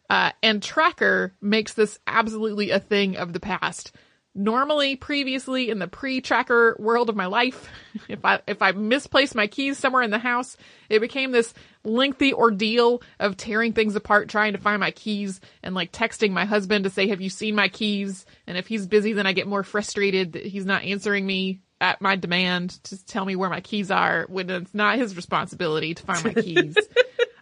Uh, 0.10 0.32
and 0.42 0.64
Tracker 0.64 1.36
makes 1.42 1.74
this 1.74 2.00
absolutely 2.08 2.72
a 2.72 2.80
thing 2.80 3.18
of 3.18 3.34
the 3.34 3.40
past. 3.40 3.94
Normally, 4.34 4.96
previously 4.96 5.70
in 5.70 5.80
the 5.80 5.88
pre-tracker 5.88 6.76
world 6.80 7.10
of 7.10 7.16
my 7.16 7.26
life, 7.26 7.70
if 8.08 8.24
I, 8.24 8.42
if 8.48 8.62
I 8.62 8.72
misplaced 8.72 9.36
my 9.36 9.48
keys 9.48 9.78
somewhere 9.78 10.04
in 10.04 10.12
the 10.12 10.20
house, 10.20 10.58
it 10.90 11.00
became 11.00 11.32
this 11.32 11.54
lengthy 11.88 12.34
ordeal 12.34 13.02
of 13.19 13.38
tearing 13.38 13.73
things 13.73 13.95
apart, 13.95 14.30
trying 14.30 14.54
to 14.54 14.60
find 14.60 14.80
my 14.80 14.91
keys 14.91 15.39
and 15.63 15.73
like 15.73 15.91
texting 15.91 16.32
my 16.32 16.45
husband 16.45 16.84
to 16.84 16.89
say, 16.89 17.08
have 17.08 17.21
you 17.21 17.30
seen 17.30 17.56
my 17.56 17.67
keys? 17.67 18.26
And 18.45 18.58
if 18.58 18.67
he's 18.67 18.86
busy, 18.86 19.13
then 19.13 19.26
I 19.26 19.34
get 19.34 19.47
more 19.47 19.63
frustrated 19.63 20.34
that 20.34 20.45
he's 20.45 20.65
not 20.65 20.84
answering 20.84 21.26
me 21.26 21.62
at 21.80 22.02
my 22.02 22.15
demand 22.15 22.71
to 22.84 23.06
tell 23.06 23.26
me 23.26 23.36
where 23.36 23.50
my 23.50 23.62
keys 23.62 23.91
are 23.91 24.26
when 24.30 24.50
it's 24.50 24.73
not 24.73 24.97
his 24.97 25.15
responsibility 25.15 25.93
to 25.93 26.04
find 26.04 26.23
my 26.23 26.34
keys. 26.41 26.76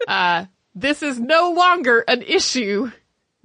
uh, 0.07 0.45
this 0.73 1.01
is 1.01 1.19
no 1.19 1.53
longer 1.53 2.03
an 2.07 2.21
issue 2.21 2.91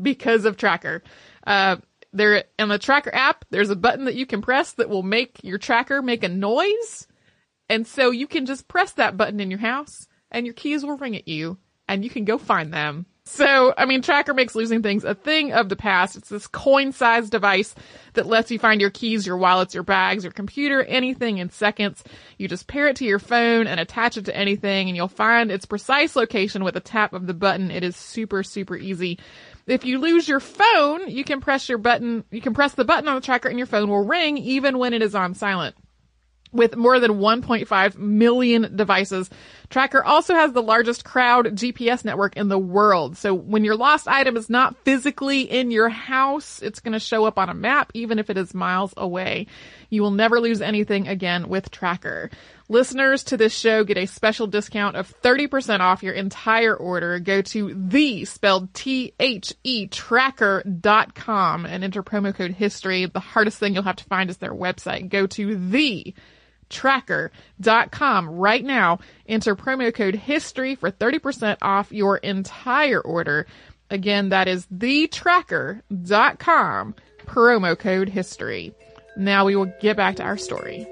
because 0.01 0.45
of 0.45 0.57
Tracker. 0.57 1.03
Uh, 1.47 1.77
there 2.13 2.45
in 2.59 2.69
the 2.69 2.79
Tracker 2.79 3.15
app, 3.15 3.45
there's 3.51 3.71
a 3.71 3.77
button 3.77 4.07
that 4.07 4.17
you 4.17 4.27
can 4.27 4.43
press 4.43 4.73
that 4.73 4.89
will 4.89 5.05
make 5.05 5.39
your 5.45 5.59
tracker 5.59 6.03
make 6.03 6.25
a 6.25 6.29
noise. 6.29 7.07
And 7.69 7.87
so 7.87 8.11
you 8.11 8.27
can 8.27 8.47
just 8.47 8.67
press 8.67 8.93
that 8.93 9.17
button 9.17 9.39
in 9.39 9.49
your 9.49 9.61
house 9.61 10.09
and 10.31 10.47
your 10.47 10.55
keys 10.55 10.85
will 10.85 10.97
ring 10.97 11.17
at 11.17 11.29
you 11.29 11.59
and 11.89 12.05
you 12.05 12.11
can 12.11 12.25
go 12.25 12.39
find 12.39 12.73
them. 12.73 13.07
So, 13.25 13.75
I 13.77 13.85
mean, 13.85 14.03
Tracker 14.03 14.35
makes 14.35 14.55
losing 14.57 14.83
things 14.83 15.05
a 15.05 15.15
thing 15.15 15.53
of 15.53 15.69
the 15.69 15.77
past. 15.77 16.17
It's 16.17 16.29
this 16.29 16.47
coin-sized 16.47 17.31
device 17.31 17.75
that 18.15 18.27
lets 18.27 18.51
you 18.51 18.59
find 18.59 18.81
your 18.81 18.91
keys, 18.91 19.27
your 19.27 19.37
wallets, 19.37 19.75
your 19.75 19.85
bags, 19.85 20.25
your 20.25 20.33
computer, 20.33 20.83
anything 20.83 21.39
in 21.39 21.51
seconds. 21.51 22.03
You 22.39 22.49
just 22.49 22.67
pair 22.67 22.89
it 22.89 22.97
to 22.97 23.05
your 23.05 23.19
phone 23.19 23.67
and 23.67 23.79
attach 23.79 24.17
it 24.17 24.25
to 24.25 24.37
anything 24.37 24.89
and 24.89 24.97
you'll 24.97 25.07
find 25.09 25.53
its 25.53 25.65
precise 25.65 26.17
location 26.17 26.65
with 26.65 26.77
a 26.77 26.81
tap 26.81 27.13
of 27.13 27.27
the 27.27 27.35
button. 27.35 27.71
It 27.71 27.85
is 27.85 27.97
super, 27.97 28.43
super 28.43 28.77
easy. 28.77 29.19
If 29.67 29.85
you 29.85 29.99
lose 29.99 30.29
your 30.29 30.41
phone, 30.41 31.09
you 31.09 31.23
can 31.23 31.41
press 31.41 31.69
your 31.69 31.79
button, 31.79 32.25
you 32.31 32.41
can 32.41 32.55
press 32.55 32.75
the 32.75 32.85
button 32.85 33.09
on 33.09 33.15
the 33.15 33.21
tracker 33.21 33.49
and 33.49 33.59
your 33.59 33.67
phone 33.67 33.89
will 33.89 34.05
ring 34.05 34.39
even 34.39 34.79
when 34.79 34.93
it 34.93 35.03
is 35.03 35.15
on 35.15 35.35
silent 35.35 35.77
with 36.53 36.77
more 36.77 36.99
than 36.99 37.13
1.5 37.13 37.97
million 37.97 38.77
devices. 38.77 39.31
Tracker 39.71 40.03
also 40.03 40.35
has 40.35 40.53
the 40.53 40.63
largest 40.63 41.05
crowd 41.05 41.47
GPS 41.47 42.05
network 42.05 42.37
in 42.37 42.49
the 42.49 42.59
world. 42.59 43.17
So 43.17 43.33
when 43.33 43.65
your 43.65 43.77
lost 43.77 44.09
item 44.09 44.37
is 44.37 44.51
not 44.51 44.77
physically 44.85 45.43
in 45.43 45.71
your 45.71 45.89
house, 45.89 46.61
it's 46.61 46.81
going 46.81 46.93
to 46.93 46.99
show 46.99 47.25
up 47.25 47.39
on 47.39 47.49
a 47.49 47.55
map, 47.55 47.93
even 47.95 48.19
if 48.19 48.31
it 48.31 48.37
is 48.37 48.53
miles 48.53 48.93
away. 48.97 49.47
You 49.89 50.03
will 50.03 50.11
never 50.11 50.41
lose 50.41 50.61
anything 50.61 51.07
again 51.07 51.49
with 51.49 51.71
Tracker. 51.71 52.31
Listeners 52.69 53.25
to 53.25 53.37
this 53.37 53.53
show 53.53 53.85
get 53.85 53.97
a 53.97 54.07
special 54.07 54.47
discount 54.49 54.97
of 54.97 55.13
30% 55.23 55.81
off 55.81 56.03
your 56.03 56.15
entire 56.15 56.75
order. 56.75 57.21
Go 57.21 57.43
to 57.43 57.75
the 57.75 58.25
spelled 58.25 58.75
T-H-E 58.75 59.87
tracker.com 59.89 61.67
and 61.67 61.85
enter 61.85 62.03
promo 62.03 62.35
code 62.35 62.53
history. 62.53 63.07
The 63.07 63.21
hardest 63.21 63.59
thing 63.59 63.75
you'll 63.75 63.83
have 63.85 63.97
to 63.97 64.05
find 64.05 64.31
is 64.31 64.39
their 64.39 64.55
website. 64.55 65.09
Go 65.09 65.27
to 65.29 65.57
the 65.57 66.15
tracker.com 66.71 68.31
right 68.31 68.65
now. 68.65 69.01
Enter 69.27 69.55
promo 69.55 69.95
code 69.95 70.15
history 70.15 70.75
for 70.75 70.91
30% 70.91 71.59
off 71.61 71.93
your 71.93 72.17
entire 72.19 73.01
order. 73.01 73.47
Again, 73.91 74.31
that 74.31 74.49
is 74.49 74.67
thetracker.com, 74.67 76.95
promo 77.27 77.79
code 77.79 78.09
history. 78.09 78.73
Now 79.17 79.45
we 79.45 79.57
will 79.57 79.73
get 79.81 79.97
back 79.97 80.17
to 80.17 80.23
our 80.23 80.39
story. 80.39 80.87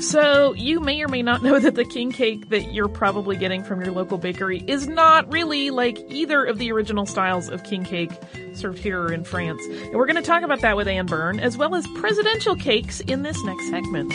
So, 0.00 0.52
you 0.54 0.80
may 0.80 1.02
or 1.02 1.08
may 1.08 1.22
not 1.22 1.42
know 1.42 1.58
that 1.58 1.74
the 1.74 1.84
king 1.84 2.12
cake 2.12 2.50
that 2.50 2.72
you're 2.72 2.88
probably 2.88 3.36
getting 3.36 3.64
from 3.64 3.80
your 3.80 3.92
local 3.92 4.16
bakery 4.16 4.62
is 4.66 4.86
not 4.86 5.30
really 5.32 5.70
like 5.70 5.98
either 6.08 6.44
of 6.44 6.58
the 6.58 6.70
original 6.70 7.04
styles 7.04 7.48
of 7.48 7.64
king 7.64 7.84
cake 7.84 8.12
served 8.54 8.78
here 8.78 9.08
in 9.08 9.24
France. 9.24 9.64
And 9.64 9.94
we're 9.94 10.06
going 10.06 10.16
to 10.16 10.22
talk 10.22 10.42
about 10.42 10.60
that 10.60 10.76
with 10.76 10.86
Anne 10.86 11.06
Byrn, 11.06 11.40
as 11.40 11.56
well 11.56 11.74
as 11.74 11.86
presidential 11.96 12.54
cakes 12.54 13.00
in 13.00 13.22
this 13.22 13.42
next 13.42 13.68
segment. 13.70 14.12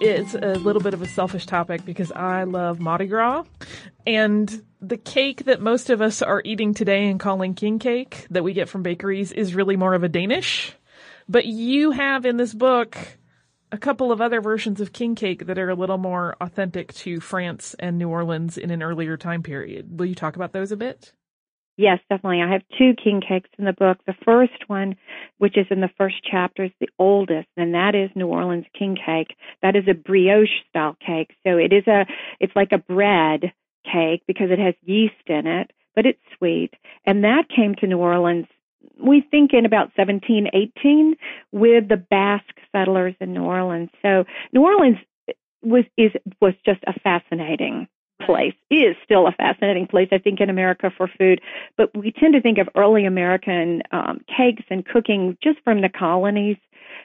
Is 0.00 0.36
a 0.36 0.54
little 0.54 0.80
bit 0.80 0.94
of 0.94 1.02
a 1.02 1.08
selfish 1.08 1.44
topic 1.44 1.84
because 1.84 2.12
I 2.12 2.44
love 2.44 2.78
Mardi 2.78 3.06
Gras. 3.06 3.42
And 4.06 4.62
the 4.80 4.96
cake 4.96 5.46
that 5.46 5.60
most 5.60 5.90
of 5.90 6.00
us 6.00 6.22
are 6.22 6.40
eating 6.44 6.72
today 6.72 7.08
and 7.10 7.18
calling 7.18 7.54
king 7.54 7.80
cake 7.80 8.24
that 8.30 8.44
we 8.44 8.52
get 8.52 8.68
from 8.68 8.84
bakeries 8.84 9.32
is 9.32 9.56
really 9.56 9.76
more 9.76 9.94
of 9.94 10.04
a 10.04 10.08
Danish. 10.08 10.72
But 11.28 11.46
you 11.46 11.90
have 11.90 12.26
in 12.26 12.36
this 12.36 12.54
book 12.54 12.96
a 13.72 13.78
couple 13.78 14.12
of 14.12 14.20
other 14.20 14.40
versions 14.40 14.80
of 14.80 14.92
king 14.92 15.16
cake 15.16 15.46
that 15.46 15.58
are 15.58 15.70
a 15.70 15.74
little 15.74 15.98
more 15.98 16.36
authentic 16.40 16.94
to 16.94 17.18
France 17.18 17.74
and 17.80 17.98
New 17.98 18.08
Orleans 18.08 18.56
in 18.56 18.70
an 18.70 18.84
earlier 18.84 19.16
time 19.16 19.42
period. 19.42 19.98
Will 19.98 20.06
you 20.06 20.14
talk 20.14 20.36
about 20.36 20.52
those 20.52 20.70
a 20.70 20.76
bit? 20.76 21.12
Yes, 21.78 22.00
definitely. 22.10 22.42
I 22.42 22.50
have 22.52 22.62
two 22.76 22.92
king 23.02 23.22
cakes 23.26 23.48
in 23.56 23.64
the 23.64 23.72
book. 23.72 23.98
The 24.04 24.16
first 24.24 24.68
one, 24.68 24.96
which 25.38 25.56
is 25.56 25.66
in 25.70 25.80
the 25.80 25.90
first 25.96 26.16
chapter, 26.28 26.64
is 26.64 26.72
the 26.80 26.88
oldest, 26.98 27.46
and 27.56 27.72
that 27.74 27.94
is 27.94 28.10
New 28.16 28.26
Orleans 28.26 28.66
king 28.76 28.96
cake. 28.96 29.36
That 29.62 29.76
is 29.76 29.84
a 29.88 29.94
brioche 29.94 30.48
style 30.68 30.96
cake. 31.04 31.30
So 31.46 31.56
it 31.56 31.72
is 31.72 31.86
a, 31.86 32.04
it's 32.40 32.54
like 32.56 32.72
a 32.72 32.78
bread 32.78 33.52
cake 33.84 34.24
because 34.26 34.50
it 34.50 34.58
has 34.58 34.74
yeast 34.82 35.14
in 35.28 35.46
it, 35.46 35.70
but 35.94 36.04
it's 36.04 36.18
sweet. 36.36 36.72
And 37.06 37.22
that 37.22 37.44
came 37.48 37.76
to 37.76 37.86
New 37.86 37.98
Orleans, 37.98 38.46
we 39.00 39.24
think 39.30 39.52
in 39.52 39.64
about 39.64 39.92
1718 39.96 41.14
with 41.52 41.88
the 41.88 41.96
Basque 41.96 42.58
settlers 42.72 43.14
in 43.20 43.32
New 43.32 43.44
Orleans. 43.44 43.90
So 44.02 44.24
New 44.52 44.64
Orleans 44.64 44.98
was 45.62 45.84
is 45.96 46.10
was 46.40 46.54
just 46.66 46.82
a 46.88 46.98
fascinating 47.00 47.86
place 48.24 48.54
is 48.70 48.96
still 49.04 49.26
a 49.26 49.32
fascinating 49.32 49.86
place 49.86 50.08
i 50.12 50.18
think 50.18 50.40
in 50.40 50.50
america 50.50 50.90
for 50.96 51.08
food. 51.18 51.40
But 51.76 51.96
we 51.96 52.12
tend 52.12 52.34
to 52.34 52.40
think 52.40 52.58
of 52.58 52.68
early 52.76 53.04
american 53.04 53.82
um, 53.92 54.20
cakes 54.28 54.64
and 54.70 54.84
cooking 54.84 55.36
just 55.42 55.58
from 55.64 55.80
the 55.80 55.88
colonies. 55.88 56.56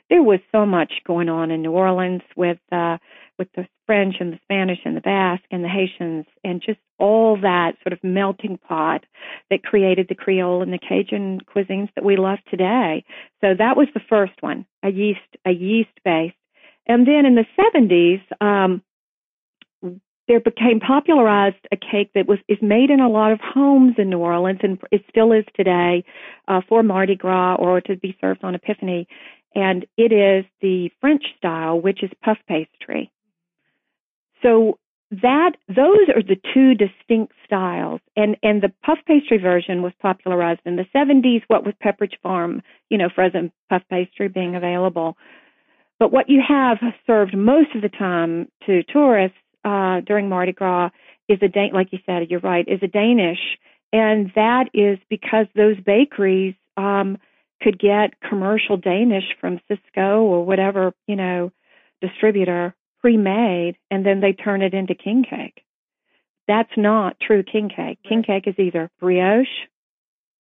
There 0.10 0.24
was 0.24 0.40
so 0.52 0.66
much 0.66 0.94
going 1.06 1.30
on 1.30 1.52
in 1.52 1.62
new 1.62 1.72
orleans 1.72 2.22
with 2.36 2.60
uh 2.72 2.98
with 3.40 3.48
the 3.56 3.68
french 3.86 4.16
and 4.20 4.34
the 4.34 4.40
spanish 4.44 4.80
and 4.86 4.96
the 4.96 5.02
basque 5.02 5.44
and 5.52 5.64
the 5.64 5.70
haitians 5.70 6.26
and 6.44 6.62
just 6.62 6.80
all 7.00 7.36
that 7.42 7.74
sort 7.84 7.94
of 7.94 8.04
melting 8.04 8.58
pot 8.58 9.04
that 9.50 9.64
created 9.64 10.08
the 10.08 10.16
creole 10.16 10.62
and 10.62 10.72
the 10.72 10.78
cajun 10.78 11.40
cuisines 11.54 11.90
that 11.96 12.06
we 12.06 12.16
love 12.16 12.38
today. 12.50 13.04
So 13.42 13.56
that 13.58 13.76
was 13.76 13.88
the 13.94 14.02
first 14.08 14.34
one 14.42 14.66
a 14.84 14.90
yeast 14.90 15.20
a 15.46 15.52
yeast 15.52 15.90
based 16.06 16.36
and 16.86 17.08
then 17.08 17.26
in 17.26 17.36
the 17.36 17.46
70s, 17.58 18.22
um, 18.42 18.82
there 20.28 20.40
became 20.40 20.80
popularized 20.80 21.68
a 21.72 21.78
cake 21.78 22.12
that 22.16 22.28
was 22.28 22.40
is 22.48 22.58
made 22.62 22.90
in 22.90 23.00
a 23.00 23.10
lot 23.10 23.32
of 23.32 23.40
homes 23.42 23.96
in 23.98 24.10
New 24.10 24.20
Orleans, 24.20 24.60
and 24.64 24.80
it 24.92 25.04
still 25.10 25.32
is 25.32 25.46
today 25.56 26.04
uh, 26.48 26.62
for 26.68 26.84
Mardi 26.84 27.16
Gras 27.16 27.56
or 27.56 27.82
to 27.82 27.98
be 27.98 28.18
served 28.22 28.44
on 28.44 28.56
Epiphany. 28.56 29.08
And 29.56 29.86
it 29.98 30.12
is 30.12 30.46
the 30.62 30.90
French 31.00 31.24
style, 31.38 31.80
which 31.80 32.04
is 32.04 32.10
puff 32.24 32.38
pastry. 32.48 33.12
So 34.42 34.80
that 35.22 35.52
those 35.68 36.10
are 36.16 36.24
the 36.24 36.38
two 36.54 36.74
distinct 36.74 37.34
styles 37.46 38.02
and 38.16 38.36
and 38.42 38.64
the 38.64 38.74
puff 38.84 38.98
pastry 39.06 39.38
version 39.38 39.84
was 39.84 39.94
popularized 40.02 40.62
in 40.66 40.76
the 40.76 40.86
70s 40.96 41.44
what 41.48 41.64
with 41.64 41.76
Pepperidge 41.80 42.18
Farm 42.24 42.64
you 42.90 42.98
know 42.98 43.10
frozen 43.14 43.52
puff 43.70 43.84
pastry 43.92 44.28
being 44.28 44.56
available 44.56 45.16
but 46.00 46.12
what 46.12 46.30
you 46.30 46.42
have 46.48 46.78
served 47.06 47.38
most 47.38 47.76
of 47.76 47.84
the 47.84 47.90
time 47.90 48.48
to 48.66 48.82
tourists 48.92 49.38
uh, 49.64 50.02
during 50.02 50.30
Mardi 50.30 50.52
Gras 50.52 50.90
is 51.28 51.40
a 51.42 51.48
Dan- 51.48 51.74
like 51.74 51.92
you 51.92 52.00
said, 52.06 52.30
you're 52.30 52.40
right, 52.40 52.68
is 52.68 52.82
a 52.82 52.88
Danish, 52.88 53.40
and 53.92 54.32
that 54.36 54.70
is 54.74 55.00
because 55.10 55.48
those 55.56 55.80
bakeries 55.80 56.56
um, 56.78 57.18
could 57.62 57.80
get 57.80 58.20
commercial 58.28 58.78
Danish 58.78 59.26
from 59.40 59.60
Sysco 59.70 60.22
or 60.22 60.46
whatever 60.46 60.94
you 61.08 61.16
know 61.16 61.52
distributor 62.02 62.76
pre-made, 63.00 63.76
and 63.92 64.06
then 64.06 64.22
they 64.22 64.34
turn 64.34 64.62
it 64.62 64.74
into 64.74 64.96
king 64.96 65.26
cake. 65.30 65.64
That's 66.48 66.72
not 66.76 67.18
true 67.20 67.44
king 67.44 67.70
cake. 67.70 68.00
King 68.08 68.24
cake 68.24 68.48
is 68.48 68.56
either 68.58 68.90
brioche 69.00 69.48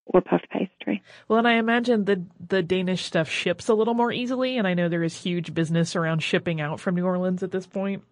or 0.05 0.21
puff 0.21 0.41
pastry. 0.49 1.01
Well, 1.27 1.39
and 1.39 1.47
I 1.47 1.53
imagine 1.53 2.05
the 2.05 2.25
the 2.45 2.61
Danish 2.61 3.03
stuff 3.03 3.29
ships 3.29 3.69
a 3.69 3.73
little 3.73 3.93
more 3.93 4.11
easily, 4.11 4.57
and 4.57 4.67
I 4.67 4.73
know 4.73 4.89
there 4.89 5.03
is 5.03 5.21
huge 5.21 5.53
business 5.53 5.95
around 5.95 6.21
shipping 6.21 6.59
out 6.59 6.79
from 6.79 6.95
New 6.95 7.05
Orleans 7.05 7.43
at 7.43 7.51
this 7.51 7.67
point. 7.67 8.03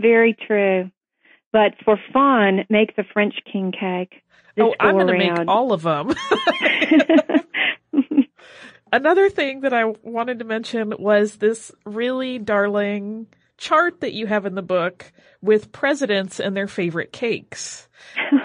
Very 0.00 0.36
true. 0.46 0.90
But 1.52 1.74
for 1.84 1.98
fun, 2.12 2.64
make 2.68 2.94
the 2.96 3.04
French 3.12 3.34
king 3.50 3.72
cake. 3.72 4.22
oh, 4.58 4.74
I'm 4.78 4.94
going 4.94 5.06
to 5.06 5.18
make 5.18 5.48
all 5.48 5.72
of 5.72 5.82
them. 5.82 6.14
Another 8.92 9.28
thing 9.28 9.60
that 9.60 9.74
I 9.74 9.84
wanted 10.02 10.38
to 10.38 10.44
mention 10.44 10.94
was 10.98 11.36
this 11.36 11.70
really 11.84 12.38
darling 12.38 13.26
chart 13.58 14.00
that 14.00 14.12
you 14.12 14.26
have 14.26 14.46
in 14.46 14.54
the 14.54 14.62
book 14.62 15.12
with 15.42 15.72
presidents 15.72 16.40
and 16.40 16.56
their 16.56 16.68
favorite 16.68 17.12
cakes. 17.12 17.88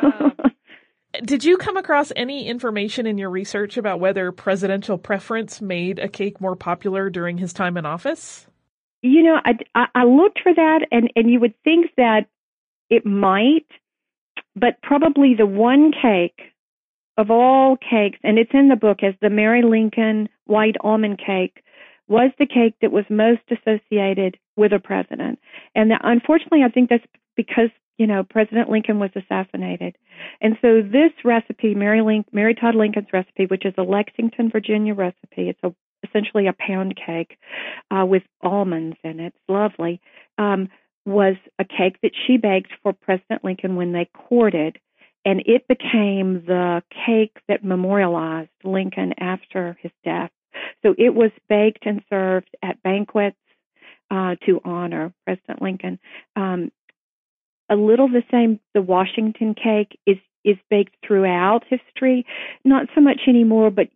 Um, 0.01 0.33
did 1.23 1.43
you 1.43 1.57
come 1.57 1.77
across 1.77 2.11
any 2.15 2.47
information 2.47 3.05
in 3.05 3.17
your 3.17 3.29
research 3.29 3.77
about 3.77 3.99
whether 3.99 4.31
presidential 4.31 4.97
preference 4.97 5.61
made 5.61 5.99
a 5.99 6.09
cake 6.09 6.41
more 6.41 6.55
popular 6.55 7.09
during 7.09 7.37
his 7.37 7.53
time 7.53 7.77
in 7.77 7.85
office? 7.85 8.47
You 9.03 9.21
know, 9.21 9.39
I, 9.43 9.87
I 9.93 10.05
looked 10.05 10.39
for 10.41 10.53
that, 10.53 10.87
and, 10.91 11.11
and 11.15 11.29
you 11.29 11.39
would 11.39 11.53
think 11.63 11.91
that 11.97 12.27
it 12.89 13.05
might, 13.05 13.67
but 14.55 14.81
probably 14.81 15.35
the 15.37 15.45
one 15.45 15.91
cake 15.91 16.39
of 17.17 17.29
all 17.29 17.77
cakes, 17.77 18.17
and 18.23 18.39
it's 18.39 18.53
in 18.53 18.69
the 18.69 18.75
book 18.75 19.03
as 19.03 19.13
the 19.21 19.29
Mary 19.29 19.61
Lincoln 19.61 20.29
white 20.45 20.77
almond 20.81 21.19
cake, 21.23 21.63
was 22.07 22.31
the 22.39 22.47
cake 22.47 22.75
that 22.81 22.91
was 22.91 23.05
most 23.09 23.41
associated 23.51 24.37
with 24.55 24.73
a 24.73 24.79
president. 24.79 25.37
And 25.75 25.91
that, 25.91 26.01
unfortunately, 26.03 26.63
I 26.63 26.69
think 26.69 26.89
that's 26.89 27.05
because 27.35 27.69
you 27.97 28.07
know, 28.07 28.23
President 28.23 28.69
Lincoln 28.69 28.99
was 28.99 29.11
assassinated. 29.15 29.95
And 30.41 30.57
so 30.61 30.81
this 30.81 31.11
recipe, 31.23 31.75
Mary, 31.75 32.01
Link, 32.01 32.25
Mary 32.31 32.55
Todd 32.55 32.75
Lincoln's 32.75 33.13
recipe, 33.13 33.45
which 33.45 33.65
is 33.65 33.73
a 33.77 33.83
Lexington, 33.83 34.49
Virginia 34.49 34.93
recipe, 34.93 35.49
it's 35.49 35.59
a, 35.63 35.73
essentially 36.03 36.47
a 36.47 36.53
pound 36.53 36.95
cake 36.95 37.37
uh, 37.91 38.05
with 38.05 38.23
almonds 38.41 38.97
in 39.03 39.19
it. 39.19 39.33
It's 39.35 39.49
lovely. 39.49 40.01
Um, 40.37 40.69
was 41.05 41.35
a 41.59 41.65
cake 41.65 41.97
that 42.01 42.13
she 42.25 42.37
baked 42.37 42.71
for 42.81 42.93
President 42.93 43.43
Lincoln 43.43 43.75
when 43.75 43.91
they 43.91 44.09
courted, 44.13 44.79
and 45.25 45.41
it 45.45 45.67
became 45.67 46.45
the 46.45 46.81
cake 47.05 47.37
that 47.47 47.63
memorialized 47.63 48.49
Lincoln 48.63 49.13
after 49.19 49.77
his 49.81 49.91
death. 50.03 50.31
So 50.81 50.95
it 50.97 51.13
was 51.13 51.31
baked 51.49 51.85
and 51.85 52.01
served 52.09 52.49
at 52.61 52.81
banquets 52.83 53.37
uh, 54.11 54.35
to 54.45 54.61
honor 54.63 55.13
President 55.25 55.61
Lincoln. 55.61 55.99
Um, 56.35 56.71
a 57.69 57.75
little 57.75 58.07
the 58.07 58.23
same. 58.31 58.59
The 58.73 58.81
Washington 58.81 59.55
cake 59.55 59.97
is 60.05 60.17
is 60.43 60.57
baked 60.69 60.95
throughout 61.05 61.63
history, 61.69 62.25
not 62.65 62.87
so 62.93 62.99
much 62.99 63.21
anymore, 63.27 63.71
but 63.71 63.87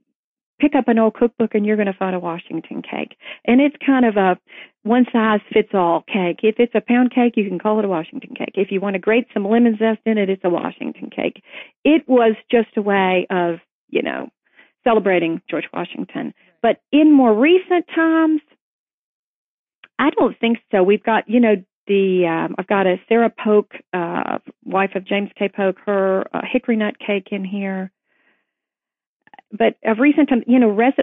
pick 0.59 0.73
up 0.75 0.87
an 0.87 0.99
old 0.99 1.13
cookbook 1.13 1.53
and 1.53 1.65
you're 1.65 1.75
going 1.75 1.87
to 1.87 1.93
find 1.97 2.15
a 2.15 2.19
Washington 2.19 2.81
cake. 2.81 3.17
And 3.45 3.61
it's 3.61 3.75
kind 3.85 4.05
of 4.05 4.17
a 4.17 4.37
one 4.83 5.05
size 5.11 5.39
fits 5.51 5.69
all 5.73 6.03
cake. 6.11 6.39
If 6.43 6.55
it's 6.59 6.73
a 6.75 6.81
pound 6.81 7.13
cake, 7.13 7.33
you 7.35 7.47
can 7.47 7.59
call 7.59 7.79
it 7.79 7.85
a 7.85 7.89
Washington 7.89 8.33
cake. 8.35 8.53
If 8.55 8.71
you 8.71 8.79
want 8.79 8.93
to 8.93 8.99
grate 8.99 9.27
some 9.33 9.47
lemon 9.47 9.77
zest 9.77 9.99
in 10.05 10.17
it, 10.17 10.29
it's 10.29 10.43
a 10.43 10.49
Washington 10.49 11.09
cake. 11.09 11.43
It 11.83 12.07
was 12.07 12.35
just 12.49 12.69
a 12.77 12.81
way 12.81 13.27
of, 13.29 13.55
you 13.89 14.01
know, 14.01 14.29
celebrating 14.83 15.41
George 15.49 15.67
Washington. 15.73 16.33
But 16.61 16.77
in 16.91 17.11
more 17.11 17.33
recent 17.33 17.85
times, 17.93 18.41
I 19.99 20.09
don't 20.11 20.37
think 20.39 20.59
so. 20.71 20.83
We've 20.83 21.03
got, 21.03 21.27
you 21.27 21.39
know, 21.39 21.55
the 21.87 22.25
um, 22.27 22.55
I've 22.57 22.67
got 22.67 22.85
a 22.85 22.97
Sarah 23.07 23.31
Polk, 23.43 23.71
uh, 23.93 24.39
wife 24.65 24.91
of 24.95 25.05
James 25.05 25.29
K. 25.37 25.49
Polk, 25.49 25.77
her 25.85 26.25
uh, 26.33 26.41
hickory 26.51 26.75
nut 26.75 26.95
cake 26.99 27.29
in 27.31 27.45
here. 27.45 27.91
But 29.51 29.75
of 29.85 29.99
recent 29.99 30.29
you 30.45 30.59
know, 30.59 30.69
Res- 30.69 30.93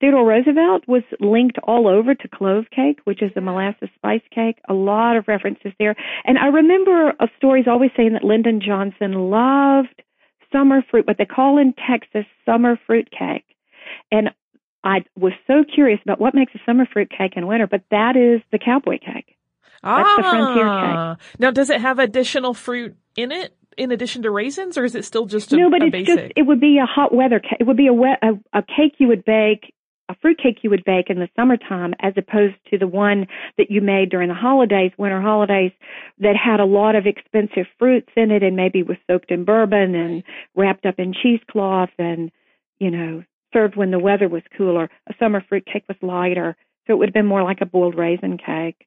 Theodore 0.00 0.24
Roosevelt 0.24 0.84
was 0.86 1.02
linked 1.18 1.58
all 1.64 1.88
over 1.88 2.14
to 2.14 2.28
clove 2.28 2.66
cake, 2.74 3.00
which 3.04 3.22
is 3.22 3.32
a 3.36 3.40
molasses 3.40 3.88
spice 3.96 4.22
cake. 4.32 4.58
A 4.68 4.74
lot 4.74 5.16
of 5.16 5.26
references 5.26 5.72
there. 5.78 5.96
And 6.24 6.38
I 6.38 6.46
remember 6.46 7.14
stories 7.36 7.66
always 7.66 7.90
saying 7.96 8.12
that 8.12 8.24
Lyndon 8.24 8.60
Johnson 8.64 9.12
loved 9.30 10.02
summer 10.52 10.82
fruit, 10.90 11.06
what 11.06 11.18
they 11.18 11.24
call 11.24 11.58
in 11.58 11.74
Texas 11.74 12.24
summer 12.46 12.78
fruit 12.86 13.08
cake. 13.10 13.44
And 14.12 14.30
I 14.84 15.04
was 15.16 15.32
so 15.46 15.64
curious 15.64 16.00
about 16.04 16.20
what 16.20 16.34
makes 16.34 16.54
a 16.54 16.58
summer 16.64 16.86
fruit 16.90 17.10
cake 17.10 17.32
in 17.36 17.46
winter, 17.46 17.66
but 17.66 17.82
that 17.90 18.16
is 18.16 18.40
the 18.52 18.58
cowboy 18.58 18.98
cake. 18.98 19.36
That's 19.82 20.08
ah, 20.08 20.16
the 20.16 20.22
frontier 20.22 21.16
cake. 21.16 21.40
Now, 21.40 21.50
does 21.50 21.70
it 21.70 21.80
have 21.80 21.98
additional 21.98 22.54
fruit 22.54 22.96
in 23.16 23.32
it? 23.32 23.54
In 23.78 23.92
addition 23.92 24.22
to 24.22 24.30
raisins, 24.30 24.76
or 24.76 24.84
is 24.84 24.94
it 24.94 25.04
still 25.04 25.26
just 25.26 25.52
a, 25.52 25.56
no? 25.56 25.70
But 25.70 25.82
it's 25.82 25.92
basic? 25.92 26.06
just 26.06 26.32
it 26.36 26.42
would 26.42 26.60
be 26.60 26.78
a 26.78 26.86
hot 26.86 27.14
weather 27.14 27.38
cake. 27.38 27.58
It 27.60 27.66
would 27.66 27.76
be 27.76 27.86
a, 27.86 27.92
wet, 27.92 28.18
a 28.22 28.58
a 28.58 28.62
cake 28.62 28.96
you 28.98 29.08
would 29.08 29.24
bake 29.24 29.72
a 30.08 30.16
fruit 30.22 30.38
cake 30.42 30.58
you 30.62 30.70
would 30.70 30.84
bake 30.84 31.10
in 31.10 31.18
the 31.18 31.28
summertime 31.36 31.94
as 32.00 32.14
opposed 32.16 32.54
to 32.70 32.78
the 32.78 32.86
one 32.86 33.26
that 33.58 33.70
you 33.70 33.80
made 33.80 34.10
during 34.10 34.28
the 34.28 34.34
holidays, 34.34 34.92
winter 34.96 35.20
holidays, 35.20 35.72
that 36.18 36.34
had 36.34 36.60
a 36.60 36.64
lot 36.64 36.94
of 36.94 37.06
expensive 37.06 37.66
fruits 37.78 38.08
in 38.16 38.30
it 38.30 38.42
and 38.42 38.56
maybe 38.56 38.82
was 38.82 38.96
soaked 39.06 39.30
in 39.30 39.44
bourbon 39.44 39.94
and 39.94 40.22
wrapped 40.56 40.86
up 40.86 40.98
in 40.98 41.12
cheesecloth 41.12 41.90
and, 41.98 42.30
you 42.78 42.90
know, 42.90 43.22
served 43.52 43.76
when 43.76 43.90
the 43.90 43.98
weather 43.98 44.28
was 44.28 44.42
cooler. 44.56 44.88
A 45.08 45.14
summer 45.18 45.44
fruit 45.46 45.66
cake 45.70 45.84
was 45.88 45.98
lighter, 46.00 46.56
so 46.86 46.94
it 46.94 46.96
would 46.96 47.08
have 47.08 47.14
been 47.14 47.26
more 47.26 47.42
like 47.42 47.60
a 47.60 47.66
boiled 47.66 47.96
raisin 47.98 48.38
cake. 48.38 48.86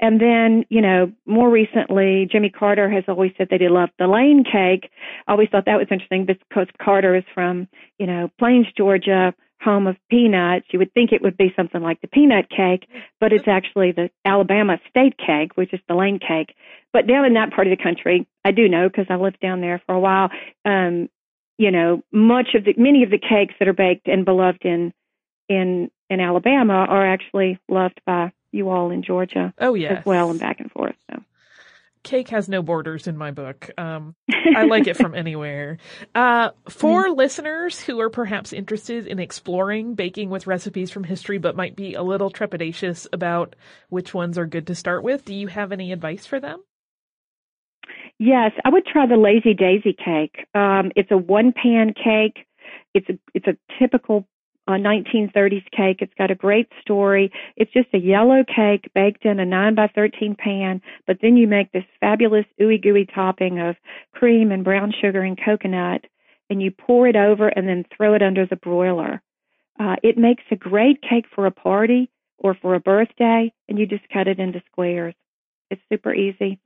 And 0.00 0.20
then, 0.20 0.64
you 0.68 0.80
know, 0.80 1.12
more 1.26 1.50
recently, 1.50 2.28
Jimmy 2.30 2.50
Carter 2.50 2.90
has 2.90 3.04
always 3.08 3.32
said 3.36 3.48
that 3.50 3.60
he 3.60 3.68
loved 3.68 3.92
the 3.98 4.06
Lane 4.06 4.44
cake. 4.44 4.90
I 5.26 5.32
always 5.32 5.48
thought 5.50 5.66
that 5.66 5.78
was 5.78 5.88
interesting 5.90 6.26
because 6.26 6.66
Carter 6.82 7.16
is 7.16 7.24
from, 7.34 7.68
you 7.98 8.06
know, 8.06 8.30
Plains, 8.38 8.66
Georgia, 8.76 9.34
home 9.60 9.86
of 9.86 9.96
peanuts. 10.10 10.66
You 10.70 10.78
would 10.78 10.92
think 10.94 11.12
it 11.12 11.22
would 11.22 11.36
be 11.36 11.52
something 11.56 11.82
like 11.82 12.00
the 12.00 12.08
peanut 12.08 12.48
cake, 12.48 12.88
but 13.20 13.32
it's 13.32 13.48
actually 13.48 13.92
the 13.92 14.10
Alabama 14.24 14.78
state 14.88 15.16
cake, 15.18 15.56
which 15.56 15.72
is 15.72 15.80
the 15.88 15.94
Lane 15.94 16.20
cake. 16.20 16.54
But 16.92 17.06
down 17.06 17.24
in 17.24 17.34
that 17.34 17.52
part 17.52 17.66
of 17.66 17.76
the 17.76 17.82
country, 17.82 18.26
I 18.44 18.52
do 18.52 18.68
know 18.68 18.88
because 18.88 19.06
I 19.10 19.16
lived 19.16 19.40
down 19.40 19.60
there 19.60 19.82
for 19.86 19.94
a 19.94 20.00
while. 20.00 20.30
Um, 20.64 21.08
you 21.58 21.72
know, 21.72 22.02
much 22.12 22.54
of 22.54 22.64
the 22.64 22.74
many 22.76 23.02
of 23.02 23.10
the 23.10 23.18
cakes 23.18 23.54
that 23.58 23.68
are 23.68 23.72
baked 23.72 24.06
and 24.06 24.24
beloved 24.24 24.64
in 24.64 24.92
in 25.48 25.90
in 26.08 26.20
Alabama 26.20 26.86
are 26.88 27.06
actually 27.06 27.58
loved 27.68 28.00
by 28.06 28.32
you 28.52 28.70
all 28.70 28.90
in 28.90 29.02
Georgia. 29.02 29.52
Oh 29.58 29.74
yeah, 29.74 29.98
as 29.98 30.06
well, 30.06 30.30
and 30.30 30.40
back 30.40 30.60
and 30.60 30.70
forth. 30.70 30.96
So. 31.10 31.22
cake 32.02 32.28
has 32.28 32.48
no 32.48 32.62
borders 32.62 33.06
in 33.06 33.16
my 33.16 33.30
book. 33.30 33.70
Um, 33.76 34.14
I 34.56 34.64
like 34.64 34.86
it 34.86 34.96
from 34.96 35.14
anywhere. 35.14 35.78
Uh, 36.14 36.50
for 36.68 37.06
mm. 37.06 37.16
listeners 37.16 37.80
who 37.80 38.00
are 38.00 38.10
perhaps 38.10 38.52
interested 38.52 39.06
in 39.06 39.18
exploring 39.18 39.94
baking 39.94 40.30
with 40.30 40.46
recipes 40.46 40.90
from 40.90 41.04
history, 41.04 41.38
but 41.38 41.56
might 41.56 41.76
be 41.76 41.94
a 41.94 42.02
little 42.02 42.30
trepidatious 42.30 43.06
about 43.12 43.56
which 43.88 44.14
ones 44.14 44.38
are 44.38 44.46
good 44.46 44.66
to 44.68 44.74
start 44.74 45.02
with, 45.02 45.24
do 45.24 45.34
you 45.34 45.48
have 45.48 45.72
any 45.72 45.92
advice 45.92 46.24
for 46.24 46.40
them? 46.40 46.62
Yes, 48.18 48.52
I 48.64 48.70
would 48.70 48.84
try 48.84 49.06
the 49.06 49.16
Lazy 49.16 49.54
Daisy 49.54 49.92
cake. 49.92 50.46
Um, 50.54 50.90
it's 50.96 51.10
a 51.10 51.16
one 51.16 51.52
pan 51.52 51.94
cake. 51.94 52.46
It's 52.94 53.08
a 53.08 53.18
it's 53.32 53.46
a 53.46 53.56
typical 53.78 54.26
a 54.68 54.72
1930s 54.72 55.64
cake. 55.74 55.98
It's 56.00 56.12
got 56.18 56.30
a 56.30 56.34
great 56.34 56.68
story. 56.80 57.32
It's 57.56 57.72
just 57.72 57.88
a 57.94 57.98
yellow 57.98 58.44
cake 58.44 58.90
baked 58.94 59.24
in 59.24 59.40
a 59.40 59.46
9 59.46 59.74
by 59.74 59.88
13 59.94 60.36
pan, 60.38 60.82
but 61.06 61.18
then 61.22 61.36
you 61.38 61.48
make 61.48 61.72
this 61.72 61.84
fabulous 62.00 62.44
ooey 62.60 62.80
gooey 62.80 63.06
topping 63.06 63.58
of 63.60 63.76
cream 64.12 64.52
and 64.52 64.62
brown 64.62 64.92
sugar 65.00 65.22
and 65.22 65.38
coconut, 65.42 66.04
and 66.50 66.60
you 66.60 66.70
pour 66.70 67.08
it 67.08 67.16
over 67.16 67.48
and 67.48 67.66
then 67.66 67.84
throw 67.96 68.12
it 68.12 68.22
under 68.22 68.44
the 68.46 68.56
broiler. 68.56 69.22
Uh, 69.80 69.96
it 70.02 70.18
makes 70.18 70.44
a 70.50 70.56
great 70.56 71.00
cake 71.00 71.26
for 71.34 71.46
a 71.46 71.50
party 71.50 72.10
or 72.36 72.54
for 72.54 72.74
a 72.74 72.80
birthday, 72.80 73.50
and 73.68 73.78
you 73.78 73.86
just 73.86 74.08
cut 74.12 74.28
it 74.28 74.38
into 74.38 74.62
squares. 74.70 75.14
It's 75.70 75.80
super 75.90 76.12
easy. 76.12 76.60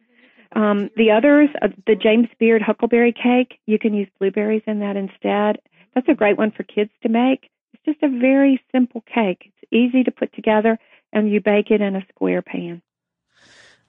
Um, 0.56 0.90
the 0.96 1.12
others, 1.12 1.48
uh, 1.62 1.68
the 1.86 1.94
James 1.94 2.28
Beard 2.38 2.62
Huckleberry 2.62 3.12
cake, 3.12 3.58
you 3.66 3.78
can 3.78 3.94
use 3.94 4.08
blueberries 4.18 4.62
in 4.66 4.80
that 4.80 4.96
instead. 4.96 5.62
That's 5.94 6.08
a 6.08 6.14
great 6.14 6.36
one 6.36 6.50
for 6.50 6.64
kids 6.64 6.90
to 7.02 7.08
make. 7.08 7.48
It's 7.72 7.84
just 7.84 8.02
a 8.02 8.08
very 8.08 8.60
simple 8.72 9.02
cake. 9.02 9.52
It's 9.62 9.72
easy 9.72 10.04
to 10.04 10.10
put 10.10 10.32
together, 10.34 10.78
and 11.12 11.30
you 11.30 11.40
bake 11.40 11.70
it 11.70 11.80
in 11.80 11.96
a 11.96 12.06
square 12.14 12.42
pan. 12.42 12.82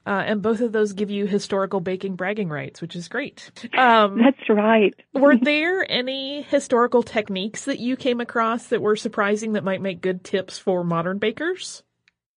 Uh, 0.06 0.24
and 0.26 0.42
both 0.42 0.60
of 0.60 0.74
those 0.74 0.92
give 0.92 1.10
you 1.10 1.26
historical 1.26 1.80
baking 1.80 2.16
bragging 2.16 2.50
rights, 2.50 2.82
which 2.82 2.96
is 2.96 3.08
great. 3.08 3.52
Um, 3.78 4.20
That's 4.20 4.50
right. 4.50 4.94
were 5.14 5.36
there 5.36 5.90
any 5.90 6.42
historical 6.44 7.02
techniques 7.02 7.66
that 7.66 7.80
you 7.80 7.96
came 7.96 8.20
across 8.22 8.68
that 8.68 8.82
were 8.82 8.96
surprising 8.96 9.54
that 9.54 9.64
might 9.64 9.82
make 9.82 10.02
good 10.02 10.24
tips 10.24 10.60
for 10.60 10.84
modern 10.84 11.18
bakers? 11.18 11.84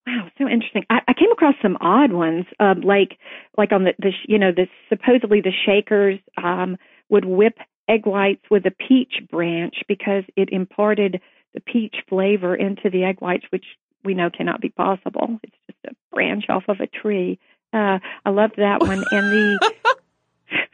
Wow, 0.07 0.29
so 0.39 0.49
interesting. 0.49 0.85
I, 0.89 1.01
I 1.09 1.15
came 1.15 1.33
across 1.33 1.55
some 1.61 1.77
odd 1.81 2.13
ones, 2.13 2.47
um, 2.61 2.81
like 2.83 3.19
like 3.59 3.73
on 3.73 3.85
the, 3.85 3.93
the 3.99 4.13
you 4.27 4.39
know 4.39 4.53
the 4.53 4.67
supposedly 4.89 5.41
the 5.41 5.53
shakers 5.67 6.19
um, 6.43 6.77
would 7.09 7.25
whip 7.25 7.59
egg 7.89 8.07
whites 8.07 8.45
with 8.51 8.65
a 8.67 8.71
peach 8.71 9.15
branch 9.31 9.75
because 9.89 10.25
it 10.37 10.49
imparted 10.51 11.21
the 11.57 11.61
peach 11.61 11.97
flavor 12.09 12.55
into 12.55 12.91
the 12.91 13.03
egg 13.05 13.21
whites, 13.21 13.47
which 13.51 13.65
we 14.05 14.15
know 14.15 14.31
cannot 14.31 14.61
be 14.61 14.69
possible. 14.69 15.41
It's 15.43 15.57
just 15.67 15.95
a 15.95 16.15
branch 16.15 16.45
off 16.49 16.65
of 16.69 16.81
a 16.81 16.87
tree. 16.87 17.39
Uh, 17.73 17.99
I 18.25 18.31
loved 18.31 18.57
that 18.59 18.81
one. 18.81 19.03
And 19.11 19.33
the 19.33 19.73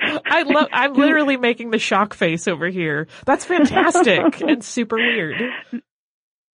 I 0.27 0.43
love. 0.43 0.69
I'm 0.73 0.93
literally 0.95 1.37
making 1.37 1.71
the 1.71 1.79
shock 1.79 2.15
face 2.15 2.47
over 2.47 2.69
here. 2.69 3.07
That's 3.25 3.45
fantastic 3.45 4.41
and 4.47 4.63
super 4.63 4.97
weird. 4.97 5.41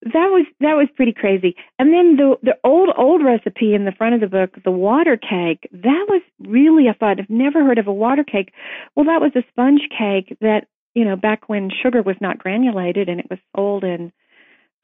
That 0.03 0.29
was 0.31 0.47
that 0.61 0.74
was 0.74 0.89
pretty 0.95 1.12
crazy. 1.12 1.57
And 1.79 1.93
then 1.93 2.16
the 2.16 2.37
the 2.43 2.57
old 2.62 2.91
old 2.97 3.24
recipe 3.24 3.74
in 3.74 3.85
the 3.85 3.93
front 3.93 4.14
of 4.14 4.20
the 4.20 4.29
book, 4.29 4.62
the 4.62 4.70
water 4.70 5.16
cake, 5.16 5.68
that 5.72 6.07
was 6.09 6.22
really 6.39 6.87
a 6.87 6.95
fun. 6.95 7.18
I've 7.18 7.31
never 7.31 7.64
heard 7.64 7.79
of 7.79 7.89
a 7.89 7.93
water 7.93 8.24
cake. 8.24 8.53
Well, 8.95 9.07
that 9.07 9.20
was 9.20 9.33
a 9.35 9.43
sponge 9.51 9.89
cake 9.91 10.37
that 10.41 10.66
you 10.99 11.05
know, 11.05 11.14
back 11.14 11.49
when 11.49 11.70
sugar 11.70 12.03
was 12.03 12.16
not 12.20 12.38
granulated 12.38 13.09
and 13.09 13.20
it 13.20 13.30
was 13.30 13.38
sold 13.55 13.84
in 13.84 14.12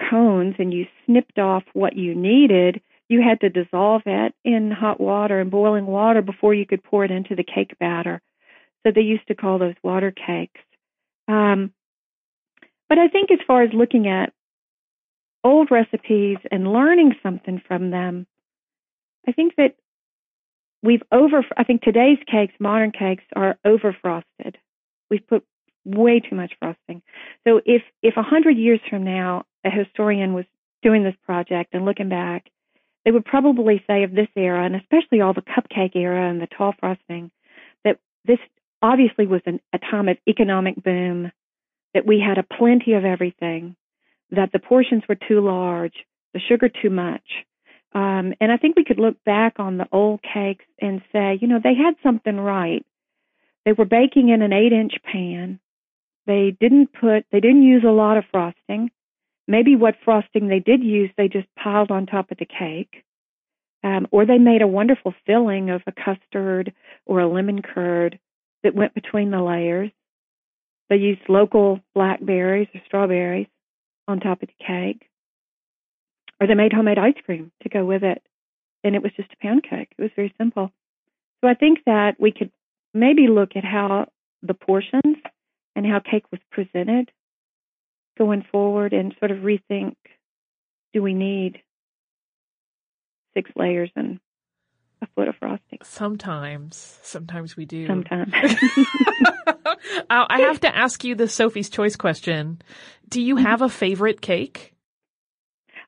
cones 0.09 0.55
and 0.61 0.73
you 0.73 0.87
snipped 1.05 1.41
off 1.41 1.65
what 1.73 1.97
you 1.97 2.15
needed, 2.15 2.81
you 3.09 3.21
had 3.21 3.41
to 3.41 3.49
dissolve 3.49 4.03
it 4.07 4.33
in 4.45 4.71
hot 4.71 5.01
water 5.01 5.41
and 5.41 5.51
boiling 5.51 5.87
water 5.87 6.23
before 6.23 6.55
you 6.55 6.67
could 6.67 6.85
pour 6.85 7.05
it 7.05 7.11
into 7.11 7.35
the 7.35 7.43
cake 7.43 7.77
batter. 7.81 8.23
So 8.87 8.93
they 8.95 9.01
used 9.01 9.27
to 9.27 9.35
call 9.35 9.59
those 9.59 9.75
water 9.83 10.12
cakes. 10.12 10.61
Um, 11.27 11.73
but 12.89 12.99
I 12.99 13.09
think 13.09 13.33
as 13.33 13.41
far 13.45 13.65
as 13.65 13.71
looking 13.75 14.07
at 14.07 14.33
old 15.43 15.73
recipes 15.73 16.37
and 16.49 16.73
learning 16.73 17.17
something 17.25 17.61
from 17.67 17.91
them, 17.91 18.29
I 19.27 19.33
think 19.33 19.57
that 19.57 19.75
we've 20.81 21.03
over, 21.11 21.45
I 21.57 21.65
think 21.65 21.83
today's 21.83 22.19
cakes, 22.31 22.55
modern 22.61 22.93
cakes, 22.93 23.25
are 23.35 23.59
over 23.65 23.97
frosted. 24.01 24.59
We've 25.11 25.27
put 25.27 25.45
way 25.85 26.20
too 26.20 26.37
much 26.37 26.53
frosting. 26.59 27.03
So 27.47 27.61
if 27.64 27.82
if 28.03 28.16
a 28.16 28.22
hundred 28.22 28.57
years 28.57 28.80
from 28.89 29.05
now 29.05 29.45
a 29.64 29.70
historian 29.70 30.35
was 30.35 30.45
doing 30.82 31.03
this 31.03 31.16
project 31.24 31.74
and 31.74 31.85
looking 31.85 32.09
back, 32.09 32.51
they 33.05 33.11
would 33.11 33.24
probably 33.24 33.82
say 33.87 34.03
of 34.05 34.14
this 34.14 34.28
era, 34.37 34.64
and 34.64 34.76
especially 34.76 35.20
all 35.20 35.35
the 35.35 35.43
cupcake 35.43 35.97
era 35.97 36.28
and 36.28 36.41
the 36.41 36.47
tall 36.47 36.74
frosting, 36.78 37.30
that 37.85 37.99
this 38.24 38.39
obviously 38.82 39.26
was 39.26 39.41
an, 39.47 39.61
a 39.72 39.78
time 39.78 40.09
of 40.09 40.18
economic 40.28 40.82
boom, 40.82 41.30
that 41.95 42.07
we 42.07 42.20
had 42.20 42.39
a 42.39 42.57
plenty 42.57 42.95
of 42.95 43.05
everything, 43.05 43.76
that 44.30 44.53
the 44.53 44.59
portions 44.59 45.03
were 45.09 45.16
too 45.16 45.41
large, 45.41 45.95
the 46.32 46.41
sugar 46.41 46.68
too 46.68 46.91
much. 46.91 47.22
Um, 47.95 48.35
and 48.41 48.51
I 48.51 48.57
think 48.57 48.76
we 48.76 48.85
could 48.85 48.99
look 48.99 49.22
back 49.24 49.55
on 49.59 49.78
the 49.78 49.87
old 49.93 50.20
cakes 50.22 50.64
and 50.80 51.01
say, 51.12 51.39
you 51.41 51.47
know, 51.47 51.61
they 51.62 51.74
had 51.74 51.95
something 52.03 52.37
right. 52.37 52.85
They 53.64 53.72
were 53.72 53.85
baking 53.85 54.30
in 54.30 54.43
an 54.43 54.53
eight 54.53 54.72
inch 54.72 54.95
pan. 55.05 55.61
They 56.27 56.57
didn't 56.59 56.93
put, 56.93 57.27
they 57.31 57.41
didn't 57.41 57.62
use 57.62 57.85
a 57.87 57.91
lot 57.91 58.16
of 58.16 58.25
frosting. 58.31 58.91
Maybe 59.47 59.77
what 59.77 59.97
frosting 60.05 60.49
they 60.49 60.61
did 60.61 60.83
use, 60.83 61.11
they 61.16 61.29
just 61.29 61.49
piled 61.57 61.91
on 61.91 62.07
top 62.07 62.31
of 62.31 62.39
the 62.39 62.47
cake. 62.47 63.05
Um, 63.83 64.09
or 64.11 64.25
they 64.25 64.39
made 64.39 64.62
a 64.62 64.66
wonderful 64.66 65.14
filling 65.27 65.68
of 65.68 65.83
a 65.87 65.93
custard 65.93 66.72
or 67.05 67.20
a 67.20 67.29
lemon 67.29 67.61
curd 67.61 68.18
that 68.62 68.75
went 68.75 68.95
between 68.95 69.31
the 69.31 69.43
layers. 69.43 69.91
They 70.89 70.97
used 70.97 71.20
local 71.29 71.81
blackberries 71.95 72.68
or 72.75 72.81
strawberries 72.87 73.47
on 74.09 74.20
top 74.20 74.43
of 74.43 74.49
the 74.49 74.64
cake. 74.64 75.09
Or 76.41 76.47
they 76.47 76.55
made 76.55 76.72
homemade 76.72 76.99
ice 76.99 77.14
cream 77.25 77.53
to 77.62 77.68
go 77.68 77.85
with 77.85 78.03
it. 78.03 78.22
And 78.83 78.95
it 78.95 79.03
was 79.03 79.12
just 79.16 79.33
a 79.33 79.37
pound 79.43 79.64
cake. 79.68 79.89
It 79.99 80.03
was 80.03 80.11
very 80.16 80.35
simple. 80.39 80.72
So 81.43 81.49
I 81.49 81.55
think 81.55 81.81
that 81.85 82.16
we 82.18 82.33
could 82.33 82.51
maybe 82.95 83.29
look 83.29 83.51
at 83.55 83.64
how 83.64 84.09
the 84.43 84.55
portions 84.55 85.16
and 85.77 85.87
how 85.87 86.01
cake 86.01 86.25
was 86.31 86.41
presented 86.51 87.11
going 88.16 88.45
forward 88.51 88.93
and 88.93 89.14
sort 89.18 89.31
of 89.31 89.39
rethink 89.39 89.97
do 90.95 91.03
we 91.03 91.12
need 91.12 91.61
six 93.35 93.51
layers 93.57 93.91
and 93.97 94.20
a 95.03 95.07
foot 95.14 95.29
of 95.29 95.35
frosting? 95.37 95.81
Sometimes. 95.83 96.99
Sometimes 97.03 97.57
we 97.57 97.66
do. 97.66 97.87
Sometimes. 97.87 98.33
I 100.11 100.41
have 100.43 100.61
to 100.61 100.75
ask 100.75 101.05
you 101.05 101.16
the 101.16 101.29
Sophie's 101.29 101.68
Choice 101.68 101.97
question. 101.97 102.62
Do 103.09 103.20
you 103.20 103.37
have 103.37 103.61
a 103.61 103.68
favorite 103.68 104.20
cake? 104.20 104.75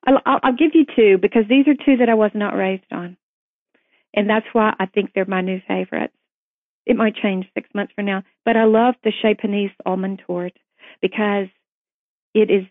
I'll, 0.07 0.21
I'll 0.27 0.57
give 0.57 0.73
you 0.75 0.85
two 0.95 1.19
because 1.19 1.45
these 1.49 1.67
are 1.69 1.75
two 1.75 1.99
that 1.99 2.09
I 2.09 2.15
was 2.15 2.33
not 2.35 2.55
raised 2.55 2.93
on. 2.93 3.17
And 4.15 4.29
that's 4.29 4.47
why 4.53 4.75
I 4.79 4.87
think 4.87 5.11
they're 5.15 5.25
my 5.27 5.41
new 5.41 5.61
favorites. 5.67 6.15
It 6.87 6.97
might 6.97 7.17
change 7.17 7.47
six 7.53 7.69
months 7.75 7.93
from 7.95 8.07
now, 8.07 8.23
but 8.45 8.57
I 8.57 8.65
love 8.65 8.95
the 9.03 9.13
Chez 9.21 9.35
Panisse 9.35 9.75
almond 9.85 10.23
torte 10.25 10.57
because 11.03 11.49
it 12.33 12.49
is, 12.51 12.65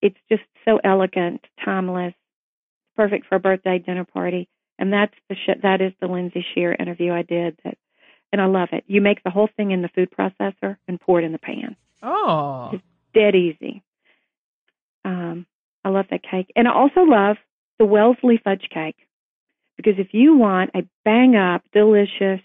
it's 0.00 0.18
just 0.30 0.44
so 0.64 0.78
elegant, 0.84 1.44
timeless, 1.64 2.14
perfect 2.96 3.26
for 3.26 3.34
a 3.34 3.40
birthday 3.40 3.78
dinner 3.78 4.04
party. 4.04 4.48
And 4.78 4.92
that's 4.92 5.14
the 5.28 5.34
sh- 5.34 5.60
that 5.62 5.80
is 5.80 5.92
the 6.00 6.06
Lindsey 6.06 6.44
Shere 6.54 6.74
interview 6.78 7.12
I 7.12 7.22
did 7.22 7.58
that, 7.64 7.76
and 8.32 8.40
I 8.40 8.46
love 8.46 8.68
it. 8.72 8.84
You 8.86 9.00
make 9.00 9.22
the 9.22 9.30
whole 9.30 9.48
thing 9.56 9.72
in 9.72 9.82
the 9.82 9.88
food 9.88 10.10
processor 10.10 10.76
and 10.86 11.00
pour 11.00 11.20
it 11.20 11.24
in 11.24 11.32
the 11.32 11.38
pan. 11.38 11.76
Oh, 12.02 12.70
it's 12.72 12.82
dead 13.14 13.34
easy. 13.34 13.82
Um, 15.04 15.46
I 15.84 15.90
love 15.90 16.06
that 16.10 16.22
cake, 16.22 16.52
and 16.56 16.66
I 16.66 16.72
also 16.72 17.00
love 17.00 17.36
the 17.78 17.84
Wellesley 17.84 18.40
fudge 18.42 18.68
cake 18.72 18.96
because 19.76 19.94
if 19.98 20.08
you 20.12 20.36
want 20.36 20.70
a 20.74 20.82
bang 21.04 21.36
up, 21.36 21.62
delicious 21.72 22.40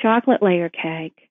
chocolate 0.00 0.42
layer 0.42 0.68
cake, 0.68 1.28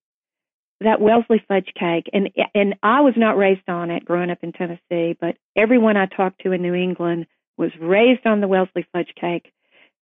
that 0.82 1.02
Wellesley 1.02 1.44
fudge 1.48 1.72
cake, 1.78 2.10
and 2.14 2.30
and 2.54 2.76
I 2.84 3.02
was 3.02 3.14
not 3.18 3.38
raised 3.38 3.68
on 3.68 3.90
it 3.90 4.06
growing 4.06 4.30
up 4.30 4.40
in 4.44 4.52
Tennessee, 4.52 5.18
but 5.20 5.38
everyone 5.56 5.98
I 5.98 6.06
talked 6.06 6.42
to 6.44 6.52
in 6.52 6.62
New 6.62 6.76
England 6.76 7.28
was 7.58 7.72
raised 7.80 8.26
on 8.26 8.42
the 8.42 8.48
Wellesley 8.48 8.86
fudge 8.94 9.12
cake 9.20 9.52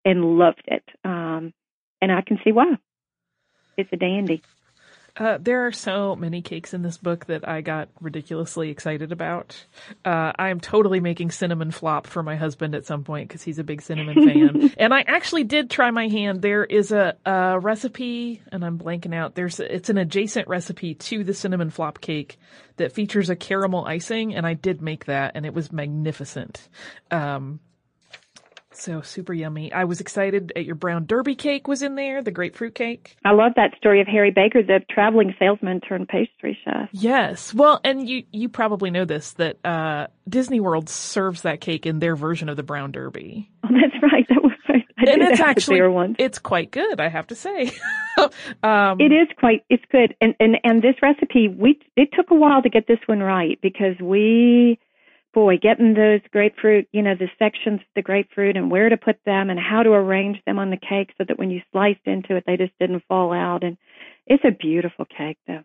and 0.04 0.38
loved 0.38 0.64
it. 0.66 0.84
Um, 1.04 1.52
and 2.00 2.10
I 2.10 2.20
can 2.22 2.38
see 2.44 2.52
why. 2.52 2.76
It's 3.76 3.92
a 3.92 3.96
dandy. 3.96 4.42
Uh, 5.16 5.38
there 5.40 5.66
are 5.66 5.72
so 5.72 6.16
many 6.16 6.42
cakes 6.42 6.74
in 6.74 6.82
this 6.82 6.96
book 6.96 7.26
that 7.26 7.48
I 7.48 7.60
got 7.60 7.88
ridiculously 8.00 8.70
excited 8.70 9.12
about. 9.12 9.64
Uh, 10.04 10.32
I 10.36 10.48
am 10.48 10.58
totally 10.58 10.98
making 10.98 11.30
cinnamon 11.30 11.70
flop 11.70 12.08
for 12.08 12.22
my 12.22 12.34
husband 12.34 12.74
at 12.74 12.84
some 12.84 13.04
point 13.04 13.28
because 13.28 13.42
he's 13.42 13.60
a 13.60 13.64
big 13.64 13.80
cinnamon 13.80 14.14
fan. 14.26 14.74
and 14.76 14.92
I 14.92 15.02
actually 15.02 15.44
did 15.44 15.70
try 15.70 15.92
my 15.92 16.08
hand. 16.08 16.42
There 16.42 16.64
is 16.64 16.90
a, 16.90 17.16
a, 17.24 17.60
recipe, 17.60 18.42
and 18.50 18.64
I'm 18.64 18.76
blanking 18.76 19.14
out. 19.14 19.36
There's 19.36 19.60
it's 19.60 19.88
an 19.88 19.98
adjacent 19.98 20.48
recipe 20.48 20.94
to 20.94 21.22
the 21.22 21.34
cinnamon 21.34 21.70
flop 21.70 22.00
cake 22.00 22.36
that 22.76 22.92
features 22.92 23.30
a 23.30 23.36
caramel 23.36 23.84
icing, 23.84 24.34
and 24.34 24.44
I 24.44 24.54
did 24.54 24.82
make 24.82 25.04
that, 25.04 25.32
and 25.36 25.46
it 25.46 25.54
was 25.54 25.70
magnificent. 25.70 26.68
Um, 27.12 27.60
So 28.76 29.00
super 29.00 29.32
yummy. 29.32 29.72
I 29.72 29.84
was 29.84 30.00
excited 30.00 30.52
at 30.56 30.64
your 30.64 30.74
brown 30.74 31.06
derby 31.06 31.34
cake 31.34 31.68
was 31.68 31.82
in 31.82 31.94
there, 31.94 32.22
the 32.22 32.30
grapefruit 32.30 32.74
cake. 32.74 33.16
I 33.24 33.32
love 33.32 33.52
that 33.56 33.76
story 33.76 34.00
of 34.00 34.06
Harry 34.06 34.30
Baker, 34.30 34.62
the 34.62 34.80
traveling 34.90 35.34
salesman 35.38 35.80
turned 35.80 36.08
pastry 36.08 36.58
chef. 36.64 36.88
Yes. 36.92 37.54
Well, 37.54 37.80
and 37.84 38.08
you 38.08 38.24
you 38.32 38.48
probably 38.48 38.90
know 38.90 39.04
this 39.04 39.32
that 39.32 39.64
uh 39.64 40.08
Disney 40.28 40.60
World 40.60 40.88
serves 40.88 41.42
that 41.42 41.60
cake 41.60 41.86
in 41.86 41.98
their 41.98 42.16
version 42.16 42.48
of 42.48 42.56
the 42.56 42.62
brown 42.62 42.92
derby. 42.92 43.50
Oh, 43.64 43.68
that's 43.68 44.02
right. 44.02 44.26
That 44.28 44.42
was 44.42 44.52
right. 44.68 44.84
I 44.98 45.10
and 45.10 45.22
it's 45.22 45.40
actually 45.40 45.80
it's 46.18 46.38
quite 46.38 46.70
good, 46.70 47.00
I 47.00 47.08
have 47.08 47.26
to 47.28 47.34
say. 47.34 47.72
um 48.62 49.00
It 49.00 49.12
is 49.12 49.28
quite. 49.38 49.64
It's 49.68 49.84
good, 49.90 50.14
and 50.20 50.34
and 50.40 50.56
and 50.64 50.82
this 50.82 50.96
recipe, 51.02 51.48
we 51.48 51.80
it 51.96 52.10
took 52.12 52.30
a 52.30 52.34
while 52.34 52.62
to 52.62 52.68
get 52.68 52.86
this 52.86 52.98
one 53.06 53.20
right 53.20 53.58
because 53.60 53.98
we, 54.00 54.78
boy, 55.34 55.58
getting 55.58 55.94
those 55.94 56.20
grapefruit, 56.32 56.88
you 56.92 57.02
know, 57.02 57.14
the 57.14 57.28
sections 57.38 57.80
of 57.80 57.86
the 57.94 58.02
grapefruit 58.02 58.56
and 58.56 58.70
where 58.70 58.88
to 58.88 58.96
put 58.96 59.16
them 59.26 59.50
and 59.50 59.58
how 59.58 59.82
to 59.82 59.90
arrange 59.90 60.38
them 60.46 60.58
on 60.58 60.70
the 60.70 60.76
cake 60.76 61.12
so 61.18 61.24
that 61.26 61.38
when 61.38 61.50
you 61.50 61.60
sliced 61.72 62.06
into 62.06 62.36
it, 62.36 62.44
they 62.46 62.56
just 62.56 62.72
didn't 62.78 63.04
fall 63.08 63.32
out. 63.32 63.64
And 63.64 63.76
it's 64.26 64.44
a 64.44 64.50
beautiful 64.50 65.04
cake, 65.04 65.38
though. 65.46 65.64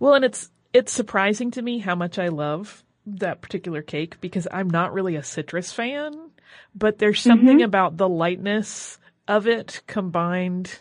Well, 0.00 0.14
and 0.14 0.24
it's 0.24 0.50
it's 0.72 0.92
surprising 0.92 1.50
to 1.52 1.62
me 1.62 1.78
how 1.78 1.94
much 1.94 2.18
I 2.18 2.28
love 2.28 2.82
that 3.06 3.42
particular 3.42 3.82
cake 3.82 4.20
because 4.20 4.48
I'm 4.50 4.68
not 4.68 4.92
really 4.92 5.14
a 5.14 5.22
citrus 5.22 5.72
fan, 5.72 6.30
but 6.74 6.98
there's 6.98 7.20
mm-hmm. 7.20 7.30
something 7.30 7.62
about 7.62 7.96
the 7.96 8.08
lightness 8.08 8.98
of 9.28 9.46
it 9.46 9.82
combined 9.86 10.80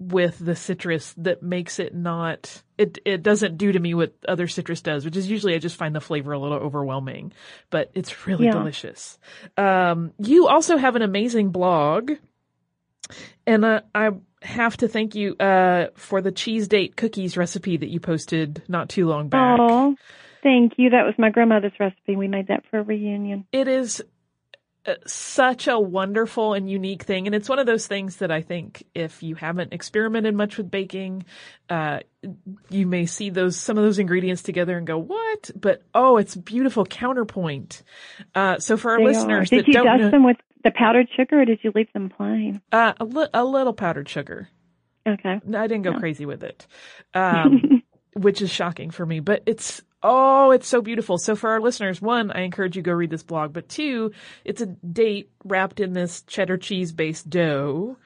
with 0.00 0.38
the 0.38 0.56
citrus 0.56 1.12
that 1.18 1.42
makes 1.42 1.78
it 1.78 1.94
not 1.94 2.62
it 2.78 2.98
it 3.04 3.22
doesn't 3.22 3.58
do 3.58 3.70
to 3.70 3.78
me 3.78 3.92
what 3.92 4.14
other 4.26 4.48
citrus 4.48 4.80
does, 4.80 5.04
which 5.04 5.16
is 5.16 5.30
usually 5.30 5.54
I 5.54 5.58
just 5.58 5.76
find 5.76 5.94
the 5.94 6.00
flavor 6.00 6.32
a 6.32 6.38
little 6.38 6.56
overwhelming, 6.58 7.32
but 7.68 7.90
it's 7.94 8.26
really 8.26 8.46
Yeah. 8.46 8.52
delicious. 8.52 9.18
Um 9.56 10.12
you 10.18 10.48
also 10.48 10.78
have 10.78 10.96
an 10.96 11.02
amazing 11.02 11.50
blog 11.50 12.12
and 13.46 13.64
uh, 13.64 13.80
I 13.94 14.10
have 14.42 14.76
to 14.78 14.88
thank 14.88 15.14
you 15.14 15.36
uh, 15.36 15.88
for 15.94 16.22
the 16.22 16.32
cheese 16.32 16.68
date 16.68 16.96
cookies 16.96 17.36
recipe 17.36 17.76
that 17.76 17.88
you 17.88 18.00
posted 18.00 18.62
not 18.68 18.88
too 18.88 19.06
long 19.06 19.28
back. 19.28 19.58
Oh, 19.58 19.96
thank 20.42 20.74
you. 20.76 20.90
That 20.90 21.04
was 21.04 21.14
my 21.18 21.30
grandmother's 21.30 21.72
recipe. 21.78 22.16
We 22.16 22.28
made 22.28 22.48
that 22.48 22.64
for 22.70 22.78
a 22.78 22.82
reunion. 22.82 23.46
It 23.52 23.68
is 23.68 24.02
such 25.06 25.68
a 25.68 25.78
wonderful 25.78 26.54
and 26.54 26.70
unique 26.70 27.02
thing, 27.02 27.26
and 27.26 27.34
it's 27.34 27.48
one 27.48 27.58
of 27.58 27.66
those 27.66 27.86
things 27.86 28.16
that 28.16 28.30
I 28.30 28.40
think 28.40 28.82
if 28.94 29.22
you 29.22 29.34
haven't 29.34 29.72
experimented 29.72 30.34
much 30.34 30.56
with 30.56 30.70
baking, 30.70 31.24
uh, 31.68 32.00
you 32.70 32.86
may 32.86 33.06
see 33.06 33.30
those 33.30 33.56
some 33.56 33.76
of 33.78 33.84
those 33.84 33.98
ingredients 33.98 34.42
together 34.42 34.76
and 34.78 34.86
go, 34.86 34.98
"What?" 34.98 35.50
But 35.54 35.82
oh, 35.94 36.16
it's 36.16 36.34
beautiful 36.34 36.84
counterpoint. 36.86 37.82
Uh, 38.34 38.58
so 38.58 38.76
for 38.76 38.92
our 38.92 38.98
They 38.98 39.04
are. 39.04 39.08
listeners 39.08 39.50
Did 39.50 39.60
that 39.66 39.68
you 39.68 39.74
dust 39.74 39.98
know, 39.98 40.10
them 40.10 40.24
with 40.24 40.38
the 40.64 40.70
powdered 40.70 41.08
sugar, 41.16 41.42
or 41.42 41.44
did 41.44 41.60
you 41.62 41.72
leave 41.74 41.92
them 41.92 42.08
plain? 42.10 42.60
uh, 42.72 42.94
a, 42.98 43.04
li- 43.04 43.28
a 43.34 43.44
little 43.44 43.72
powdered 43.72 44.08
sugar. 44.08 44.48
Okay. 45.06 45.40
I 45.54 45.66
didn't 45.66 45.82
go 45.82 45.92
No. 45.92 45.98
crazy 45.98 46.26
with 46.26 46.42
it, 46.44 46.66
um, 47.14 47.82
which 48.14 48.42
is 48.42 48.50
shocking 48.50 48.90
for 48.90 49.04
me. 49.06 49.20
But 49.20 49.42
it's 49.46 49.82
oh, 50.02 50.50
it's 50.50 50.68
so 50.68 50.80
beautiful. 50.80 51.18
So 51.18 51.36
for 51.36 51.50
our 51.50 51.60
listeners, 51.60 52.00
one, 52.00 52.30
I 52.30 52.42
encourage 52.42 52.76
you 52.76 52.82
go 52.82 52.92
read 52.92 53.10
this 53.10 53.22
blog. 53.22 53.52
But 53.52 53.68
two, 53.68 54.12
it's 54.44 54.60
a 54.60 54.66
date 54.66 55.30
wrapped 55.44 55.80
in 55.80 55.92
this 55.92 56.22
cheddar 56.22 56.56
cheese 56.56 56.92
based 56.92 57.28
dough. 57.28 57.96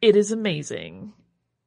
It 0.00 0.16
is 0.16 0.32
amazing. 0.32 1.12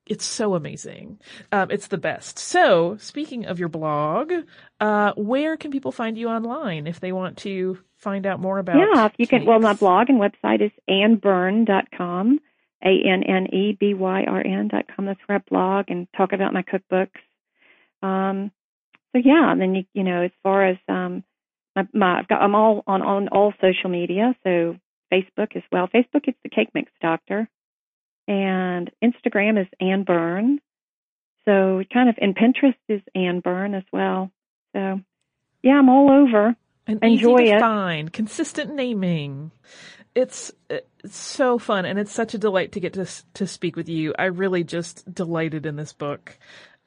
It's 0.06 0.26
so 0.26 0.56
amazing. 0.56 1.20
Um, 1.52 1.70
it's 1.70 1.88
the 1.88 1.98
best. 1.98 2.40
So 2.40 2.96
speaking 2.98 3.46
of 3.46 3.60
your 3.60 3.68
blog, 3.68 4.32
uh, 4.80 5.14
where 5.18 5.58
can 5.58 5.72
people 5.72 5.92
find 5.92 6.18
you 6.18 6.30
online 6.30 6.88
if 6.88 7.00
they 7.02 7.12
want 7.12 7.38
to 7.40 7.78
find 7.98 8.26
out 8.26 8.40
more 8.40 8.58
about? 8.60 8.78
Yeah, 8.78 9.06
if 9.08 9.14
you 9.18 9.28
can. 9.28 9.46
Well, 9.46 9.60
my 9.60 9.74
blog 9.74 10.10
and 10.10 10.20
website 10.20 10.62
is 10.62 10.72
annebyrn.com, 10.90 12.40
A 12.86 13.02
N 13.06 13.24
N 13.24 13.48
E 13.54 13.78
B 13.78 13.94
Y 13.94 14.24
R 14.24 14.42
N 14.46 14.70
dot 14.70 14.86
com. 14.96 15.06
That's 15.06 15.20
where 15.26 15.40
I 15.40 15.42
blog 15.50 15.86
and 15.90 16.08
talk 16.16 16.32
about 16.32 16.54
my 16.54 16.64
cookbooks. 16.64 17.20
Um, 18.02 18.52
so 19.18 19.22
yeah, 19.24 19.52
and 19.52 19.60
then 19.62 19.76
you 19.76 19.84
you 19.94 20.04
know 20.04 20.24
as 20.24 20.32
far 20.44 20.68
as 20.68 20.78
um, 20.88 21.24
my, 21.76 21.88
my 21.94 22.20
I've 22.20 22.28
got 22.28 22.42
I'm 22.42 22.56
all 22.56 22.84
on 22.88 23.02
on 23.02 23.28
all 23.30 23.54
social 23.62 23.90
media. 23.90 24.36
So 24.44 24.78
Facebook 25.12 25.56
as 25.56 25.64
well. 25.72 25.88
Facebook 25.88 26.28
is 26.28 26.36
the 26.44 26.50
Cake 26.50 26.70
Mix 26.74 26.92
Doctor, 27.02 27.50
and 28.28 28.92
Instagram 29.04 29.60
is 29.60 29.68
Anne 29.80 30.04
Byrn. 30.04 30.60
So 31.46 31.84
kind 31.94 32.10
of 32.10 32.16
and 32.22 32.36
Pinterest 32.36 32.76
is 32.90 33.02
Anne 33.16 33.40
Byrn 33.40 33.74
as 33.74 33.84
well. 33.92 34.32
So 34.76 35.00
yeah, 35.64 35.80
I'm 35.80 35.90
all 35.90 36.12
over. 36.12 36.56
and 36.86 37.04
Enjoy 37.04 37.42
easy 37.42 37.52
to 37.52 37.58
it. 37.58 37.60
find, 37.60 38.14
consistent 38.14 38.76
naming. 38.76 39.52
It's, 40.16 40.52
it's 40.68 41.16
so 41.16 41.60
fun, 41.60 41.86
and 41.86 42.00
it's 42.00 42.12
such 42.12 42.34
a 42.34 42.40
delight 42.40 42.72
to 42.72 42.80
get 42.80 42.94
to 42.94 43.06
to 43.36 43.46
speak 43.46 43.76
with 43.76 43.88
you. 43.88 44.16
I 44.18 44.26
really 44.26 44.64
just 44.64 45.12
delighted 45.14 45.68
in 45.68 45.76
this 45.76 45.94
book 45.94 46.38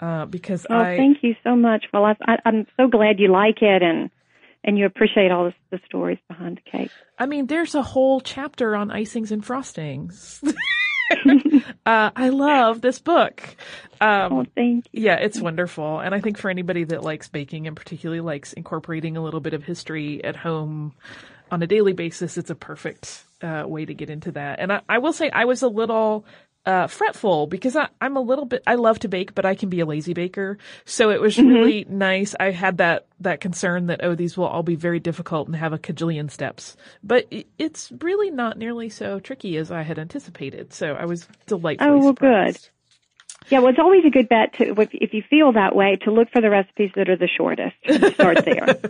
uh, 0.00 0.26
because 0.26 0.66
Oh, 0.68 0.76
I 0.76 0.96
thank 0.96 1.18
you 1.22 1.36
so 1.44 1.54
much. 1.54 1.84
Well, 1.92 2.04
I, 2.04 2.16
I, 2.26 2.38
I'm 2.44 2.66
so 2.76 2.88
glad 2.88 3.20
you 3.20 3.28
like 3.28 3.62
it 3.62 3.82
and 3.82 4.10
and 4.62 4.76
you 4.76 4.84
appreciate 4.84 5.30
all 5.30 5.44
the, 5.44 5.54
the 5.70 5.80
stories 5.86 6.18
behind 6.28 6.58
the 6.64 6.70
cake. 6.70 6.90
I 7.18 7.26
mean, 7.26 7.46
there's 7.46 7.74
a 7.74 7.82
whole 7.82 8.20
chapter 8.20 8.76
on 8.76 8.88
icings 8.90 9.30
and 9.30 9.42
frostings. 9.42 10.42
uh, 11.86 12.10
I 12.14 12.28
love 12.28 12.80
this 12.82 12.98
book. 12.98 13.42
Um, 14.02 14.32
Oh, 14.32 14.46
thank 14.54 14.86
you. 14.92 15.04
Yeah, 15.04 15.16
it's 15.16 15.40
wonderful. 15.40 16.00
And 16.00 16.14
I 16.14 16.20
think 16.20 16.36
for 16.36 16.50
anybody 16.50 16.84
that 16.84 17.02
likes 17.02 17.28
baking 17.28 17.66
and 17.66 17.76
particularly 17.76 18.20
likes 18.20 18.52
incorporating 18.52 19.16
a 19.16 19.22
little 19.22 19.40
bit 19.40 19.54
of 19.54 19.64
history 19.64 20.22
at 20.22 20.36
home 20.36 20.92
on 21.50 21.62
a 21.62 21.66
daily 21.66 21.94
basis, 21.94 22.36
it's 22.36 22.50
a 22.50 22.54
perfect 22.54 23.24
uh, 23.42 23.64
way 23.66 23.86
to 23.86 23.94
get 23.94 24.10
into 24.10 24.32
that. 24.32 24.60
And 24.60 24.72
I, 24.72 24.82
I 24.88 24.98
will 24.98 25.12
say 25.14 25.30
I 25.30 25.46
was 25.46 25.62
a 25.62 25.68
little 25.68 26.24
uh, 26.66 26.86
fretful 26.86 27.46
because 27.46 27.76
I, 27.76 27.88
I'm 28.00 28.16
a 28.16 28.20
little 28.20 28.44
bit, 28.44 28.62
I 28.66 28.76
love 28.76 28.98
to 29.00 29.08
bake, 29.08 29.34
but 29.34 29.46
I 29.46 29.54
can 29.54 29.68
be 29.68 29.80
a 29.80 29.86
lazy 29.86 30.14
baker. 30.14 30.58
So 30.84 31.10
it 31.10 31.20
was 31.20 31.42
really 31.42 31.84
nice. 31.88 32.34
I 32.38 32.50
had 32.50 32.78
that, 32.78 33.06
that 33.20 33.40
concern 33.40 33.86
that, 33.86 34.04
oh, 34.04 34.14
these 34.14 34.36
will 34.36 34.46
all 34.46 34.62
be 34.62 34.76
very 34.76 35.00
difficult 35.00 35.46
and 35.48 35.56
have 35.56 35.72
a 35.72 35.78
cajillion 35.78 36.30
steps, 36.30 36.76
but 37.02 37.26
i- 37.32 37.44
it's 37.58 37.92
really 38.00 38.30
not 38.30 38.58
nearly 38.58 38.88
so 38.90 39.20
tricky 39.20 39.56
as 39.56 39.70
I 39.70 39.82
had 39.82 39.98
anticipated. 39.98 40.72
So 40.72 40.94
I 40.94 41.06
was 41.06 41.28
delightfully 41.46 42.00
Oh, 42.00 42.04
well, 42.04 42.12
good. 42.14 42.58
Yeah, 43.48 43.60
well, 43.60 43.68
it's 43.68 43.78
always 43.78 44.04
a 44.04 44.10
good 44.10 44.28
bet 44.28 44.54
to 44.58 44.80
if, 44.80 45.14
you 45.14 45.22
feel 45.28 45.52
that 45.52 45.74
way 45.74 45.96
to 46.04 46.12
look 46.12 46.30
for 46.30 46.40
the 46.40 46.50
recipes 46.50 46.90
that 46.94 47.08
are 47.08 47.16
the 47.16 47.28
shortest. 47.28 47.74
Start 48.14 48.44
there. 48.44 48.80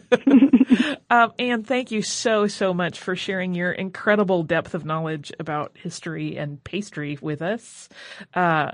Um, 1.11 1.32
and 1.40 1.66
thank 1.66 1.90
you 1.90 2.03
so, 2.03 2.46
so 2.46 2.72
much 2.72 3.01
for 3.01 3.16
sharing 3.16 3.53
your 3.53 3.72
incredible 3.72 4.44
depth 4.44 4.74
of 4.74 4.84
knowledge 4.84 5.32
about 5.40 5.76
history 5.76 6.36
and 6.36 6.62
pastry 6.62 7.18
with 7.20 7.42
us. 7.42 7.88
Uh, 8.32 8.70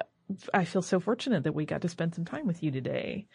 I 0.52 0.64
feel 0.64 0.82
so 0.82 0.98
fortunate 1.00 1.44
that 1.44 1.54
we 1.54 1.64
got 1.64 1.82
to 1.82 1.88
spend 1.88 2.14
some 2.14 2.24
time 2.24 2.46
with 2.46 2.62
you 2.62 2.70
today. 2.72 3.26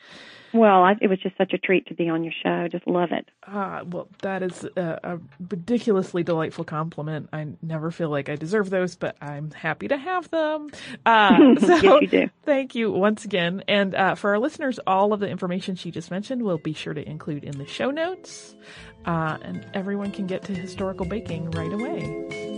well, 0.53 0.83
I, 0.83 0.95
it 0.99 1.07
was 1.07 1.19
just 1.19 1.37
such 1.37 1.53
a 1.53 1.57
treat 1.57 1.87
to 1.87 1.93
be 1.93 2.09
on 2.09 2.23
your 2.25 2.33
show. 2.43 2.67
Just 2.69 2.85
love 2.85 3.09
it. 3.11 3.29
Ah, 3.47 3.83
well, 3.85 4.09
that 4.21 4.43
is 4.43 4.65
a, 4.75 4.99
a 5.03 5.19
ridiculously 5.49 6.23
delightful 6.23 6.65
compliment. 6.65 7.29
I 7.31 7.47
never 7.61 7.91
feel 7.91 8.09
like 8.09 8.27
I 8.27 8.35
deserve 8.35 8.69
those, 8.69 8.95
but 8.95 9.15
I'm 9.21 9.51
happy 9.51 9.87
to 9.87 9.95
have 9.97 10.29
them. 10.31 10.69
Uh, 11.05 11.55
so 11.59 11.75
Yes, 11.75 12.01
you 12.01 12.07
do. 12.07 12.29
thank 12.43 12.75
you 12.75 12.91
once 12.91 13.23
again. 13.23 13.63
And 13.69 13.95
uh, 13.95 14.15
for 14.15 14.31
our 14.31 14.39
listeners, 14.39 14.79
all 14.85 15.13
of 15.13 15.21
the 15.21 15.29
information 15.29 15.75
she 15.75 15.91
just 15.91 16.11
mentioned 16.11 16.43
will 16.43 16.57
be 16.57 16.73
sure 16.73 16.93
to 16.93 17.07
include 17.09 17.45
in 17.45 17.57
the 17.57 17.65
show 17.67 17.89
notes. 17.91 18.55
Uh, 19.05 19.37
and 19.41 19.65
everyone 19.73 20.11
can 20.11 20.27
get 20.27 20.43
to 20.43 20.53
historical 20.53 21.05
baking 21.05 21.49
right 21.51 21.71
away. 21.71 22.51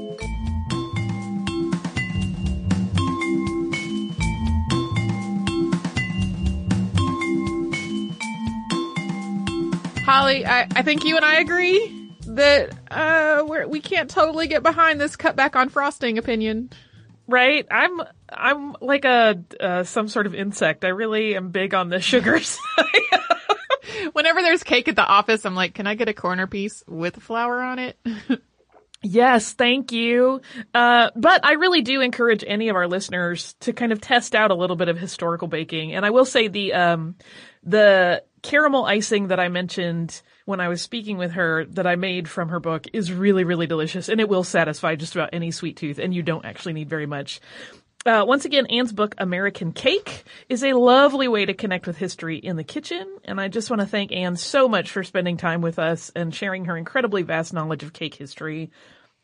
Holly, 10.03 10.45
I, 10.45 10.67
I 10.75 10.81
think 10.81 11.05
you 11.05 11.15
and 11.15 11.23
I 11.23 11.39
agree 11.39 12.11
that 12.27 12.73
uh, 12.91 13.45
we're, 13.47 13.67
we 13.67 13.79
can't 13.79 14.09
totally 14.09 14.47
get 14.47 14.61
behind 14.61 14.99
this 14.99 15.15
cutback 15.15 15.55
on 15.55 15.69
frosting 15.69 16.17
opinion. 16.17 16.69
Right? 17.25 17.65
I'm 17.71 18.01
I'm 18.29 18.75
like 18.81 19.05
a 19.05 19.41
uh, 19.59 19.83
some 19.83 20.09
sort 20.09 20.25
of 20.25 20.35
insect. 20.35 20.83
I 20.83 20.89
really 20.89 21.37
am 21.37 21.51
big 21.51 21.73
on 21.73 21.87
the 21.87 22.01
sugars. 22.01 22.59
Whenever 24.13 24.41
there's 24.41 24.63
cake 24.63 24.89
at 24.89 24.97
the 24.97 25.05
office, 25.05 25.45
I'm 25.45 25.55
like, 25.55 25.73
can 25.73 25.87
I 25.87 25.95
get 25.95 26.09
a 26.09 26.13
corner 26.13 26.47
piece 26.47 26.83
with 26.87 27.21
flour 27.21 27.61
on 27.61 27.79
it? 27.79 27.97
Yes, 29.05 29.51
thank 29.51 29.91
you. 29.91 30.39
Uh, 30.73 31.09
but 31.13 31.45
I 31.45 31.55
really 31.55 31.81
do 31.81 31.99
encourage 31.99 32.41
any 32.47 32.69
of 32.69 32.77
our 32.77 32.87
listeners 32.87 33.53
to 33.59 33.73
kind 33.73 33.91
of 33.91 33.99
test 33.99 34.33
out 34.33 34.49
a 34.49 34.55
little 34.55 34.77
bit 34.77 34.87
of 34.87 34.97
historical 34.97 35.49
baking. 35.49 35.93
And 35.93 36.05
I 36.05 36.11
will 36.11 36.23
say 36.23 36.47
the, 36.47 36.71
um, 36.71 37.15
the 37.63 38.23
caramel 38.43 38.85
icing 38.85 39.29
that 39.29 39.39
I 39.39 39.47
mentioned 39.47 40.21
when 40.45 40.59
I 40.59 40.67
was 40.67 40.81
speaking 40.81 41.17
with 41.17 41.31
her 41.31 41.65
that 41.71 41.87
I 41.87 41.95
made 41.95 42.29
from 42.29 42.49
her 42.49 42.59
book 42.59 42.85
is 42.93 43.11
really, 43.11 43.43
really 43.45 43.65
delicious 43.65 44.09
and 44.09 44.21
it 44.21 44.29
will 44.29 44.43
satisfy 44.43 44.95
just 44.95 45.15
about 45.15 45.29
any 45.33 45.49
sweet 45.49 45.77
tooth 45.77 45.97
and 45.97 46.13
you 46.13 46.21
don't 46.21 46.45
actually 46.45 46.73
need 46.73 46.89
very 46.89 47.07
much. 47.07 47.41
Uh, 48.05 48.25
once 48.27 48.43
again, 48.43 48.65
Anne's 48.65 48.91
book, 48.91 49.15
American 49.17 49.71
Cake, 49.71 50.25
is 50.49 50.61
a 50.61 50.73
lovely 50.73 51.29
way 51.29 51.45
to 51.45 51.53
connect 51.53 51.87
with 51.87 51.95
history 51.95 52.37
in 52.37 52.57
the 52.57 52.63
kitchen. 52.63 53.07
And 53.23 53.39
I 53.39 53.47
just 53.47 53.69
want 53.69 53.79
to 53.79 53.87
thank 53.87 54.11
Anne 54.11 54.35
so 54.35 54.67
much 54.67 54.91
for 54.91 55.05
spending 55.05 55.37
time 55.37 55.61
with 55.61 55.79
us 55.79 56.11
and 56.13 56.35
sharing 56.35 56.65
her 56.65 56.75
incredibly 56.75 57.21
vast 57.21 57.53
knowledge 57.53 57.81
of 57.81 57.93
cake 57.93 58.15
history. 58.15 58.71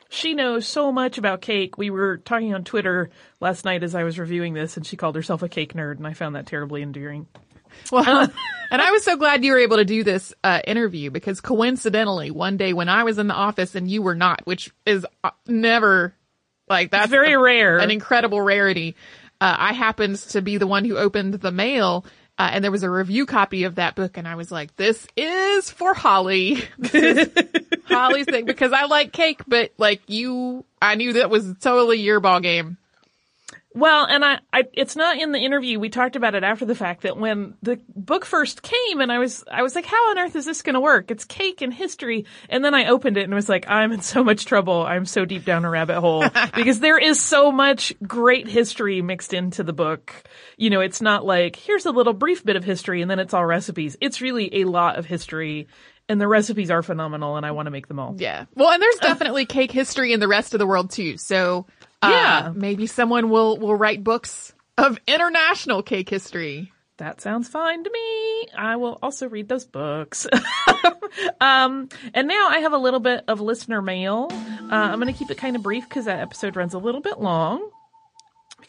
She 0.08 0.34
knows 0.34 0.66
so 0.66 0.94
much 0.94 1.18
about 1.18 1.42
cake. 1.42 1.78
We 1.78 1.90
were 1.90 2.18
talking 2.18 2.54
on 2.54 2.64
Twitter 2.64 3.10
last 3.42 3.66
night 3.66 3.84
as 3.84 3.96
I 3.96 4.04
was 4.04 4.18
reviewing 4.18 4.54
this, 4.54 4.78
and 4.78 4.88
she 4.88 4.96
called 4.96 5.16
herself 5.16 5.44
a 5.44 5.50
cake 5.50 5.74
nerd, 5.74 5.98
and 5.98 6.08
I 6.08 6.14
found 6.14 6.36
that 6.36 6.48
terribly 6.48 6.82
endearing. 6.82 7.28
Well, 7.92 8.30
and 8.72 8.82
I 8.82 8.92
was 8.92 9.04
so 9.04 9.16
glad 9.18 9.44
you 9.44 9.52
were 9.54 9.60
able 9.60 9.78
to 9.78 9.86
do 9.86 10.04
this 10.04 10.34
uh, 10.44 10.62
interview 10.66 11.10
because 11.10 11.42
coincidentally, 11.42 12.30
one 12.32 12.58
day 12.58 12.74
when 12.74 12.88
I 12.90 13.04
was 13.04 13.18
in 13.18 13.28
the 13.28 13.34
office 13.34 13.74
and 13.76 13.90
you 13.90 14.02
were 14.02 14.16
not, 14.16 14.46
which 14.46 14.70
is 14.86 15.06
uh, 15.24 15.32
never 15.48 16.14
like 16.70 16.92
that's 16.92 17.06
It's 17.06 17.12
very 17.12 17.34
a- 17.34 17.40
rare. 17.40 17.78
an 17.80 17.90
incredible 17.92 18.40
rarity. 18.42 18.96
Uh, 19.42 19.56
I 19.58 19.74
happened 19.74 20.18
to 20.18 20.42
be 20.42 20.58
the 20.58 20.68
one 20.68 20.86
who 20.86 20.98
opened 20.98 21.34
the 21.36 21.52
mail. 21.52 22.06
Uh, 22.38 22.50
and 22.54 22.64
there 22.64 22.72
was 22.72 22.84
a 22.84 22.90
review 22.90 23.26
copy 23.26 23.66
of 23.66 23.76
that 23.76 23.96
book 23.96 24.16
and 24.18 24.26
I 24.28 24.36
was 24.36 24.50
like, 24.50 24.74
this 24.78 25.06
is 25.18 25.70
for 25.72 25.94
Holly. 25.94 26.64
This 26.78 27.28
is 27.28 27.46
Holly's 27.88 28.26
thing 28.28 28.46
because 28.46 28.72
I 28.72 28.86
like 28.86 29.12
cake, 29.12 29.42
but 29.48 29.72
like 29.78 30.02
you, 30.08 30.64
I 30.82 30.96
knew 30.96 31.14
that 31.14 31.30
was 31.30 31.54
totally 31.60 31.98
your 32.00 32.20
ball 32.22 32.40
game. 32.40 32.78
Well, 33.76 34.06
and 34.06 34.26
I, 34.26 34.40
I, 34.52 34.64
it's 34.74 34.96
not 34.96 35.20
in 35.20 35.32
the 35.32 35.40
interview. 35.40 35.80
We 35.80 35.90
talked 35.90 36.16
about 36.16 36.34
it 36.34 36.44
after 36.44 36.66
the 36.66 36.74
fact 36.74 37.04
that 37.04 37.18
when 37.18 37.54
the 37.62 37.80
book 37.96 38.26
first 38.26 38.64
came 38.64 39.00
and 39.00 39.12
I 39.12 39.20
was, 39.20 39.44
I 39.50 39.62
was 39.62 39.76
like, 39.76 39.86
how 39.86 40.10
on 40.10 40.18
earth 40.18 40.36
is 40.36 40.46
this 40.46 40.64
going 40.64 40.74
to 40.74 40.80
work? 40.80 41.12
It's 41.12 41.24
cake 41.24 41.62
and 41.62 41.72
history. 41.72 42.26
And 42.50 42.66
then 42.66 42.74
I 42.74 42.88
opened 42.88 43.18
it 43.18 43.26
and 43.26 43.34
was 43.34 43.48
like, 43.48 43.70
I'm 43.70 43.92
in 43.92 44.02
so 44.02 44.24
much 44.24 44.46
trouble. 44.46 44.84
I'm 44.84 45.06
so 45.06 45.24
deep 45.24 45.46
down 45.46 45.66
a 45.66 45.70
rabbit 45.70 46.00
hole 46.00 46.26
because 46.56 46.80
there 46.80 46.98
is 46.98 47.22
so 47.22 47.52
much 47.52 47.94
great 48.06 48.48
history 48.48 49.04
mixed 49.04 49.34
into 49.34 49.64
the 49.64 49.74
book. 49.74 50.16
You 50.58 50.72
know, 50.72 50.82
it's 50.82 51.02
not 51.02 51.24
like, 51.24 51.56
here's 51.56 51.86
a 51.86 51.92
little 51.92 52.14
brief 52.14 52.44
bit 52.44 52.56
of 52.56 52.64
history 52.64 53.04
and 53.04 53.12
then 53.12 53.20
it's 53.20 53.36
all 53.36 53.46
recipes. 53.46 53.96
It's 54.02 54.20
really 54.20 54.62
a 54.62 54.64
lot 54.64 54.98
of 54.98 55.06
history 55.06 55.68
and 56.10 56.20
the 56.20 56.28
recipes 56.28 56.72
are 56.72 56.82
phenomenal 56.82 57.38
and 57.38 57.46
I 57.46 57.52
want 57.52 57.68
to 57.68 57.72
make 57.72 57.88
them 57.88 58.00
all. 58.00 58.16
Yeah. 58.18 58.46
Well, 58.56 58.72
and 58.72 58.82
there's 58.82 58.96
definitely 58.96 59.46
cake 59.46 59.72
history 59.72 60.12
in 60.12 60.20
the 60.20 60.28
rest 60.28 60.56
of 60.56 60.60
the 60.60 60.66
world 60.66 60.90
too. 60.90 61.18
So, 61.18 61.68
uh, 62.02 62.10
Yeah. 62.12 62.52
maybe 62.56 62.88
someone 62.88 63.30
will, 63.30 63.58
will 63.58 63.76
write 63.76 64.04
books 64.04 64.54
of 64.78 64.98
international 65.08 65.84
cake 65.84 66.10
history. 66.10 66.72
That 66.98 67.22
sounds 67.22 67.48
fine 67.48 67.84
to 67.84 67.90
me. 67.90 68.48
I 68.58 68.76
will 68.76 69.00
also 69.02 69.30
read 69.30 69.48
those 69.48 69.66
books. 69.66 70.28
um, 71.42 71.88
and 72.14 72.28
now 72.28 72.48
I 72.50 72.60
have 72.60 72.74
a 72.74 72.78
little 72.78 73.00
bit 73.00 73.24
of 73.28 73.40
listener 73.42 73.82
mail. 73.82 74.28
Uh, 74.32 74.68
I'm 74.76 75.00
going 75.00 75.12
to 75.12 75.18
keep 75.18 75.32
it 75.32 75.38
kind 75.38 75.56
of 75.56 75.64
brief 75.64 75.88
because 75.88 76.06
that 76.06 76.20
episode 76.20 76.56
runs 76.56 76.74
a 76.74 76.78
little 76.78 77.02
bit 77.02 77.20
long 77.20 77.70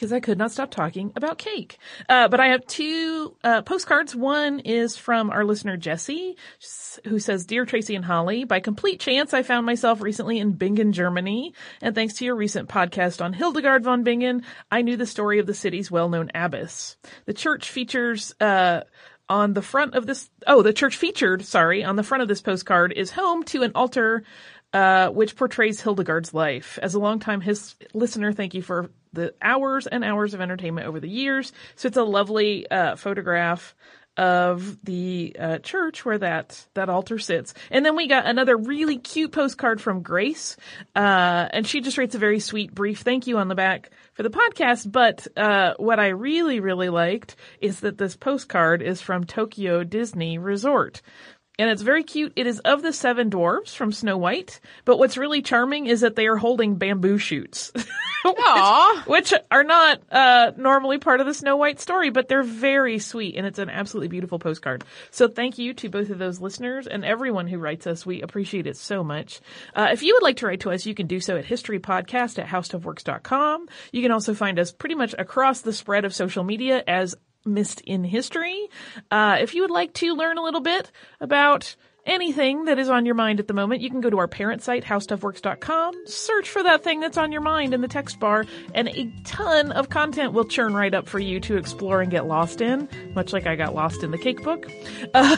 because 0.01 0.15
I 0.15 0.21
could 0.21 0.39
not 0.39 0.51
stop 0.51 0.71
talking 0.71 1.13
about 1.15 1.37
cake. 1.37 1.77
Uh, 2.09 2.27
but 2.29 2.41
I 2.41 2.49
have 2.49 2.67
two 2.67 3.37
uh, 3.45 3.61
postcards. 3.61 4.17
One 4.17 4.61
is 4.61 4.97
from 4.97 5.29
our 5.29 5.45
listener 5.45 5.77
Jesse, 5.77 6.39
who 7.05 7.19
says, 7.19 7.45
"Dear 7.45 7.67
Tracy 7.67 7.95
and 7.95 8.05
Holly, 8.05 8.45
by 8.45 8.61
complete 8.61 8.99
chance, 8.99 9.35
I 9.35 9.43
found 9.43 9.67
myself 9.67 10.01
recently 10.01 10.39
in 10.39 10.53
Bingen, 10.53 10.95
Germany, 10.95 11.53
and 11.83 11.95
thanks 11.95 12.15
to 12.15 12.25
your 12.25 12.35
recent 12.35 12.71
podcast 12.71 13.23
on 13.23 13.35
Hildegard 13.35 13.85
von 13.85 14.03
Bingen, 14.03 14.43
I 14.71 14.81
knew 14.81 14.97
the 14.97 15.05
story 15.05 15.39
of 15.39 15.47
the 15.47 15.53
city's 15.53 15.91
well-known 15.91 16.31
abbess. 16.35 16.97
The 17.27 17.35
church 17.35 17.69
features." 17.69 18.35
Uh, 18.41 18.83
on 19.29 19.53
the 19.53 19.63
front 19.63 19.95
of 19.95 20.07
this, 20.07 20.29
oh, 20.49 20.61
the 20.61 20.73
church 20.73 20.97
featured, 20.97 21.45
sorry, 21.45 21.85
on 21.85 21.95
the 21.95 22.03
front 22.03 22.21
of 22.21 22.27
this 22.27 22.43
postcard 22.43 22.93
is 22.93 23.13
home 23.13 23.45
to 23.45 23.63
an 23.63 23.71
altar 23.77 24.25
uh, 24.73 25.09
which 25.11 25.37
portrays 25.37 25.81
Hildegard's 25.81 26.35
life. 26.35 26.81
As 26.83 26.95
a 26.95 26.99
longtime 26.99 27.41
his 27.41 27.77
listener, 27.95 28.33
thank 28.33 28.55
you 28.55 28.63
for 28.63 28.91
the 29.13 29.35
hours 29.43 29.87
and 29.87 30.05
hours 30.05 30.35
of 30.35 30.41
entertainment 30.41 30.87
over 30.87 31.01
the 31.01 31.09
years. 31.09 31.53
So 31.77 31.89
it's 31.89 31.97
a 31.97 32.05
lovely 32.05 32.71
uh, 32.71 32.97
photograph 32.97 33.75
of 34.17 34.77
the 34.85 35.35
uh, 35.39 35.59
church 35.59 36.05
where 36.05 36.19
that 36.19 36.67
that 36.75 36.89
altar 36.89 37.19
sits. 37.19 37.55
And 37.71 37.87
then 37.87 37.97
we 37.97 38.07
got 38.07 38.27
another 38.27 38.57
really 38.57 38.99
cute 38.99 39.33
postcard 39.33 39.81
from 39.81 40.03
Grace, 40.03 40.57
uh, 40.95 41.49
and 41.51 41.67
she 41.67 41.81
just 41.81 41.97
writes 41.97 42.15
a 42.15 42.19
very 42.19 42.41
sweet, 42.41 42.75
brief 42.75 43.01
thank 43.01 43.27
you 43.27 43.39
on 43.39 43.49
the 43.49 43.55
back 43.55 43.91
for 44.13 44.23
the 44.23 44.31
podcast. 44.31 44.91
But 44.91 45.27
uh, 45.37 45.75
what 45.79 46.01
I 46.01 46.09
really, 46.09 46.61
really 46.61 46.89
liked 46.89 47.37
is 47.61 47.81
that 47.81 47.99
this 47.99 48.17
postcard 48.17 48.83
is 48.83 49.01
from 49.01 49.25
Tokyo 49.25 49.85
Disney 49.85 50.39
Resort 50.39 51.01
and 51.59 51.69
it's 51.71 51.83
very 51.83 52.03
cute. 52.03 52.33
It 52.37 52.47
is 52.47 52.59
of 52.61 52.83
the 52.83 52.93
seven 52.93 53.29
dwarfs 53.29 53.75
from 53.75 53.93
Snow 53.93 54.17
White, 54.17 54.61
but 54.85 54.99
what's 54.99 55.17
really 55.17 55.43
charming 55.43 55.87
is 55.87 56.01
that 56.01 56.17
they 56.17 56.27
are 56.27 56.37
holding 56.37 56.77
bamboo 56.77 57.19
shoots. 57.19 57.73
Which, 58.23 59.07
which 59.07 59.35
are 59.51 59.65
not 59.65 60.03
uh, 60.11 60.53
normally 60.57 60.99
part 60.99 61.21
of 61.21 61.27
the 61.27 61.33
Snow 61.33 61.57
White 61.57 61.81
story, 61.81 62.11
but 62.11 62.29
they're 62.29 62.43
very 62.43 62.99
sweet, 62.99 63.37
and 63.37 63.47
it's 63.47 63.59
an 63.59 63.71
absolutely 63.71 64.09
beautiful 64.09 64.39
postcard. 64.39 64.85
So 65.11 65.27
thank 65.27 65.57
you 65.57 65.73
to 65.75 65.89
both 65.89 66.11
of 66.11 66.19
those 66.19 66.39
listeners 66.39 66.87
and 66.87 67.03
everyone 67.03 67.47
who 67.47 67.59
writes 67.59 67.87
us. 67.87 68.05
We 68.05 68.21
appreciate 68.21 68.67
it 68.67 68.77
so 68.77 69.03
much. 69.03 69.41
Uh, 69.75 69.89
if 69.93 70.03
you 70.03 70.15
would 70.15 70.23
like 70.23 70.37
to 70.37 70.47
write 70.47 70.61
to 70.61 70.71
us, 70.71 70.85
you 70.85 70.95
can 70.95 71.07
do 71.07 71.19
so 71.19 71.39
at 71.39 71.47
historypodcast 71.47 72.39
at 72.39 72.47
howstuffworks.com. 72.47 73.69
You 73.93 74.03
can 74.03 74.13
also 74.13 74.35
find 74.35 74.59
us 74.59 74.71
pretty 74.71 74.97
much 74.97 75.15
across 75.19 75.63
the 75.63 75.73
spread 75.73 76.05
of 76.05 76.15
social 76.15 76.45
media 76.45 76.85
as 76.87 77.17
Missed 77.45 77.81
in 77.83 78.05
History. 78.05 78.69
Uh, 79.11 79.39
if 79.41 79.55
you 79.55 79.63
would 79.63 79.71
like 79.71 79.93
to 79.95 80.15
learn 80.15 80.39
a 80.39 80.43
little 80.43 80.61
bit 80.61 80.91
about 81.21 81.75
anything 82.07 82.65
that 82.65 82.79
is 82.79 82.89
on 82.89 83.07
your 83.07 83.15
mind 83.15 83.41
at 83.41 83.49
the 83.49 83.55
moment, 83.55 83.81
you 83.81 83.91
can 83.91 84.01
go 84.01 84.11
to 84.11 84.19
our 84.19 84.29
parent 84.29 84.63
site, 84.63 84.85
howstuffworks.com, 84.85 85.95
search 86.07 86.49
for 86.49 86.63
that 86.63 86.83
thing 86.83 87.01
that's 87.01 87.17
on 87.17 87.33
your 87.33 87.41
mind 87.41 87.75
in 87.75 87.81
the 87.81 87.89
text 87.89 88.19
bar, 88.19 88.45
and 88.75 88.89
a 88.89 89.13
ton 89.25 89.73
of 89.73 89.91
content 89.91 90.33
will 90.33 90.45
churn 90.45 90.75
right 90.75 90.95
up 90.95 91.09
for 91.09 91.19
you 91.19 91.41
to 91.41 91.57
explore 91.57 92.01
and 92.01 92.11
get 92.11 92.27
lost 92.27 92.61
in, 92.61 92.89
much 93.15 93.33
like 93.33 93.47
I 93.47 93.57
got 93.57 93.75
lost 93.75 94.03
in 94.03 94.11
the 94.11 94.19
cake 94.19 94.43
book. 94.43 94.71
Uh, 95.13 95.37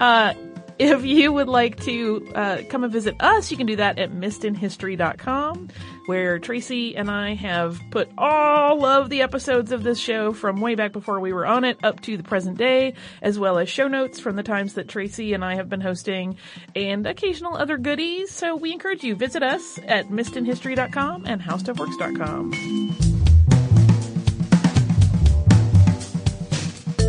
uh, 0.00 0.34
if 0.78 1.04
you 1.04 1.32
would 1.32 1.48
like 1.48 1.82
to 1.84 2.30
uh, 2.34 2.58
come 2.68 2.84
and 2.84 2.92
visit 2.92 3.16
us, 3.20 3.50
you 3.50 3.56
can 3.56 3.66
do 3.66 3.76
that 3.76 3.98
at 3.98 4.12
missedinhistory.com, 4.12 5.68
where 6.06 6.38
Tracy 6.38 6.96
and 6.96 7.10
I 7.10 7.34
have 7.34 7.80
put 7.90 8.08
all 8.16 8.84
of 8.84 9.10
the 9.10 9.22
episodes 9.22 9.72
of 9.72 9.82
this 9.82 9.98
show 9.98 10.32
from 10.32 10.60
way 10.60 10.74
back 10.74 10.92
before 10.92 11.20
we 11.20 11.32
were 11.32 11.46
on 11.46 11.64
it 11.64 11.78
up 11.82 12.00
to 12.02 12.16
the 12.16 12.22
present 12.22 12.58
day, 12.58 12.94
as 13.22 13.38
well 13.38 13.58
as 13.58 13.68
show 13.68 13.88
notes 13.88 14.20
from 14.20 14.36
the 14.36 14.42
times 14.42 14.74
that 14.74 14.88
Tracy 14.88 15.32
and 15.32 15.44
I 15.44 15.56
have 15.56 15.68
been 15.68 15.80
hosting, 15.80 16.36
and 16.74 17.06
occasional 17.06 17.56
other 17.56 17.76
goodies. 17.78 18.30
So 18.30 18.54
we 18.56 18.72
encourage 18.72 19.02
you 19.02 19.14
visit 19.14 19.42
us 19.42 19.78
at 19.86 20.08
missedinhistory.com 20.08 21.24
and 21.26 21.42
howstuffworks.com. 21.42 23.07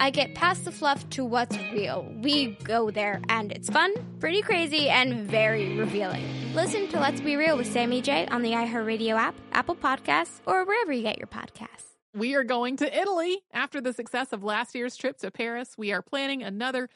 I 0.00 0.10
get 0.10 0.34
past 0.34 0.64
the 0.64 0.70
fluff 0.70 1.08
to 1.10 1.24
what's 1.24 1.58
real. 1.72 2.12
We 2.22 2.56
go 2.62 2.90
there, 2.90 3.20
and 3.28 3.50
it's 3.50 3.68
fun, 3.68 3.92
pretty 4.20 4.42
crazy, 4.42 4.88
and 4.88 5.28
very 5.28 5.76
revealing. 5.76 6.24
Listen 6.54 6.86
to 6.88 7.00
Let's 7.00 7.20
Be 7.20 7.34
Real 7.34 7.56
with 7.56 7.70
Sammy 7.72 8.00
J 8.00 8.26
on 8.28 8.42
the 8.42 8.52
iHeartRadio 8.52 9.16
app, 9.16 9.34
Apple 9.50 9.74
Podcasts, 9.74 10.40
or 10.46 10.64
wherever 10.64 10.92
you 10.92 11.02
get 11.02 11.18
your 11.18 11.26
podcasts. 11.26 11.96
We 12.14 12.36
are 12.36 12.44
going 12.44 12.76
to 12.76 12.96
Italy. 12.96 13.42
After 13.52 13.80
the 13.80 13.92
success 13.92 14.32
of 14.32 14.44
last 14.44 14.74
year's 14.74 14.96
trip 14.96 15.18
to 15.18 15.32
Paris, 15.32 15.74
we 15.76 15.92
are 15.92 16.00
planning 16.00 16.42
another 16.42 16.88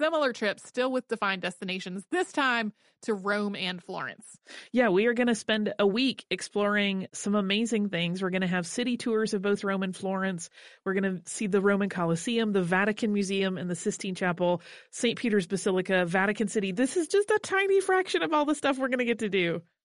similar 0.00 0.32
trip, 0.32 0.58
still 0.58 0.90
with 0.90 1.06
defined 1.08 1.42
destinations, 1.42 2.04
this 2.10 2.32
time 2.32 2.72
to 3.02 3.14
Rome 3.14 3.54
and 3.54 3.82
Florence. 3.82 4.38
Yeah, 4.72 4.88
we 4.88 5.06
are 5.06 5.14
going 5.14 5.26
to 5.26 5.34
spend 5.34 5.72
a 5.78 5.86
week 5.86 6.24
exploring 6.30 7.08
some 7.12 7.34
amazing 7.34 7.90
things. 7.90 8.22
We're 8.22 8.30
going 8.30 8.40
to 8.40 8.46
have 8.46 8.66
city 8.66 8.96
tours 8.96 9.34
of 9.34 9.42
both 9.42 9.62
Rome 9.62 9.82
and 9.82 9.94
Florence. 9.94 10.48
We're 10.84 10.94
going 10.94 11.16
to 11.16 11.30
see 11.30 11.46
the 11.46 11.60
Roman 11.60 11.88
Colosseum, 11.88 12.52
the 12.52 12.62
Vatican 12.62 13.12
Museum, 13.12 13.58
and 13.58 13.70
the 13.70 13.74
Sistine 13.74 14.14
Chapel, 14.14 14.62
St. 14.90 15.18
Peter's 15.18 15.46
Basilica, 15.46 16.06
Vatican 16.06 16.48
City. 16.48 16.72
This 16.72 16.96
is 16.96 17.08
just 17.08 17.30
a 17.30 17.38
tiny 17.42 17.80
fraction 17.80 18.22
of 18.22 18.32
all 18.32 18.46
the 18.46 18.54
stuff 18.54 18.78
we're 18.78 18.88
going 18.88 18.98
to 18.98 19.04
get 19.04 19.20
to 19.20 19.28
do. 19.28 19.62